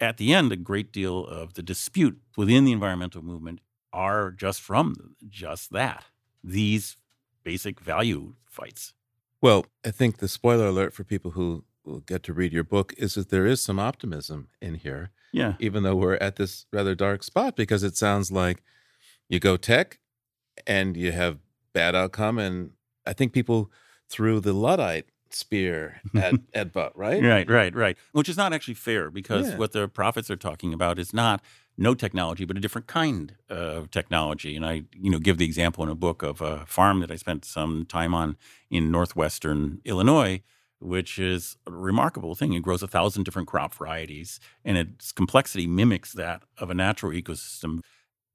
at 0.00 0.16
the 0.16 0.32
end, 0.32 0.52
a 0.52 0.56
great 0.56 0.92
deal 0.92 1.26
of 1.26 1.54
the 1.54 1.62
dispute 1.62 2.18
within 2.36 2.64
the 2.64 2.72
environmental 2.72 3.22
movement 3.22 3.60
are 3.92 4.30
just 4.30 4.60
from 4.60 5.16
just 5.28 5.72
that 5.72 6.04
these 6.44 6.96
basic 7.42 7.80
value 7.80 8.34
fights. 8.46 8.94
Well, 9.40 9.66
I 9.84 9.90
think 9.90 10.18
the 10.18 10.28
spoiler 10.28 10.66
alert 10.66 10.94
for 10.94 11.04
people 11.04 11.32
who 11.32 11.64
will 11.84 12.00
get 12.00 12.22
to 12.24 12.32
read 12.32 12.52
your 12.52 12.64
book 12.64 12.92
is 12.98 13.14
that 13.14 13.30
there 13.30 13.46
is 13.46 13.62
some 13.62 13.78
optimism 13.78 14.48
in 14.60 14.74
here. 14.74 15.10
Yeah. 15.32 15.54
Even 15.58 15.82
though 15.82 15.96
we're 15.96 16.16
at 16.16 16.36
this 16.36 16.66
rather 16.72 16.94
dark 16.94 17.22
spot, 17.22 17.56
because 17.56 17.82
it 17.82 17.96
sounds 17.96 18.32
like 18.32 18.62
you 19.28 19.40
go 19.40 19.56
tech 19.56 19.98
and 20.66 20.96
you 20.96 21.12
have 21.12 21.38
bad 21.72 21.94
outcome. 21.94 22.38
And 22.38 22.72
I 23.06 23.12
think 23.12 23.32
people 23.32 23.70
through 24.08 24.40
the 24.40 24.52
Luddite 24.52 25.06
spear 25.34 26.00
at 26.16 26.34
at 26.54 26.72
Butt, 26.72 26.96
right? 26.96 27.22
Right, 27.22 27.48
right, 27.48 27.74
right. 27.74 27.96
Which 28.12 28.28
is 28.28 28.36
not 28.36 28.52
actually 28.52 28.74
fair 28.74 29.10
because 29.10 29.50
Yeah. 29.50 29.56
what 29.58 29.72
the 29.72 29.88
prophets 29.88 30.30
are 30.30 30.36
talking 30.36 30.72
about 30.72 30.98
is 30.98 31.12
not 31.12 31.42
no 31.76 31.94
technology, 31.94 32.44
but 32.44 32.56
a 32.56 32.60
different 32.60 32.86
kind 32.88 33.36
of 33.48 33.90
technology. 33.90 34.56
And 34.56 34.66
I, 34.66 34.82
you 34.92 35.10
know, 35.10 35.18
give 35.20 35.38
the 35.38 35.44
example 35.44 35.84
in 35.84 35.90
a 35.90 35.94
book 35.94 36.22
of 36.22 36.40
a 36.40 36.66
farm 36.66 37.00
that 37.00 37.10
I 37.10 37.16
spent 37.16 37.44
some 37.44 37.86
time 37.86 38.14
on 38.14 38.36
in 38.68 38.90
northwestern 38.90 39.80
Illinois, 39.84 40.42
which 40.80 41.18
is 41.18 41.56
a 41.66 41.70
remarkable 41.70 42.34
thing. 42.34 42.52
It 42.52 42.62
grows 42.62 42.82
a 42.82 42.88
thousand 42.88 43.24
different 43.24 43.46
crop 43.48 43.74
varieties, 43.74 44.40
and 44.64 44.76
its 44.76 45.12
complexity 45.12 45.66
mimics 45.66 46.12
that 46.14 46.42
of 46.58 46.68
a 46.70 46.74
natural 46.74 47.12
ecosystem, 47.12 47.80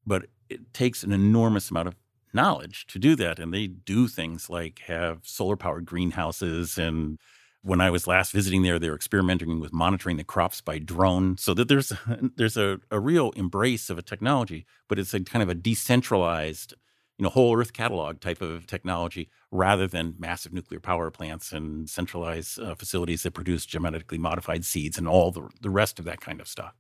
but 0.06 0.28
it 0.50 0.74
takes 0.74 1.04
an 1.04 1.12
enormous 1.12 1.70
amount 1.72 1.88
of 1.90 1.96
knowledge 2.34 2.86
to 2.88 3.00
do 3.00 3.16
that. 3.18 3.40
And 3.40 3.54
they 3.54 3.68
do 3.68 4.08
things 4.08 4.50
like 4.50 4.80
have 4.88 5.20
solar 5.24 5.56
powered 5.56 5.86
greenhouses 5.86 6.78
and 6.78 7.20
when 7.64 7.80
I 7.80 7.90
was 7.90 8.08
last 8.08 8.34
visiting 8.34 8.62
there, 8.62 8.78
they 8.78 8.90
were 8.90 8.96
experimenting 8.96 9.60
with 9.60 9.74
monitoring 9.74 10.18
the 10.18 10.24
crops 10.24 10.60
by 10.62 10.80
drone. 10.80 11.38
So 11.38 11.54
that 11.54 11.70
there's 11.70 11.94
there's 12.36 12.58
a, 12.58 12.80
a 12.92 13.00
real 13.00 13.32
embrace 13.32 13.90
of 13.90 13.98
a 13.98 14.02
technology, 14.04 14.66
but 14.88 15.00
it's 15.00 15.14
a 15.14 15.22
kind 15.22 15.42
of 15.42 15.50
a 15.50 15.56
decentralized, 15.56 16.74
you 17.18 17.24
know, 17.24 17.30
whole 17.30 17.58
Earth 17.58 17.74
catalog 17.74 18.20
type 18.20 18.42
of 18.42 18.68
technology 18.68 19.30
rather 19.50 19.88
than 19.88 20.16
massive 20.20 20.54
nuclear 20.54 20.80
power 20.80 21.10
plants 21.10 21.52
and 21.52 21.90
centralized 21.90 22.60
uh, 22.60 22.76
facilities 22.76 23.24
that 23.24 23.32
produce 23.32 23.66
genetically 23.66 24.18
modified 24.18 24.66
seeds 24.66 24.98
and 24.98 25.08
all 25.08 25.32
the 25.32 25.48
the 25.62 25.70
rest 25.70 26.00
of 26.00 26.06
that 26.06 26.22
kind 26.22 26.42
of 26.42 26.48
stuff. 26.48 26.74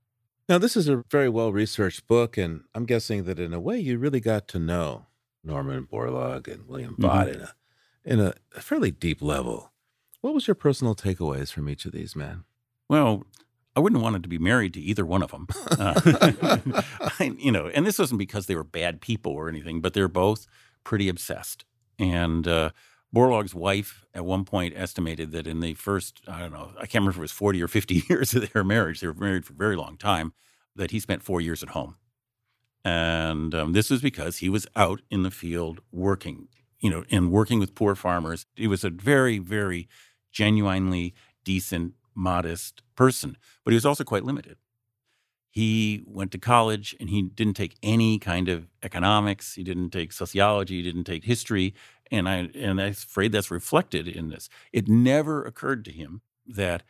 Now, 0.49 0.57
this 0.57 0.75
is 0.75 0.89
a 0.89 1.05
very 1.09 1.29
well 1.29 1.53
researched 1.53 2.05
book, 2.07 2.37
and 2.37 2.63
I'm 2.75 2.85
guessing 2.85 3.23
that 3.23 3.39
in 3.39 3.53
a 3.53 3.59
way 3.59 3.79
you 3.79 3.97
really 3.97 4.19
got 4.19 4.49
to 4.49 4.59
know 4.59 5.05
Norman 5.43 5.87
Borlaug 5.91 6.47
and 6.47 6.67
William 6.67 6.95
Vogt 6.97 7.27
mm-hmm. 7.27 7.41
in, 8.05 8.19
a, 8.19 8.25
in 8.25 8.33
a 8.55 8.61
fairly 8.61 8.91
deep 8.91 9.21
level. 9.21 9.71
What 10.21 10.33
was 10.33 10.47
your 10.47 10.55
personal 10.55 10.95
takeaways 10.95 11.51
from 11.51 11.67
each 11.67 11.85
of 11.85 11.91
these 11.91 12.15
men? 12.15 12.45
Well, 12.87 13.25
I 13.75 13.79
wouldn't 13.79 14.01
wanted 14.01 14.23
to 14.23 14.29
be 14.29 14.37
married 14.37 14.73
to 14.75 14.81
either 14.81 15.05
one 15.05 15.23
of 15.23 15.31
them. 15.31 15.47
Uh, 15.73 16.81
I, 17.19 17.35
you 17.39 17.51
know, 17.51 17.67
and 17.73 17.85
this 17.85 17.97
wasn't 17.97 18.19
because 18.19 18.45
they 18.45 18.55
were 18.55 18.63
bad 18.63 19.01
people 19.01 19.31
or 19.31 19.49
anything, 19.49 19.81
but 19.81 19.93
they're 19.93 20.07
both 20.07 20.45
pretty 20.83 21.09
obsessed. 21.09 21.65
And 21.97 22.47
uh, 22.47 22.69
Borlaug's 23.13 23.55
wife 23.55 24.05
at 24.13 24.23
one 24.23 24.45
point 24.45 24.73
estimated 24.77 25.31
that 25.31 25.47
in 25.47 25.59
the 25.59 25.73
first, 25.73 26.21
I 26.27 26.39
don't 26.39 26.53
know, 26.53 26.71
I 26.77 26.85
can't 26.85 27.01
remember 27.01 27.11
if 27.11 27.17
it 27.17 27.21
was 27.21 27.31
40 27.31 27.63
or 27.63 27.67
50 27.67 28.03
years 28.09 28.33
of 28.35 28.51
their 28.53 28.63
marriage, 28.63 28.99
they 28.99 29.07
were 29.07 29.13
married 29.13 29.45
for 29.45 29.53
a 29.53 29.57
very 29.57 29.75
long 29.75 29.97
time, 29.97 30.33
that 30.75 30.91
he 30.91 30.99
spent 30.99 31.23
four 31.23 31.41
years 31.41 31.63
at 31.63 31.69
home. 31.69 31.95
And 32.85 33.55
um, 33.55 33.73
this 33.73 33.89
was 33.89 34.01
because 34.01 34.37
he 34.37 34.49
was 34.49 34.67
out 34.75 35.01
in 35.09 35.23
the 35.23 35.31
field 35.31 35.79
working, 35.91 36.47
you 36.79 36.89
know, 36.89 37.05
and 37.09 37.31
working 37.31 37.59
with 37.59 37.75
poor 37.75 37.95
farmers. 37.95 38.45
He 38.55 38.67
was 38.67 38.83
a 38.83 38.89
very, 38.89 39.39
very 39.39 39.87
genuinely 40.31 41.13
decent, 41.43 41.93
modest 42.15 42.81
person, 42.95 43.37
but 43.63 43.71
he 43.71 43.75
was 43.75 43.85
also 43.85 44.03
quite 44.03 44.23
limited. 44.25 44.57
He 45.49 46.03
went 46.07 46.31
to 46.31 46.39
college 46.39 46.95
and 46.99 47.11
he 47.11 47.21
didn't 47.21 47.53
take 47.53 47.75
any 47.83 48.17
kind 48.17 48.49
of 48.49 48.67
economics. 48.81 49.53
He 49.53 49.63
didn't 49.63 49.91
take 49.91 50.11
sociology. 50.11 50.77
He 50.77 50.81
didn't 50.81 51.03
take 51.03 51.25
history. 51.25 51.75
And 52.09 52.27
I 52.27 52.49
and 52.55 52.81
I'm 52.81 52.89
afraid 52.89 53.31
that's 53.31 53.51
reflected 53.51 54.07
in 54.07 54.29
this. 54.29 54.49
It 54.71 54.87
never 54.87 55.43
occurred 55.43 55.85
to 55.85 55.91
him 55.91 56.21
that 56.47 56.81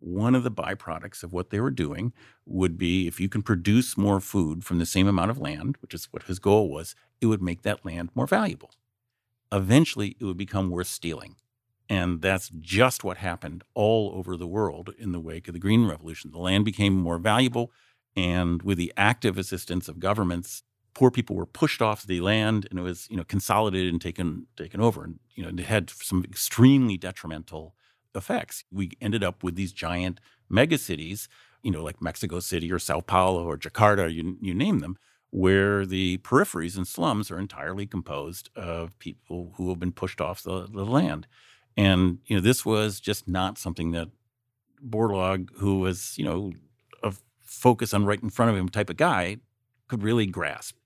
one 0.00 0.34
of 0.34 0.42
the 0.42 0.50
byproducts 0.50 1.22
of 1.22 1.32
what 1.32 1.50
they 1.50 1.60
were 1.60 1.70
doing 1.70 2.12
would 2.46 2.76
be 2.76 3.06
if 3.06 3.20
you 3.20 3.28
can 3.28 3.42
produce 3.42 3.96
more 3.96 4.20
food 4.20 4.64
from 4.64 4.78
the 4.78 4.86
same 4.86 5.06
amount 5.06 5.30
of 5.30 5.38
land, 5.38 5.76
which 5.80 5.94
is 5.94 6.08
what 6.10 6.24
his 6.24 6.38
goal 6.38 6.70
was, 6.70 6.94
it 7.20 7.26
would 7.26 7.42
make 7.42 7.62
that 7.62 7.84
land 7.84 8.10
more 8.14 8.26
valuable. 8.26 8.72
Eventually, 9.52 10.16
it 10.18 10.24
would 10.24 10.36
become 10.36 10.70
worth 10.70 10.86
stealing. 10.86 11.36
And 11.88 12.22
that's 12.22 12.50
just 12.60 13.02
what 13.02 13.16
happened 13.16 13.64
all 13.74 14.12
over 14.14 14.36
the 14.36 14.46
world 14.46 14.94
in 14.96 15.12
the 15.12 15.20
wake 15.20 15.48
of 15.48 15.54
the 15.54 15.60
Green 15.60 15.86
Revolution. 15.86 16.30
The 16.30 16.38
land 16.38 16.64
became 16.64 16.94
more 16.94 17.18
valuable, 17.18 17.72
and 18.16 18.62
with 18.62 18.78
the 18.78 18.92
active 18.96 19.36
assistance 19.36 19.88
of 19.88 19.98
governments, 19.98 20.62
poor 20.94 21.10
people 21.10 21.34
were 21.34 21.46
pushed 21.46 21.82
off 21.82 22.06
the 22.06 22.20
land, 22.20 22.68
and 22.70 22.78
it 22.78 22.82
was 22.82 23.08
you 23.10 23.16
know 23.16 23.24
consolidated 23.24 23.92
and 23.92 24.00
taken 24.00 24.46
taken 24.56 24.80
over. 24.80 25.02
And 25.02 25.18
you 25.34 25.42
know 25.42 25.48
it 25.48 25.66
had 25.66 25.90
some 25.90 26.22
extremely 26.22 26.96
detrimental 26.96 27.74
effects. 28.14 28.64
We 28.70 28.92
ended 29.00 29.22
up 29.22 29.42
with 29.42 29.56
these 29.56 29.72
giant 29.72 30.20
megacities, 30.50 31.28
you 31.62 31.70
know, 31.70 31.82
like 31.82 32.02
Mexico 32.02 32.40
City 32.40 32.72
or 32.72 32.78
Sao 32.78 33.00
Paulo 33.00 33.44
or 33.44 33.56
Jakarta, 33.56 34.12
you 34.12 34.36
you 34.40 34.54
name 34.54 34.80
them, 34.80 34.96
where 35.30 35.86
the 35.86 36.18
peripheries 36.18 36.76
and 36.76 36.86
slums 36.86 37.30
are 37.30 37.38
entirely 37.38 37.86
composed 37.86 38.50
of 38.56 38.98
people 38.98 39.52
who 39.56 39.68
have 39.68 39.78
been 39.78 39.92
pushed 39.92 40.20
off 40.20 40.42
the, 40.42 40.66
the 40.66 40.84
land. 40.84 41.26
And 41.76 42.18
you 42.26 42.36
know, 42.36 42.42
this 42.42 42.64
was 42.66 43.00
just 43.00 43.28
not 43.28 43.58
something 43.58 43.92
that 43.92 44.08
Borlaug, 44.86 45.48
who 45.58 45.78
was 45.78 46.16
you 46.18 46.24
know 46.24 46.52
a 47.02 47.12
focus 47.40 47.94
on 47.94 48.04
right 48.04 48.22
in 48.22 48.30
front 48.30 48.50
of 48.50 48.56
him 48.56 48.68
type 48.68 48.90
of 48.90 48.96
guy, 48.96 49.38
could 49.88 50.02
really 50.02 50.26
grasp. 50.26 50.76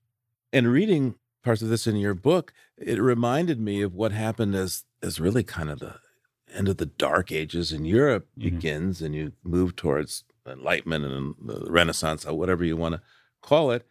And 0.53 0.67
reading 0.67 1.15
parts 1.43 1.61
of 1.61 1.69
this 1.69 1.87
in 1.87 1.95
your 1.95 2.13
book, 2.13 2.53
it 2.77 2.99
reminded 2.99 3.59
me 3.59 3.81
of 3.81 3.93
what 3.93 4.11
happened 4.11 4.55
as 4.55 4.83
as 5.01 5.19
really 5.19 5.43
kind 5.43 5.69
of 5.69 5.79
the 5.79 5.95
end 6.55 6.69
of 6.69 6.77
the 6.77 6.85
dark 6.85 7.31
ages 7.31 7.71
in 7.71 7.85
Europe 7.85 8.27
mm-hmm. 8.31 8.49
begins, 8.49 9.01
and 9.01 9.15
you 9.15 9.33
move 9.43 9.75
towards 9.75 10.23
enlightenment 10.47 11.05
and 11.05 11.35
the 11.41 11.69
Renaissance, 11.69 12.25
or 12.25 12.37
whatever 12.37 12.63
you 12.63 12.77
want 12.77 12.95
to 12.95 13.01
call 13.41 13.71
it. 13.71 13.85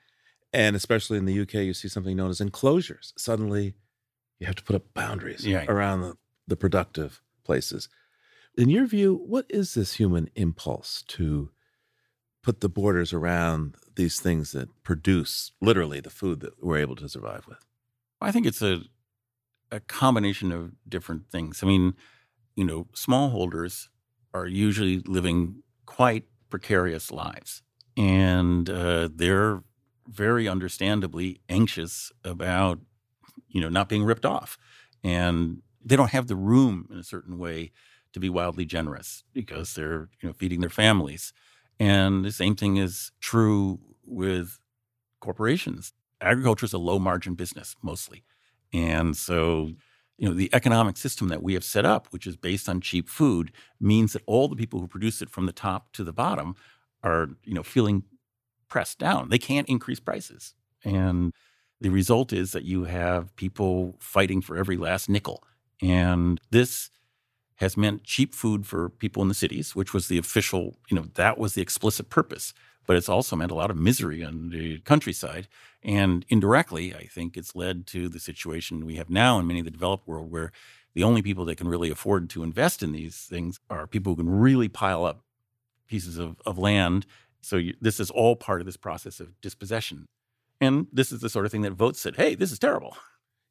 And 0.52 0.76
especially 0.76 1.18
in 1.18 1.24
the 1.24 1.40
UK, 1.40 1.54
you 1.54 1.74
see 1.74 1.88
something 1.88 2.16
known 2.16 2.30
as 2.30 2.40
enclosures. 2.40 3.12
Suddenly, 3.16 3.74
you 4.38 4.46
have 4.46 4.56
to 4.56 4.62
put 4.62 4.76
up 4.76 4.94
boundaries 4.94 5.44
yeah. 5.44 5.64
around 5.68 6.02
the, 6.02 6.16
the 6.46 6.56
productive 6.56 7.20
places. 7.44 7.88
In 8.56 8.70
your 8.70 8.86
view, 8.86 9.20
what 9.26 9.46
is 9.48 9.74
this 9.74 9.94
human 9.94 10.30
impulse 10.36 11.02
to 11.08 11.50
put 12.42 12.60
the 12.60 12.68
borders 12.68 13.12
around 13.12 13.76
these 13.96 14.20
things 14.20 14.52
that 14.52 14.68
produce 14.84 15.52
literally 15.60 15.98
the 15.98 16.10
food 16.10 16.40
that 16.40 16.62
we're 16.62 16.78
able 16.78 16.96
to 16.96 17.08
survive 17.08 17.46
with? 17.48 17.58
I 18.20 18.30
think 18.30 18.46
it's 18.46 18.62
a 18.62 18.82
a 19.74 19.80
combination 19.80 20.52
of 20.52 20.72
different 20.88 21.28
things. 21.30 21.62
I 21.62 21.66
mean, 21.66 21.94
you 22.56 22.64
know, 22.64 22.86
smallholders 22.94 23.88
are 24.32 24.46
usually 24.46 25.00
living 25.00 25.62
quite 25.86 26.24
precarious 26.50 27.10
lives, 27.10 27.62
and 27.96 28.68
uh, 28.70 29.08
they're 29.14 29.62
very 30.08 30.46
understandably 30.48 31.40
anxious 31.48 32.12
about 32.24 32.80
you 33.48 33.60
know 33.60 33.68
not 33.68 33.88
being 33.88 34.04
ripped 34.04 34.26
off, 34.26 34.58
and 35.02 35.62
they 35.84 35.96
don't 35.96 36.10
have 36.10 36.26
the 36.26 36.36
room 36.36 36.88
in 36.90 36.98
a 36.98 37.04
certain 37.04 37.38
way 37.38 37.72
to 38.12 38.20
be 38.20 38.30
wildly 38.30 38.64
generous 38.64 39.24
because 39.32 39.74
they're 39.74 40.08
you 40.20 40.28
know 40.28 40.32
feeding 40.32 40.60
their 40.60 40.70
families. 40.70 41.32
And 41.80 42.24
the 42.24 42.32
same 42.32 42.54
thing 42.54 42.76
is 42.76 43.10
true 43.20 43.80
with 44.04 44.58
corporations. 45.20 45.92
Agriculture 46.20 46.66
is 46.66 46.72
a 46.72 46.78
low 46.78 46.98
margin 46.98 47.34
business 47.34 47.74
mostly. 47.82 48.24
And 48.72 49.16
so, 49.16 49.72
you 50.16 50.28
know, 50.28 50.34
the 50.34 50.50
economic 50.52 50.96
system 50.96 51.28
that 51.28 51.42
we 51.42 51.54
have 51.54 51.64
set 51.64 51.84
up, 51.84 52.08
which 52.10 52.26
is 52.26 52.36
based 52.36 52.68
on 52.68 52.80
cheap 52.80 53.08
food, 53.08 53.52
means 53.80 54.12
that 54.12 54.22
all 54.26 54.48
the 54.48 54.56
people 54.56 54.80
who 54.80 54.86
produce 54.86 55.20
it 55.20 55.30
from 55.30 55.46
the 55.46 55.52
top 55.52 55.92
to 55.92 56.04
the 56.04 56.12
bottom 56.12 56.54
are, 57.02 57.30
you 57.44 57.54
know, 57.54 57.62
feeling 57.62 58.04
pressed 58.68 58.98
down. 58.98 59.28
They 59.28 59.38
can't 59.38 59.68
increase 59.68 60.00
prices. 60.00 60.54
And 60.84 61.32
the 61.80 61.90
result 61.90 62.32
is 62.32 62.52
that 62.52 62.64
you 62.64 62.84
have 62.84 63.34
people 63.36 63.96
fighting 63.98 64.40
for 64.40 64.56
every 64.56 64.76
last 64.76 65.08
nickel. 65.08 65.42
And 65.82 66.40
this 66.50 66.90
has 67.56 67.76
meant 67.76 68.04
cheap 68.04 68.34
food 68.34 68.66
for 68.66 68.88
people 68.88 69.22
in 69.22 69.28
the 69.28 69.34
cities, 69.34 69.76
which 69.76 69.92
was 69.92 70.08
the 70.08 70.18
official, 70.18 70.76
you 70.90 70.96
know, 70.96 71.06
that 71.14 71.38
was 71.38 71.54
the 71.54 71.62
explicit 71.62 72.10
purpose. 72.10 72.54
But 72.86 72.96
it's 72.96 73.08
also 73.08 73.36
meant 73.36 73.50
a 73.50 73.54
lot 73.54 73.70
of 73.70 73.76
misery 73.76 74.22
on 74.24 74.50
the 74.50 74.78
countryside. 74.80 75.48
And 75.82 76.24
indirectly, 76.28 76.94
I 76.94 77.06
think 77.06 77.36
it's 77.36 77.54
led 77.54 77.86
to 77.88 78.08
the 78.08 78.20
situation 78.20 78.86
we 78.86 78.96
have 78.96 79.10
now 79.10 79.38
in 79.38 79.46
many 79.46 79.60
of 79.60 79.64
the 79.64 79.70
developed 79.70 80.06
world 80.06 80.30
where 80.30 80.52
the 80.94 81.02
only 81.02 81.22
people 81.22 81.44
that 81.46 81.56
can 81.56 81.68
really 81.68 81.90
afford 81.90 82.30
to 82.30 82.42
invest 82.42 82.82
in 82.82 82.92
these 82.92 83.16
things 83.16 83.58
are 83.68 83.86
people 83.86 84.12
who 84.12 84.22
can 84.22 84.30
really 84.30 84.68
pile 84.68 85.04
up 85.04 85.24
pieces 85.86 86.18
of, 86.18 86.40
of 86.46 86.58
land. 86.58 87.06
So 87.40 87.56
you, 87.56 87.74
this 87.80 88.00
is 88.00 88.10
all 88.10 88.36
part 88.36 88.60
of 88.60 88.66
this 88.66 88.76
process 88.76 89.20
of 89.20 89.40
dispossession. 89.40 90.06
And 90.60 90.86
this 90.92 91.12
is 91.12 91.20
the 91.20 91.28
sort 91.28 91.46
of 91.46 91.52
thing 91.52 91.62
that 91.62 91.72
Vogt 91.72 91.96
said, 91.96 92.16
hey, 92.16 92.34
this 92.34 92.52
is 92.52 92.58
terrible. 92.58 92.96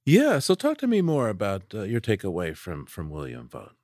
Yeah. 0.06 0.40
So 0.40 0.56
talk 0.56 0.78
to 0.80 0.88
me 0.88 1.02
more 1.02 1.30
about 1.30 1.64
uh, 1.74 1.84
your 1.84 2.02
takeaway 2.02 2.56
from 2.56 2.86
from 2.86 3.10
William 3.10 3.48
Vogt. 3.48 3.76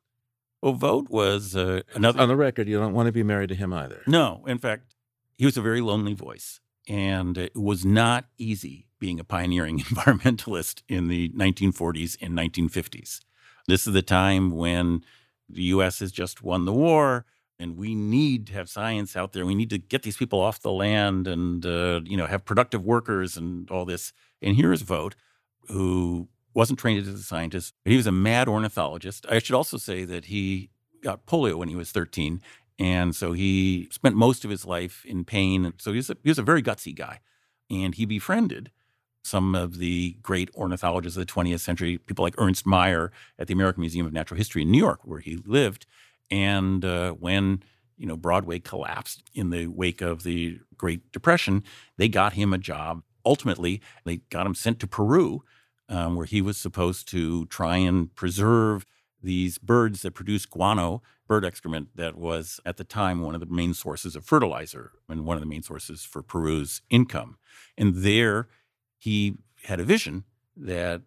Well, 0.62 0.74
Vogt 0.74 1.10
was 1.10 1.56
uh, 1.56 1.82
another. 1.94 2.20
On 2.20 2.28
the 2.28 2.36
record, 2.36 2.68
you 2.68 2.78
don't 2.78 2.94
want 2.94 3.08
to 3.08 3.14
be 3.14 3.24
married 3.24 3.50
to 3.50 3.56
him 3.56 3.72
either. 3.72 4.02
No. 4.08 4.44
In 4.48 4.58
fact, 4.58 4.96
he 5.40 5.46
was 5.46 5.56
a 5.56 5.62
very 5.62 5.80
lonely 5.80 6.14
voice, 6.14 6.60
and 6.88 7.38
it 7.38 7.56
was 7.56 7.86
not 7.86 8.26
easy 8.38 8.88
being 9.00 9.22
a 9.22 9.24
pioneering 9.24 9.80
environmentalist 9.80 10.84
in 10.90 11.08
the 11.08 11.30
1940s 11.30 12.18
and 12.22 12.38
1950s. 12.38 13.22
This 13.66 13.88
is 13.88 13.94
the 13.94 14.02
time 14.02 14.52
when 14.52 15.02
the 15.48 15.64
U.S. 15.64 16.00
has 16.00 16.12
just 16.12 16.44
won 16.44 16.66
the 16.66 16.74
war 16.74 17.26
and 17.58 17.78
we 17.78 17.96
need 17.96 18.48
to 18.48 18.54
have 18.54 18.70
science 18.70 19.16
out 19.16 19.32
there. 19.32 19.46
We 19.46 19.56
need 19.56 19.70
to 19.70 19.78
get 19.78 20.04
these 20.04 20.18
people 20.18 20.42
off 20.42 20.62
the 20.62 20.74
land 20.74 21.26
and 21.26 21.66
uh, 21.66 22.02
you 22.04 22.18
know 22.18 22.26
have 22.26 22.44
productive 22.44 22.84
workers 22.84 23.38
and 23.38 23.72
all 23.72 23.86
this. 23.86 24.12
And 24.42 24.58
here's 24.58 24.82
Vogt, 24.82 25.16
who 25.70 26.28
wasn't 26.54 26.80
trained 26.80 27.02
as 27.02 27.08
a 27.08 27.24
scientist. 27.24 27.74
He 27.86 27.96
was 27.96 28.08
a 28.08 28.12
mad 28.12 28.50
ornithologist. 28.50 29.26
I 29.30 29.40
should 29.40 29.56
also 29.56 29.78
say 29.78 30.04
that 30.04 30.26
he 30.26 30.70
got 31.02 31.26
polio 31.26 31.56
when 31.56 31.70
he 31.70 31.76
was 31.76 31.92
13 31.92 32.42
And 32.80 33.14
so 33.14 33.34
he 33.34 33.90
spent 33.92 34.16
most 34.16 34.46
of 34.46 34.52
his 34.52 34.66
life 34.66 35.06
in 35.06 35.26
pain. 35.26 35.74
So 35.78 35.92
he 35.92 35.98
was 35.98 36.10
a, 36.10 36.18
he 36.24 36.30
was 36.30 36.40
a 36.40 36.44
very 36.44 36.64
gutsy 36.64 36.96
guy. 36.96 37.20
And 37.70 37.94
he 37.94 38.06
befriended 38.06 38.72
some 39.22 39.54
of 39.54 39.78
the 39.78 40.18
great 40.24 40.50
ornithologists 40.56 41.18
of 41.18 41.28
the 41.28 41.32
20th 41.32 41.60
century, 41.60 41.98
people 41.98 42.24
like 42.24 42.36
Ernst 42.38 42.66
Mayr 42.66 43.12
at 43.38 43.48
the 43.48 43.54
American 43.54 43.82
Museum 43.82 44.06
of 44.06 44.14
Natural 44.14 44.38
History 44.38 44.62
in 44.62 44.72
New 44.72 44.78
York, 44.78 45.02
where 45.04 45.20
he 45.20 45.38
lived. 45.46 45.86
And 46.32 46.86
uh, 46.86 47.12
when 47.12 47.62
you 47.98 48.08
know 48.08 48.16
Broadway 48.16 48.60
collapsed 48.60 49.24
in 49.34 49.50
the 49.50 49.68
wake 49.68 50.02
of 50.02 50.24
the 50.24 50.60
Great 50.78 51.12
Depression, 51.12 51.64
they 51.98 52.08
got 52.08 52.34
him 52.34 52.54
a 52.54 52.58
job. 52.58 53.04
Ultimately, 53.26 53.82
they 54.06 54.18
got 54.30 54.46
him 54.46 54.56
sent 54.56 54.80
to 54.80 54.88
Peru, 54.88 55.44
um, 55.90 56.16
where 56.16 56.26
he 56.26 56.42
was 56.42 56.58
supposed 56.58 57.10
to 57.10 57.46
try 57.48 57.78
and 57.78 58.16
preserve 58.16 58.86
these 59.22 59.58
birds 59.58 60.02
that 60.02 60.12
produce 60.12 60.46
guano, 60.46 61.02
bird 61.28 61.46
excrement 61.46 61.90
that 61.96 62.16
was 62.16 62.60
at 62.66 62.78
the 62.78 62.84
time 62.84 63.22
one 63.22 63.36
of 63.36 63.42
the 63.42 63.48
main 63.48 63.74
sources 63.74 64.16
of 64.16 64.26
fertilizer 64.26 64.92
and 65.08 65.26
one 65.26 65.38
of 65.38 65.42
the 65.42 65.48
main 65.48 65.62
sources 65.62 66.04
for 66.04 66.22
Peru's 66.24 66.82
income. 66.90 67.38
And 67.78 67.96
there 67.96 68.48
he 68.98 69.38
had 69.64 69.80
a 69.80 69.84
vision 69.84 70.24
that 70.56 71.02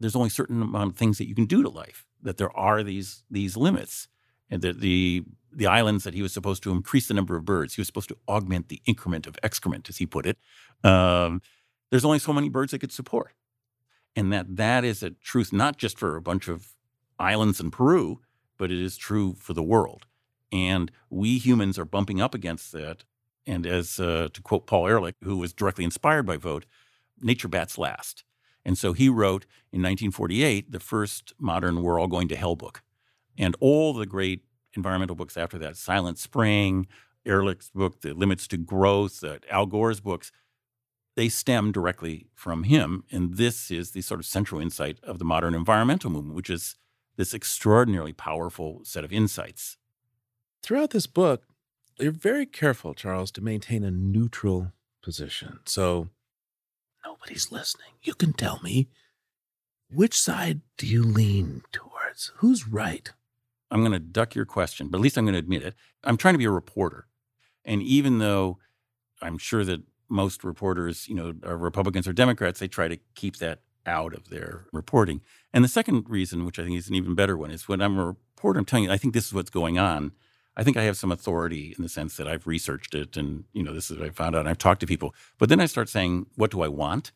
there's 0.00 0.16
only 0.16 0.28
a 0.28 0.30
certain 0.30 0.60
amount 0.62 0.90
of 0.90 0.96
things 0.96 1.18
that 1.18 1.28
you 1.28 1.34
can 1.34 1.46
do 1.46 1.62
to 1.62 1.68
life, 1.68 2.06
that 2.22 2.36
there 2.36 2.54
are 2.56 2.82
these 2.82 3.22
these 3.30 3.56
limits, 3.56 4.08
and 4.50 4.62
that 4.62 4.80
the 4.80 5.24
the 5.52 5.66
islands 5.66 6.04
that 6.04 6.14
he 6.14 6.22
was 6.22 6.32
supposed 6.32 6.62
to 6.62 6.72
increase 6.72 7.08
the 7.08 7.14
number 7.14 7.36
of 7.36 7.44
birds, 7.44 7.74
he 7.74 7.80
was 7.80 7.86
supposed 7.86 8.08
to 8.08 8.16
augment 8.28 8.68
the 8.68 8.80
increment 8.86 9.26
of 9.26 9.38
excrement, 9.42 9.88
as 9.88 9.98
he 9.98 10.06
put 10.06 10.26
it. 10.26 10.38
Um, 10.82 11.40
there's 11.90 12.04
only 12.04 12.18
so 12.18 12.32
many 12.32 12.48
birds 12.48 12.72
they 12.72 12.78
could 12.78 12.92
support, 12.92 13.32
and 14.16 14.32
that 14.32 14.56
that 14.56 14.84
is 14.84 15.02
a 15.02 15.10
truth 15.10 15.52
not 15.52 15.76
just 15.76 15.98
for 15.98 16.16
a 16.16 16.22
bunch 16.22 16.48
of 16.48 16.74
islands 17.22 17.60
in 17.60 17.70
Peru, 17.70 18.20
but 18.58 18.70
it 18.70 18.80
is 18.80 18.96
true 18.96 19.34
for 19.34 19.54
the 19.54 19.62
world. 19.62 20.06
And 20.50 20.90
we 21.08 21.38
humans 21.38 21.78
are 21.78 21.84
bumping 21.84 22.20
up 22.20 22.34
against 22.34 22.72
that. 22.72 23.04
And 23.46 23.66
as 23.66 23.98
uh, 23.98 24.28
to 24.32 24.42
quote 24.42 24.66
Paul 24.66 24.86
Ehrlich, 24.88 25.16
who 25.22 25.38
was 25.38 25.52
directly 25.52 25.84
inspired 25.84 26.26
by 26.26 26.36
Vogt, 26.36 26.66
nature 27.20 27.48
bats 27.48 27.78
last. 27.78 28.24
And 28.64 28.76
so 28.76 28.92
he 28.92 29.08
wrote 29.08 29.44
in 29.72 29.80
1948 29.80 30.70
the 30.70 30.80
first 30.80 31.32
modern 31.38 31.82
We're 31.82 31.98
All 31.98 32.06
Going 32.06 32.28
to 32.28 32.36
Hell 32.36 32.56
book. 32.56 32.82
And 33.38 33.56
all 33.60 33.92
the 33.94 34.06
great 34.06 34.42
environmental 34.74 35.16
books 35.16 35.36
after 35.36 35.58
that, 35.58 35.76
Silent 35.76 36.18
Spring, 36.18 36.86
Ehrlich's 37.24 37.70
book, 37.70 38.00
The 38.02 38.14
Limits 38.14 38.46
to 38.48 38.56
Growth, 38.56 39.24
uh, 39.24 39.38
Al 39.50 39.66
Gore's 39.66 40.00
books, 40.00 40.30
they 41.16 41.28
stem 41.28 41.72
directly 41.72 42.28
from 42.34 42.64
him. 42.64 43.04
And 43.10 43.36
this 43.36 43.70
is 43.70 43.90
the 43.90 44.02
sort 44.02 44.20
of 44.20 44.26
central 44.26 44.60
insight 44.60 44.98
of 45.02 45.18
the 45.18 45.24
modern 45.24 45.54
environmental 45.54 46.10
movement, 46.10 46.36
which 46.36 46.50
is 46.50 46.76
this 47.16 47.34
extraordinarily 47.34 48.12
powerful 48.12 48.80
set 48.84 49.04
of 49.04 49.12
insights. 49.12 49.76
Throughout 50.62 50.90
this 50.90 51.06
book, 51.06 51.44
you're 51.98 52.12
very 52.12 52.46
careful, 52.46 52.94
Charles, 52.94 53.30
to 53.32 53.40
maintain 53.40 53.84
a 53.84 53.90
neutral 53.90 54.72
position. 55.02 55.58
So 55.64 56.08
nobody's 57.04 57.52
listening. 57.52 57.90
You 58.02 58.14
can 58.14 58.32
tell 58.32 58.60
me 58.62 58.88
which 59.90 60.18
side 60.18 60.62
do 60.78 60.86
you 60.86 61.02
lean 61.02 61.62
towards? 61.70 62.32
Who's 62.36 62.66
right? 62.66 63.10
I'm 63.70 63.80
going 63.80 63.92
to 63.92 63.98
duck 63.98 64.34
your 64.34 64.44
question, 64.44 64.88
but 64.88 64.98
at 64.98 65.02
least 65.02 65.16
I'm 65.16 65.24
going 65.24 65.34
to 65.34 65.38
admit 65.38 65.62
it. 65.62 65.74
I'm 66.04 66.16
trying 66.16 66.34
to 66.34 66.38
be 66.38 66.44
a 66.44 66.50
reporter. 66.50 67.06
And 67.64 67.82
even 67.82 68.18
though 68.18 68.58
I'm 69.20 69.38
sure 69.38 69.64
that 69.64 69.82
most 70.08 70.44
reporters, 70.44 71.08
you 71.08 71.14
know, 71.14 71.32
are 71.44 71.56
Republicans 71.56 72.06
or 72.06 72.12
Democrats, 72.12 72.60
they 72.60 72.68
try 72.68 72.88
to 72.88 72.98
keep 73.14 73.36
that 73.38 73.60
out 73.86 74.14
of 74.14 74.28
their 74.28 74.66
reporting. 74.72 75.20
And 75.52 75.64
the 75.64 75.68
second 75.68 76.04
reason, 76.08 76.44
which 76.44 76.58
I 76.58 76.64
think 76.64 76.76
is 76.76 76.88
an 76.88 76.94
even 76.94 77.14
better 77.14 77.36
one, 77.36 77.50
is 77.50 77.68
when 77.68 77.80
I'm 77.80 77.98
a 77.98 78.06
reporter, 78.06 78.58
I'm 78.58 78.64
telling 78.64 78.84
you, 78.84 78.90
I 78.90 78.96
think 78.96 79.14
this 79.14 79.26
is 79.26 79.34
what's 79.34 79.50
going 79.50 79.78
on. 79.78 80.12
I 80.56 80.62
think 80.62 80.76
I 80.76 80.82
have 80.82 80.96
some 80.96 81.10
authority 81.10 81.74
in 81.76 81.82
the 81.82 81.88
sense 81.88 82.16
that 82.16 82.28
I've 82.28 82.46
researched 82.46 82.94
it 82.94 83.16
and, 83.16 83.44
you 83.52 83.62
know, 83.62 83.72
this 83.72 83.90
is 83.90 83.98
what 83.98 84.06
I 84.06 84.10
found 84.10 84.36
out 84.36 84.40
and 84.40 84.48
I've 84.48 84.58
talked 84.58 84.80
to 84.80 84.86
people. 84.86 85.14
But 85.38 85.48
then 85.48 85.60
I 85.60 85.66
start 85.66 85.88
saying, 85.88 86.26
what 86.36 86.50
do 86.50 86.62
I 86.62 86.68
want? 86.68 87.10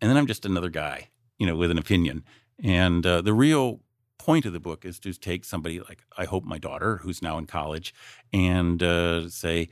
And 0.00 0.10
then 0.10 0.16
I'm 0.16 0.26
just 0.26 0.44
another 0.44 0.68
guy, 0.68 1.08
you 1.38 1.46
know, 1.46 1.54
with 1.54 1.70
an 1.70 1.78
opinion. 1.78 2.24
And 2.62 3.06
uh, 3.06 3.22
the 3.22 3.32
real 3.32 3.80
point 4.18 4.46
of 4.46 4.52
the 4.52 4.60
book 4.60 4.84
is 4.84 4.98
to 5.00 5.12
take 5.12 5.44
somebody 5.44 5.80
like, 5.80 6.02
I 6.16 6.24
hope 6.24 6.44
my 6.44 6.58
daughter, 6.58 6.98
who's 6.98 7.22
now 7.22 7.38
in 7.38 7.46
college, 7.46 7.94
and 8.32 8.82
uh, 8.82 9.28
say, 9.28 9.68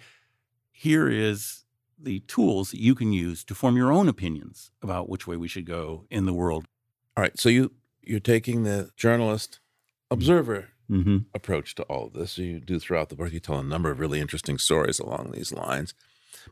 here 0.73 1.09
is 1.09 1.65
the 2.03 2.21
tools 2.21 2.71
that 2.71 2.81
you 2.81 2.95
can 2.95 3.13
use 3.13 3.45
to 3.45 3.55
form 3.55 3.77
your 3.77 3.93
own 3.93 4.09
opinions 4.09 4.71
about 4.83 5.09
which 5.09 5.27
way 5.27 5.37
we 5.37 5.49
should 5.49 5.67
go 5.67 6.07
in 6.11 6.27
the 6.27 6.33
world. 6.33 6.67
All 7.17 7.23
right. 7.23 7.39
So 7.39 7.49
you 7.49 7.73
you're 8.03 8.21
taking 8.21 8.63
the 8.63 8.91
journalist 8.97 9.61
observer 10.11 10.71
mm-hmm. 10.91 11.19
approach 11.35 11.75
to 11.77 11.83
all 11.85 12.07
of 12.07 12.13
this. 12.13 12.39
You 12.39 12.61
do 12.61 12.79
throughout 12.79 13.09
the 13.09 13.17
book. 13.17 13.33
You 13.33 13.41
tell 13.41 13.59
a 13.59 13.63
number 13.65 13.91
of 13.91 14.01
really 14.01 14.21
interesting 14.21 14.59
stories 14.59 14.99
along 14.99 15.31
these 15.31 15.53
lines. 15.53 15.95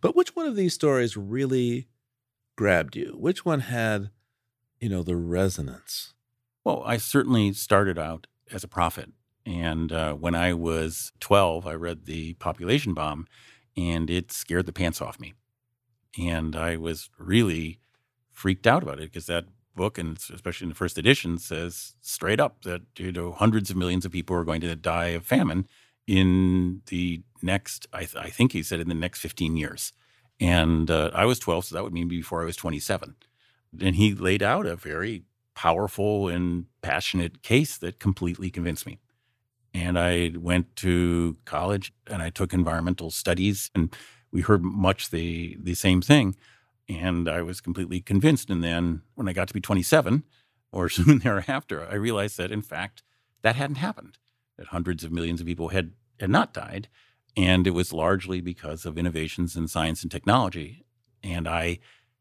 But 0.00 0.14
which 0.14 0.36
one 0.36 0.46
of 0.46 0.56
these 0.56 0.74
stories 0.74 1.16
really 1.16 1.88
grabbed 2.56 2.96
you? 2.96 3.16
Which 3.18 3.44
one 3.44 3.60
had, 3.60 4.10
you 4.80 4.88
know, 4.88 5.02
the 5.02 5.16
resonance? 5.16 6.14
Well, 6.64 6.82
I 6.84 6.98
certainly 6.98 7.52
started 7.52 7.98
out 7.98 8.26
as 8.52 8.64
a 8.64 8.68
prophet. 8.68 9.10
And 9.46 9.92
uh, 9.92 10.12
when 10.14 10.34
I 10.34 10.52
was 10.52 11.12
12, 11.20 11.66
I 11.66 11.72
read 11.72 12.04
The 12.04 12.34
Population 12.34 12.92
Bomb, 12.92 13.26
and 13.76 14.10
it 14.10 14.30
scared 14.30 14.66
the 14.66 14.72
pants 14.72 15.00
off 15.00 15.18
me. 15.18 15.32
And 16.18 16.56
I 16.56 16.76
was 16.76 17.10
really 17.18 17.80
freaked 18.32 18.66
out 18.66 18.82
about 18.82 18.98
it 18.98 19.12
because 19.12 19.26
that 19.26 19.46
book, 19.74 19.98
and 19.98 20.18
especially 20.32 20.66
in 20.66 20.70
the 20.70 20.74
first 20.74 20.98
edition, 20.98 21.38
says 21.38 21.94
straight 22.00 22.40
up 22.40 22.62
that 22.62 22.82
you 22.96 23.12
know 23.12 23.32
hundreds 23.32 23.70
of 23.70 23.76
millions 23.76 24.04
of 24.04 24.12
people 24.12 24.36
are 24.36 24.44
going 24.44 24.60
to 24.60 24.76
die 24.76 25.08
of 25.08 25.26
famine 25.26 25.66
in 26.06 26.82
the 26.86 27.22
next. 27.42 27.86
I, 27.92 28.00
th- 28.00 28.16
I 28.16 28.30
think 28.30 28.52
he 28.52 28.62
said 28.62 28.80
in 28.80 28.88
the 28.88 28.94
next 28.94 29.20
15 29.20 29.56
years. 29.56 29.92
And 30.40 30.90
uh, 30.90 31.10
I 31.14 31.24
was 31.24 31.38
12, 31.38 31.66
so 31.66 31.74
that 31.74 31.82
would 31.82 31.92
mean 31.92 32.08
before 32.08 32.42
I 32.42 32.44
was 32.44 32.56
27. 32.56 33.16
And 33.80 33.96
he 33.96 34.14
laid 34.14 34.42
out 34.42 34.66
a 34.66 34.76
very 34.76 35.24
powerful 35.54 36.28
and 36.28 36.66
passionate 36.82 37.42
case 37.42 37.76
that 37.78 37.98
completely 37.98 38.48
convinced 38.50 38.86
me. 38.86 39.00
And 39.74 39.98
I 39.98 40.32
went 40.36 40.76
to 40.76 41.36
college 41.44 41.92
and 42.06 42.22
I 42.22 42.30
took 42.30 42.52
environmental 42.52 43.10
studies, 43.10 43.70
and 43.74 43.94
we 44.32 44.42
heard 44.42 44.62
much 44.62 45.10
the 45.10 45.56
the 45.60 45.74
same 45.74 46.02
thing. 46.02 46.36
And 46.88 47.28
I 47.28 47.42
was 47.42 47.60
completely 47.60 48.00
convinced. 48.00 48.48
And 48.48 48.64
then 48.64 49.02
when 49.14 49.28
I 49.28 49.34
got 49.34 49.48
to 49.48 49.54
be 49.54 49.60
27, 49.60 50.24
or 50.72 50.88
soon 50.88 51.18
thereafter, 51.18 51.86
I 51.86 51.94
realized 51.94 52.38
that 52.38 52.52
in 52.52 52.62
fact 52.62 53.02
that 53.42 53.56
hadn't 53.56 53.76
happened. 53.76 54.18
That 54.56 54.68
hundreds 54.68 55.04
of 55.04 55.12
millions 55.12 55.40
of 55.40 55.46
people 55.46 55.68
had 55.68 55.92
had 56.18 56.30
not 56.30 56.52
died, 56.52 56.88
and 57.36 57.66
it 57.66 57.70
was 57.70 57.92
largely 57.92 58.40
because 58.40 58.84
of 58.84 58.98
innovations 58.98 59.54
in 59.54 59.68
science 59.68 60.02
and 60.02 60.10
technology. 60.10 60.84
And 61.22 61.46
I 61.46 61.78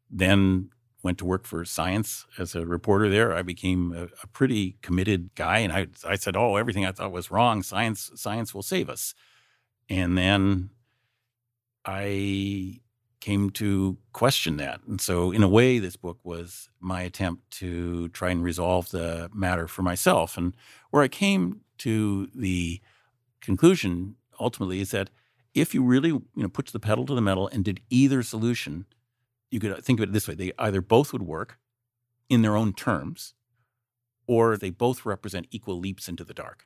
then 0.09 0.69
went 1.01 1.17
to 1.17 1.25
work 1.25 1.45
for 1.45 1.65
science 1.65 2.25
as 2.37 2.53
a 2.53 2.65
reporter 2.65 3.09
there. 3.09 3.33
I 3.33 3.41
became 3.41 3.91
a, 3.91 4.03
a, 4.21 4.27
pretty 4.27 4.77
committed 4.81 5.33
guy, 5.35 5.59
and 5.59 5.73
I, 5.73 5.87
I 6.05 6.15
said, 6.15 6.35
"Oh, 6.35 6.57
everything 6.57 6.85
I 6.85 6.91
thought 6.91 7.11
was 7.11 7.31
wrong. 7.31 7.63
Science, 7.63 8.11
science 8.13 8.53
will 8.53 8.61
save 8.61 8.87
us." 8.87 9.15
And 9.89 10.15
then 10.15 10.69
I 11.87 12.81
came 13.19 13.49
to 13.51 13.97
question 14.13 14.57
that, 14.57 14.81
and 14.87 15.01
so 15.01 15.31
in 15.31 15.41
a 15.41 15.47
way, 15.47 15.79
this 15.79 15.95
book 15.95 16.19
was 16.23 16.69
my 16.79 17.01
attempt 17.01 17.49
to 17.51 18.09
try 18.09 18.29
and 18.29 18.43
resolve 18.43 18.91
the 18.91 19.29
matter 19.33 19.67
for 19.67 19.81
myself. 19.81 20.37
And 20.37 20.55
where 20.91 21.01
I 21.01 21.07
came 21.07 21.61
to 21.79 22.27
the 22.35 22.81
conclusion 23.41 24.15
ultimately 24.39 24.81
is 24.81 24.91
that 24.91 25.09
if 25.53 25.73
you 25.73 25.83
really 25.83 26.09
you 26.09 26.25
know 26.35 26.49
put 26.49 26.67
the 26.67 26.79
pedal 26.79 27.05
to 27.05 27.15
the 27.15 27.21
metal 27.21 27.47
and 27.47 27.63
did 27.63 27.79
either 27.89 28.21
solution 28.21 28.85
you 29.49 29.59
could 29.59 29.83
think 29.83 29.99
of 29.99 30.03
it 30.03 30.13
this 30.13 30.27
way. 30.27 30.35
They 30.35 30.51
either 30.59 30.81
both 30.81 31.13
would 31.13 31.21
work 31.21 31.57
in 32.29 32.41
their 32.41 32.55
own 32.55 32.73
terms 32.73 33.33
or 34.27 34.57
they 34.57 34.69
both 34.69 35.05
represent 35.05 35.47
equal 35.51 35.79
leaps 35.79 36.09
into 36.09 36.23
the 36.23 36.33
dark. 36.33 36.65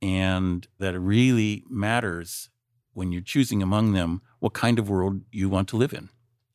And 0.00 0.66
that 0.78 0.94
it 0.94 1.00
really 1.00 1.64
matters 1.68 2.50
when 2.96 3.12
you're 3.12 3.22
choosing 3.22 3.62
among 3.62 3.92
them 3.92 4.22
what 4.40 4.52
kind 4.52 4.78
of 4.78 4.88
world 4.88 5.20
you 5.30 5.48
want 5.48 5.68
to 5.68 5.76
live 5.76 5.92
in 5.92 6.08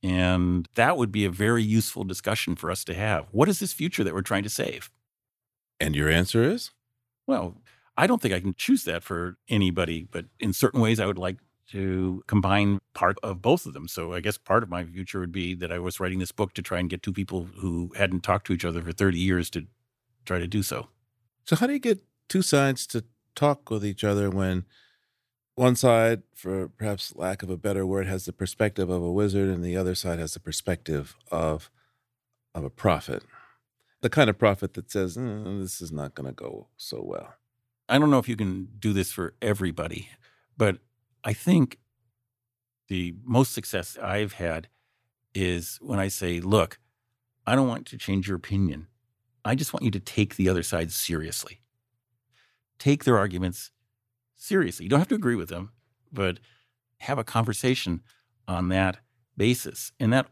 and 0.03 0.67
that 0.73 0.97
would 0.97 1.11
be 1.11 1.25
a 1.25 1.29
very 1.29 1.63
useful 1.63 2.03
discussion 2.03 2.55
for 2.55 2.71
us 2.71 2.83
to 2.83 2.93
have 2.93 3.27
what 3.31 3.49
is 3.49 3.59
this 3.59 3.73
future 3.73 4.03
that 4.03 4.13
we're 4.13 4.21
trying 4.21 4.43
to 4.43 4.49
save 4.49 4.89
and 5.79 5.95
your 5.95 6.09
answer 6.09 6.43
is 6.43 6.71
well 7.27 7.55
i 7.97 8.07
don't 8.07 8.21
think 8.21 8.33
i 8.33 8.39
can 8.39 8.53
choose 8.55 8.83
that 8.83 9.03
for 9.03 9.37
anybody 9.49 10.07
but 10.11 10.25
in 10.39 10.53
certain 10.53 10.81
ways 10.81 10.99
i 10.99 11.05
would 11.05 11.19
like 11.19 11.37
to 11.71 12.21
combine 12.27 12.79
part 12.93 13.17
of 13.23 13.41
both 13.41 13.65
of 13.65 13.73
them. 13.73 13.87
So 13.87 14.13
I 14.13 14.19
guess 14.19 14.37
part 14.37 14.61
of 14.63 14.69
my 14.69 14.83
future 14.83 15.19
would 15.19 15.31
be 15.31 15.55
that 15.55 15.71
I 15.71 15.79
was 15.79 15.99
writing 15.99 16.19
this 16.19 16.31
book 16.31 16.53
to 16.55 16.61
try 16.61 16.79
and 16.79 16.89
get 16.89 17.01
two 17.01 17.13
people 17.13 17.47
who 17.59 17.91
hadn't 17.95 18.23
talked 18.23 18.45
to 18.47 18.53
each 18.53 18.65
other 18.65 18.81
for 18.81 18.91
30 18.91 19.17
years 19.17 19.49
to 19.51 19.65
try 20.25 20.37
to 20.37 20.47
do 20.47 20.63
so. 20.63 20.89
So 21.45 21.55
how 21.55 21.67
do 21.67 21.73
you 21.73 21.79
get 21.79 22.03
two 22.27 22.41
sides 22.41 22.85
to 22.87 23.05
talk 23.35 23.69
with 23.69 23.85
each 23.85 24.03
other 24.03 24.29
when 24.29 24.65
one 25.55 25.75
side, 25.75 26.23
for 26.35 26.69
perhaps 26.69 27.15
lack 27.15 27.43
of 27.43 27.49
a 27.49 27.57
better 27.57 27.85
word, 27.85 28.07
has 28.07 28.25
the 28.25 28.33
perspective 28.33 28.89
of 28.89 29.03
a 29.03 29.11
wizard 29.11 29.49
and 29.49 29.63
the 29.63 29.77
other 29.77 29.95
side 29.95 30.19
has 30.19 30.33
the 30.33 30.39
perspective 30.39 31.15
of 31.31 31.69
of 32.55 32.63
a 32.63 32.69
prophet? 32.69 33.23
The 34.01 34.09
kind 34.09 34.29
of 34.29 34.37
prophet 34.39 34.73
that 34.75 34.91
says, 34.91 35.17
mm, 35.17 35.61
this 35.61 35.81
is 35.81 35.91
not 35.91 36.15
going 36.15 36.27
to 36.27 36.33
go 36.33 36.67
so 36.77 37.01
well. 37.03 37.35
I 37.89 37.99
don't 37.99 38.11
know 38.11 38.19
if 38.19 38.29
you 38.29 38.35
can 38.37 38.69
do 38.79 38.93
this 38.93 39.11
for 39.11 39.35
everybody 39.41 40.09
But 40.57 40.79
I 41.23 41.33
think 41.33 41.79
the 42.87 43.15
most 43.23 43.53
success 43.53 43.97
I've 44.01 44.33
had 44.33 44.67
is 45.33 45.79
when 45.81 45.99
I 45.99 46.07
say, 46.09 46.39
look, 46.39 46.79
I 47.47 47.55
don't 47.55 47.67
want 47.67 47.87
to 47.87 47.97
change 47.97 48.27
your 48.27 48.37
opinion. 48.37 48.87
I 49.45 49.55
just 49.55 49.73
want 49.73 49.83
you 49.83 49.91
to 49.91 49.99
take 49.99 50.35
the 50.35 50.49
other 50.49 50.63
side 50.63 50.91
seriously. 50.91 51.61
Take 52.79 53.03
their 53.03 53.17
arguments 53.17 53.71
seriously. 54.41 54.85
You 54.85 54.89
don't 54.89 54.99
have 54.99 55.07
to 55.09 55.15
agree 55.15 55.35
with 55.35 55.49
them, 55.49 55.71
but 56.11 56.39
have 56.99 57.17
a 57.17 57.23
conversation 57.23 58.01
on 58.47 58.69
that 58.69 58.97
basis. 59.37 59.91
And 59.99 60.11
that 60.11 60.27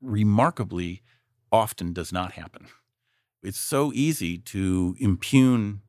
remarkably 0.00 1.02
often 1.50 1.92
does 1.92 2.12
not 2.12 2.32
happen. 2.32 2.66
It's 3.42 3.58
so 3.58 3.92
easy 3.94 4.38
to 4.38 4.96
impugn 4.98 5.82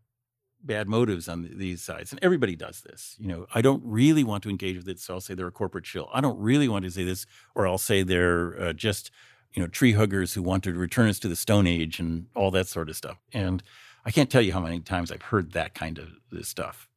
bad 0.62 0.88
motives 0.88 1.30
on 1.30 1.50
these 1.58 1.82
sides, 1.82 2.12
and 2.12 2.20
everybody 2.24 2.56
does 2.56 2.82
this. 2.82 3.16
You 3.20 3.28
know, 3.28 3.46
I 3.54 3.62
don't 3.62 3.84
really 3.86 4.24
want 4.24 4.44
to 4.44 4.50
engage 4.50 4.78
with 4.78 4.88
it, 4.90 5.00
so 5.00 5.16
I'll 5.16 5.22
say 5.22 5.34
they're 5.36 5.48
a 5.48 5.52
corporate 5.52 5.86
shill. 5.86 6.10
I 6.12 6.22
don't 6.22 6.40
really 6.40 6.68
want 6.68 6.86
to 6.86 6.92
say 6.92 7.04
this, 7.04 7.26
or 7.54 7.68
I'll 7.68 7.78
say 7.78 8.04
they're 8.04 8.60
uh, 8.60 8.74
just 8.74 9.12
you 9.54 9.62
know 9.62 9.68
tree 9.68 9.94
huggers 9.94 10.34
who 10.34 10.42
want 10.42 10.64
to 10.64 10.74
return 10.74 11.08
us 11.08 11.20
to 11.20 11.28
the 11.28 11.36
Stone 11.36 11.68
Age 11.68 12.00
and 12.00 12.28
all 12.36 12.52
that 12.52 12.68
sort 12.68 12.90
of 12.90 12.96
stuff. 12.96 13.18
And 13.32 13.64
I 14.06 14.12
can't 14.12 14.30
tell 14.30 14.42
you 14.42 14.54
how 14.54 14.60
many 14.60 14.80
times 14.80 15.12
I've 15.12 15.22
heard 15.22 15.54
that 15.54 15.76
kind 15.76 15.98
of 15.98 16.10
this 16.32 16.48
stuff. 16.48 16.90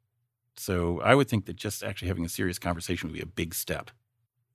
So 0.58 1.00
I 1.00 1.14
would 1.14 1.28
think 1.28 1.46
that 1.46 1.56
just 1.56 1.82
actually 1.82 2.08
having 2.08 2.24
a 2.24 2.28
serious 2.28 2.58
conversation 2.58 3.08
would 3.08 3.14
be 3.14 3.22
a 3.22 3.26
big 3.26 3.54
step. 3.54 3.90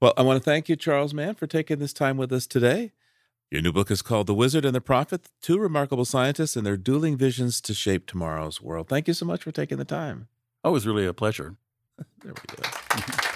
Well, 0.01 0.13
I 0.17 0.21
want 0.21 0.37
to 0.37 0.43
thank 0.43 0.67
you, 0.67 0.75
Charles 0.75 1.13
Mann, 1.13 1.35
for 1.35 1.47
taking 1.47 1.79
this 1.79 1.93
time 1.93 2.17
with 2.17 2.31
us 2.31 2.45
today. 2.45 2.91
Your 3.49 3.61
new 3.61 3.71
book 3.71 3.91
is 3.91 4.01
called 4.01 4.27
The 4.27 4.33
Wizard 4.33 4.65
and 4.65 4.75
the 4.75 4.81
Prophet 4.81 5.29
Two 5.41 5.59
Remarkable 5.59 6.05
Scientists 6.05 6.55
and 6.55 6.65
Their 6.65 6.75
Dueling 6.75 7.17
Visions 7.17 7.61
to 7.61 7.73
Shape 7.73 8.05
Tomorrow's 8.05 8.61
World. 8.61 8.89
Thank 8.89 9.07
you 9.07 9.13
so 9.13 9.25
much 9.25 9.43
for 9.43 9.51
taking 9.51 9.77
the 9.77 9.85
time. 9.85 10.27
Oh, 10.63 10.71
it 10.71 10.73
was 10.73 10.87
really 10.87 11.05
a 11.05 11.13
pleasure. 11.13 11.55
there 12.23 12.33
we 12.33 12.55
go. 12.55 13.29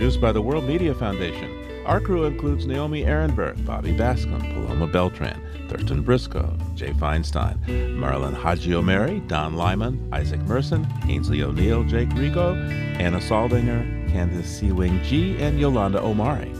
produced 0.00 0.18
by 0.18 0.32
the 0.32 0.40
World 0.40 0.64
Media 0.64 0.94
Foundation. 0.94 1.84
Our 1.84 2.00
crew 2.00 2.24
includes 2.24 2.64
Naomi 2.64 3.04
Arenberg, 3.04 3.62
Bobby 3.66 3.92
Bascomb, 3.92 4.40
Paloma 4.54 4.86
Beltran, 4.86 5.38
Thurston 5.68 6.00
Briscoe, 6.00 6.56
Jay 6.74 6.94
Feinstein, 6.94 7.58
Marilyn 7.98 8.34
Hagiomeri, 8.34 9.28
Don 9.28 9.56
Lyman, 9.56 10.08
Isaac 10.10 10.40
Merson, 10.44 10.86
Aynsley 11.02 11.42
O'Neill, 11.42 11.84
Jake 11.84 12.08
Rego, 12.10 12.56
Anna 12.98 13.18
Saldinger, 13.18 14.10
Candace 14.10 14.48
Seawing 14.48 15.02
G, 15.02 15.36
and 15.38 15.60
Yolanda 15.60 16.02
Omari. 16.02 16.50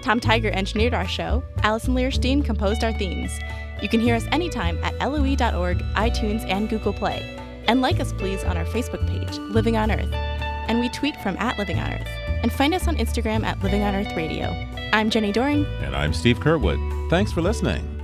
Tom 0.00 0.18
Tiger 0.18 0.50
engineered 0.52 0.94
our 0.94 1.06
show. 1.06 1.44
Alison 1.64 1.94
Lirish 1.94 2.18
Dean 2.18 2.42
composed 2.42 2.82
our 2.82 2.94
themes. 2.94 3.38
You 3.82 3.90
can 3.90 4.00
hear 4.00 4.14
us 4.14 4.24
anytime 4.32 4.82
at 4.82 4.98
loe.org, 4.98 5.78
iTunes, 5.92 6.42
and 6.48 6.70
Google 6.70 6.94
Play. 6.94 7.36
And 7.66 7.82
like 7.82 8.00
us, 8.00 8.14
please, 8.14 8.44
on 8.44 8.56
our 8.56 8.64
Facebook 8.64 9.06
page, 9.06 9.36
Living 9.52 9.76
on 9.76 9.90
Earth. 9.90 10.14
And 10.14 10.80
we 10.80 10.88
tweet 10.88 11.16
from 11.16 11.36
at 11.36 11.58
Living 11.58 11.78
on 11.78 11.92
Earth 11.92 12.17
and 12.42 12.52
find 12.52 12.74
us 12.74 12.88
on 12.88 12.96
Instagram 12.96 13.44
at 13.44 13.62
Living 13.62 13.82
on 13.82 13.94
Earth 13.94 14.16
Radio. 14.16 14.48
I'm 14.92 15.10
Jenni 15.10 15.32
Doering. 15.32 15.66
And 15.80 15.94
I'm 15.94 16.12
Steve 16.12 16.40
Curwood. 16.40 17.10
Thanks 17.10 17.32
for 17.32 17.42
listening. 17.42 17.98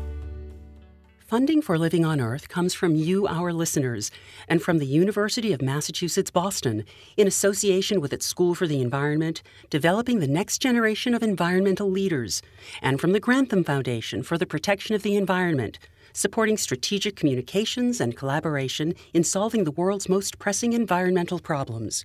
Funding 1.26 1.62
for 1.62 1.78
Living 1.78 2.04
on 2.04 2.20
Earth 2.20 2.48
comes 2.48 2.74
from 2.74 2.94
you, 2.94 3.26
our 3.26 3.52
listeners, 3.52 4.10
and 4.46 4.62
from 4.62 4.78
the 4.78 4.86
University 4.86 5.52
of 5.52 5.62
Massachusetts 5.62 6.30
Boston, 6.30 6.84
in 7.16 7.26
association 7.26 8.00
with 8.00 8.12
its 8.12 8.26
School 8.26 8.54
for 8.54 8.66
the 8.66 8.80
Environment, 8.80 9.42
developing 9.70 10.20
the 10.20 10.28
next 10.28 10.58
generation 10.58 11.14
of 11.14 11.22
environmental 11.22 11.90
leaders, 11.90 12.42
and 12.82 13.00
from 13.00 13.12
the 13.12 13.20
Grantham 13.20 13.64
Foundation 13.64 14.22
for 14.22 14.36
the 14.36 14.46
Protection 14.46 14.94
of 14.94 15.02
the 15.02 15.16
Environment, 15.16 15.78
supporting 16.12 16.56
strategic 16.56 17.16
communications 17.16 18.00
and 18.00 18.16
collaboration 18.16 18.94
in 19.12 19.24
solving 19.24 19.64
the 19.64 19.72
world's 19.72 20.08
most 20.08 20.38
pressing 20.38 20.72
environmental 20.72 21.40
problems. 21.40 22.04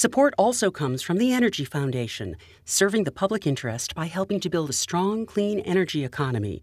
Support 0.00 0.32
also 0.38 0.70
comes 0.70 1.02
from 1.02 1.18
the 1.18 1.30
Energy 1.30 1.66
Foundation, 1.66 2.38
serving 2.64 3.04
the 3.04 3.12
public 3.12 3.46
interest 3.46 3.94
by 3.94 4.06
helping 4.06 4.40
to 4.40 4.48
build 4.48 4.70
a 4.70 4.72
strong, 4.72 5.26
clean 5.26 5.60
energy 5.60 6.06
economy. 6.06 6.62